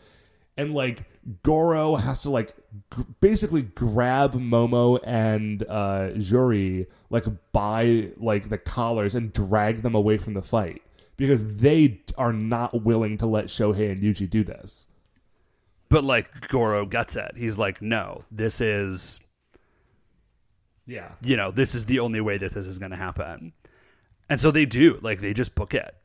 And 0.57 0.73
like 0.73 1.05
Goro 1.43 1.95
has 1.95 2.21
to 2.21 2.29
like 2.29 2.53
g- 2.95 3.05
basically 3.21 3.61
grab 3.61 4.33
Momo 4.33 4.99
and 5.03 5.63
uh, 5.67 6.11
Juri 6.11 6.87
like 7.09 7.25
by 7.51 8.11
like 8.17 8.49
the 8.49 8.57
collars 8.57 9.15
and 9.15 9.31
drag 9.31 9.81
them 9.81 9.95
away 9.95 10.17
from 10.17 10.33
the 10.33 10.41
fight 10.41 10.81
because 11.17 11.57
they 11.57 12.01
are 12.17 12.33
not 12.33 12.83
willing 12.83 13.17
to 13.17 13.25
let 13.25 13.45
Shohei 13.45 13.91
and 13.91 13.99
Yuji 13.99 14.29
do 14.29 14.43
this. 14.43 14.87
But 15.89 16.03
like 16.03 16.47
Goro 16.49 16.85
gets 16.85 17.15
it. 17.15 17.31
He's 17.35 17.57
like, 17.57 17.81
no, 17.81 18.23
this 18.31 18.61
is, 18.61 19.19
Yeah. 20.85 21.09
you 21.21 21.35
know, 21.37 21.51
this 21.51 21.75
is 21.75 21.85
the 21.85 21.99
only 21.99 22.21
way 22.21 22.37
that 22.37 22.53
this 22.53 22.65
is 22.67 22.79
going 22.79 22.91
to 22.91 22.97
happen. 22.97 23.53
And 24.29 24.39
so 24.39 24.51
they 24.51 24.65
do. 24.65 24.99
Like 25.01 25.19
they 25.21 25.33
just 25.33 25.55
book 25.55 25.73
it. 25.73 25.95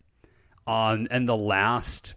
On 0.66 1.06
and 1.10 1.28
the 1.28 1.36
last, 1.36 2.14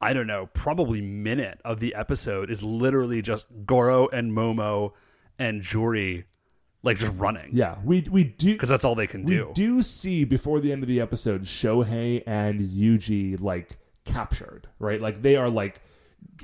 I 0.00 0.14
don't 0.14 0.26
know, 0.26 0.48
probably 0.54 1.02
minute 1.02 1.60
of 1.64 1.80
the 1.80 1.94
episode 1.94 2.50
is 2.50 2.62
literally 2.62 3.20
just 3.20 3.46
Goro 3.66 4.08
and 4.08 4.32
Momo 4.32 4.92
and 5.38 5.60
Juri 5.62 6.24
like 6.82 6.96
just 6.98 7.12
running. 7.16 7.50
Yeah, 7.52 7.76
we 7.84 8.06
we 8.10 8.24
do 8.24 8.52
Because 8.52 8.68
that's 8.70 8.84
all 8.84 8.94
they 8.94 9.06
can 9.06 9.24
do. 9.24 9.48
we 9.48 9.52
do. 9.54 9.76
do 9.76 9.82
see 9.82 10.24
before 10.24 10.60
the 10.60 10.72
end 10.72 10.82
of 10.82 10.88
the 10.88 11.00
episode 11.00 11.44
Shohei 11.44 12.22
and 12.26 12.60
Yuji 12.60 13.38
like 13.40 13.76
captured, 14.06 14.68
right? 14.78 15.00
Like 15.00 15.20
they 15.22 15.36
are 15.36 15.48
like 15.50 15.80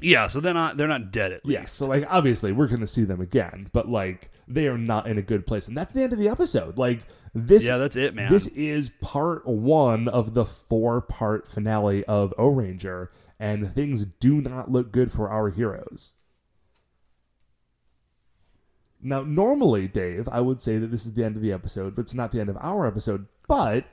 Yeah, 0.00 0.28
so 0.28 0.40
they're 0.40 0.54
not 0.54 0.76
they're 0.76 0.88
not 0.88 1.12
dead 1.12 1.32
at 1.32 1.44
least. 1.44 1.60
Yeah, 1.60 1.64
so 1.66 1.86
like 1.86 2.04
obviously 2.08 2.52
we're 2.52 2.68
gonna 2.68 2.86
see 2.86 3.04
them 3.04 3.20
again, 3.20 3.68
but 3.72 3.88
like 3.88 4.30
they 4.48 4.66
are 4.66 4.78
not 4.78 5.06
in 5.06 5.18
a 5.18 5.22
good 5.22 5.46
place, 5.46 5.68
and 5.68 5.76
that's 5.76 5.92
the 5.92 6.02
end 6.02 6.12
of 6.12 6.18
the 6.18 6.28
episode. 6.28 6.78
Like 6.78 7.00
this, 7.34 7.64
Yeah, 7.64 7.76
that's 7.76 7.96
it, 7.96 8.14
man. 8.14 8.32
This 8.32 8.48
is 8.48 8.90
part 9.00 9.46
one 9.46 10.08
of 10.08 10.34
the 10.34 10.44
four-part 10.44 11.48
finale 11.48 12.04
of 12.06 12.34
O 12.36 12.48
Ranger, 12.48 13.10
and 13.38 13.72
things 13.72 14.04
do 14.04 14.40
not 14.40 14.70
look 14.70 14.90
good 14.90 15.12
for 15.12 15.28
our 15.30 15.50
heroes. 15.50 16.14
Now, 19.02 19.22
normally, 19.22 19.88
Dave, 19.88 20.28
I 20.28 20.40
would 20.40 20.60
say 20.60 20.76
that 20.78 20.88
this 20.88 21.06
is 21.06 21.14
the 21.14 21.24
end 21.24 21.36
of 21.36 21.42
the 21.42 21.52
episode, 21.52 21.94
but 21.94 22.02
it's 22.02 22.14
not 22.14 22.32
the 22.32 22.40
end 22.40 22.50
of 22.50 22.58
our 22.60 22.86
episode. 22.86 23.26
But 23.48 23.84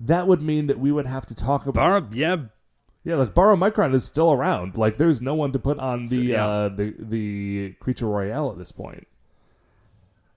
that 0.00 0.26
would 0.26 0.42
mean 0.42 0.66
that 0.66 0.78
we 0.78 0.90
would 0.90 1.06
have 1.06 1.26
to 1.26 1.34
talk 1.34 1.66
about 1.66 2.12
yeah, 2.14 2.36
yeah, 3.04 3.16
like 3.16 3.34
Baramicron 3.34 3.94
is 3.94 4.04
still 4.04 4.32
around. 4.32 4.76
Like, 4.76 4.96
there's 4.96 5.20
no 5.22 5.34
one 5.34 5.52
to 5.52 5.58
put 5.58 5.78
on 5.78 6.04
the 6.04 6.08
So, 6.08 6.20
yeah. 6.20 6.46
uh, 6.46 6.68
the 6.70 6.94
the 6.98 7.72
creature 7.80 8.06
royale 8.06 8.50
at 8.50 8.58
this 8.58 8.72
point. 8.72 9.06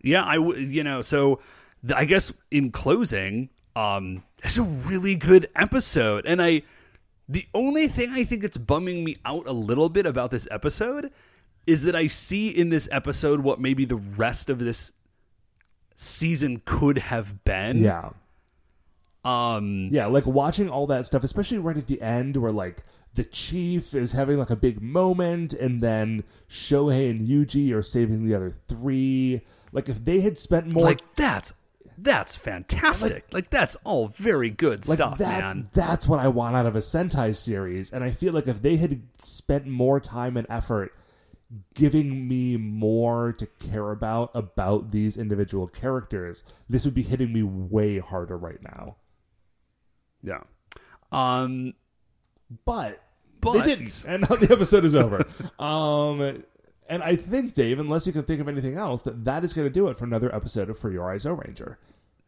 Yeah, 0.02 0.24
I 0.26 0.36
w- 0.36 0.60
you 0.60 0.84
know, 0.84 1.02
so 1.02 1.40
th- 1.86 1.98
I 1.98 2.06
guess 2.06 2.32
in 2.52 2.72
closing, 2.72 3.50
um, 3.76 4.24
it's 4.44 4.58
a 4.58 4.64
really 4.64 5.16
good 5.16 5.48
episode, 5.56 6.26
and 6.26 6.42
I 6.42 6.62
the 7.30 7.46
only 7.54 7.88
thing 7.88 8.12
I 8.12 8.24
think 8.24 8.42
that's 8.44 8.58
bumming 8.58 9.04
me 9.04 9.16
out 9.26 9.48
a 9.48 9.52
little 9.52 9.90
bit 9.90 10.06
about 10.06 10.32
this 10.32 10.48
episode 10.52 11.12
is 11.66 11.84
that 11.84 11.96
I 11.96 12.08
see 12.08 12.48
in 12.48 12.70
this 12.70 12.88
episode 12.92 13.42
what 13.42 13.60
maybe 13.60 13.84
the 13.84 13.98
rest 13.98 14.50
of 14.50 14.60
this 14.60 14.94
season 15.96 16.62
could 16.64 16.98
have 16.98 17.44
been. 17.44 17.84
Yeah, 17.84 18.12
Um. 19.26 19.90
yeah, 19.92 20.06
like 20.06 20.26
watching 20.26 20.70
all 20.70 20.88
that 20.88 21.06
stuff, 21.06 21.24
especially 21.24 21.58
right 21.58 21.78
at 21.78 21.88
the 21.88 22.02
end, 22.02 22.38
where 22.38 22.52
like 22.52 22.84
the 23.16 23.24
chief 23.24 23.94
is 23.94 24.12
having 24.14 24.38
like 24.38 24.50
a 24.50 24.56
big 24.56 24.82
moment, 24.82 25.54
and 25.54 25.82
then 25.82 26.24
Shohei 26.50 27.10
and 27.10 27.28
Yuji 27.28 27.74
are 27.74 27.84
saving 27.84 28.26
the 28.26 28.36
other 28.36 28.52
three. 28.68 29.42
Like, 29.72 29.90
if 29.90 30.04
they 30.06 30.22
had 30.22 30.38
spent 30.38 30.72
more 30.72 30.86
Like 30.86 31.02
that's 31.16 31.54
that's 31.98 32.36
fantastic. 32.36 33.26
Like, 33.32 33.50
that's 33.50 33.76
all 33.84 34.08
very 34.10 34.50
good 34.52 34.88
Like 34.88 34.98
stuff, 34.98 35.18
that's 35.18 35.54
man. 35.54 35.70
that's 35.74 36.08
what 36.08 36.20
I 36.20 36.28
want 36.28 36.56
out 36.56 36.66
of 36.68 36.76
a 36.76 36.80
Sentai 36.80 37.36
series, 37.36 37.92
and 37.92 38.04
I 38.04 38.12
feel 38.12 38.34
like 38.34 38.48
if 38.48 38.62
they 38.62 38.78
had 38.78 39.02
spent 39.24 39.66
more 39.68 40.00
time 40.00 40.38
and 40.38 40.46
effort 40.50 40.94
giving 41.74 42.28
me 42.28 42.58
more 42.58 43.34
to 43.34 43.46
care 43.46 43.92
about 43.92 44.30
about 44.34 44.92
these 44.92 45.18
individual 45.18 45.68
characters, 45.68 46.44
this 46.70 46.86
would 46.86 46.94
be 46.94 47.04
hitting 47.04 47.34
me 47.34 47.42
way 47.42 48.00
harder 48.00 48.38
right 48.38 48.62
now. 48.62 48.98
Yeah. 50.28 50.42
Um. 51.12 51.74
But, 52.66 53.00
But- 53.42 53.54
they 53.54 53.76
didn't, 53.76 54.04
and 54.08 54.22
now 54.30 54.36
the 54.36 54.52
episode 54.52 54.86
is 54.86 54.96
over. 54.96 55.26
um, 55.60 56.44
and 56.90 57.04
I 57.04 57.16
think 57.16 57.54
Dave, 57.54 57.80
unless 57.80 58.08
you 58.08 58.14
can 58.14 58.24
think 58.24 58.40
of 58.40 58.48
anything 58.48 58.76
else, 58.78 59.02
that 59.02 59.26
that 59.26 59.44
is 59.44 59.54
going 59.54 59.68
to 59.68 59.74
do 59.74 59.88
it 59.90 59.98
for 59.98 60.06
another 60.06 60.34
episode 60.34 60.70
of 60.70 60.78
For 60.78 60.90
Your 60.92 61.12
Eyes 61.12 61.26
O 61.26 61.34
Ranger. 61.34 61.78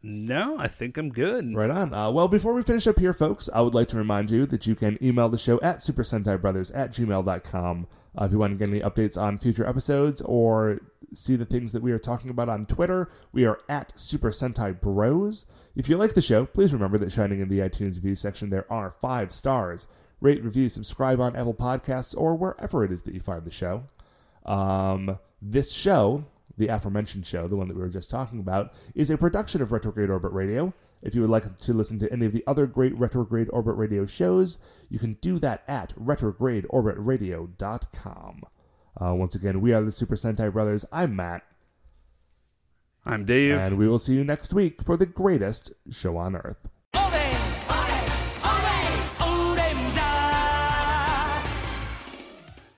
No, 0.02 0.58
I 0.58 0.68
think 0.68 0.98
I'm 0.98 1.10
good. 1.10 1.54
Right 1.54 1.70
on. 1.70 1.94
Uh, 1.94 2.10
well, 2.12 2.28
before 2.30 2.54
we 2.54 2.64
finish 2.64 2.88
up 2.88 3.00
here, 3.00 3.12
folks, 3.14 3.50
I 3.54 3.60
would 3.62 3.74
like 3.74 3.90
to 3.90 3.98
remind 3.98 4.32
you 4.32 4.46
that 4.46 4.66
you 4.66 4.74
can 4.76 4.98
email 5.02 5.28
the 5.28 5.38
show 5.38 5.60
at 5.62 5.84
Super 5.84 6.04
Sentai 6.04 6.40
Brothers 6.40 6.72
at 6.72 6.92
gmail.com 6.94 7.88
uh, 8.20 8.26
if 8.26 8.32
you 8.32 8.40
want 8.40 8.54
to 8.54 8.58
get 8.60 8.70
any 8.70 8.80
updates 8.80 9.18
on 9.18 9.38
future 9.38 9.68
episodes 9.68 10.22
or 10.22 10.80
see 11.14 11.36
the 11.36 11.46
things 11.46 11.74
that 11.74 11.82
we 11.82 11.92
are 11.92 12.00
talking 12.00 12.30
about 12.30 12.48
on 12.48 12.66
Twitter. 12.66 13.10
We 13.34 13.46
are 13.46 13.60
at 13.68 13.98
Super 14.00 14.32
Sentai 14.32 14.80
Bros. 14.80 15.46
If 15.80 15.88
you 15.88 15.96
like 15.96 16.14
the 16.14 16.22
show, 16.22 16.46
please 16.46 16.74
remember 16.74 16.98
that 16.98 17.14
shining 17.14 17.40
in 17.40 17.48
the 17.48 17.60
iTunes 17.60 17.96
review 17.96 18.16
section, 18.16 18.50
there 18.50 18.70
are 18.70 18.92
five 18.92 19.32
stars. 19.32 19.88
Rate, 20.20 20.44
review, 20.44 20.68
subscribe 20.68 21.22
on 21.22 21.38
Apple 21.38 21.54
Podcasts 21.54 22.14
or 22.18 22.36
wherever 22.36 22.84
it 22.84 22.92
is 22.92 23.04
that 23.04 23.14
you 23.14 23.22
find 23.22 23.46
the 23.46 23.50
show. 23.50 23.84
Um, 24.46 25.20
this 25.42 25.72
show, 25.72 26.26
the 26.58 26.68
aforementioned 26.68 27.26
show, 27.26 27.48
the 27.48 27.56
one 27.56 27.70
that 27.70 27.78
we 27.78 27.82
were 27.82 27.88
just 27.88 28.10
talking 28.10 28.42
about, 28.42 28.74
is 28.94 29.10
a 29.10 29.18
production 29.18 29.62
of 29.62 29.72
Retrograde 29.72 30.10
Orbit 30.10 30.34
Radio. 30.34 30.74
If 31.02 31.16
you 31.16 31.22
would 31.22 31.30
like 31.30 31.56
to 31.56 31.72
listen 31.72 31.98
to 32.00 32.12
any 32.12 32.26
of 32.26 32.34
the 32.34 32.44
other 32.46 32.68
great 32.68 32.94
Retrograde 32.98 33.48
Orbit 33.54 33.78
Radio 33.78 34.06
shows, 34.06 34.58
you 34.90 35.00
can 35.00 35.14
do 35.22 35.40
that 35.40 35.64
at 35.66 35.98
retrogradeorbitradio.com. 35.98 38.44
Uh, 39.02 39.16
once 39.16 39.34
again, 39.34 39.62
we 39.62 39.72
are 39.72 39.82
the 39.82 39.94
Super 39.94 40.18
Sentai 40.18 40.52
Brothers. 40.52 40.84
I'm 40.92 41.16
Matt, 41.16 41.44
I'm 43.10 43.26
Dave. 43.26 43.58
and 43.58 43.76
we 43.80 43.88
will 43.88 43.98
see 43.98 44.14
you 44.14 44.24
next 44.24 44.54
week 44.54 44.84
for 44.84 44.96
the 44.96 45.08
greatest 45.08 45.72
show 45.90 46.16
on 46.18 46.36
Earth. 46.36 46.70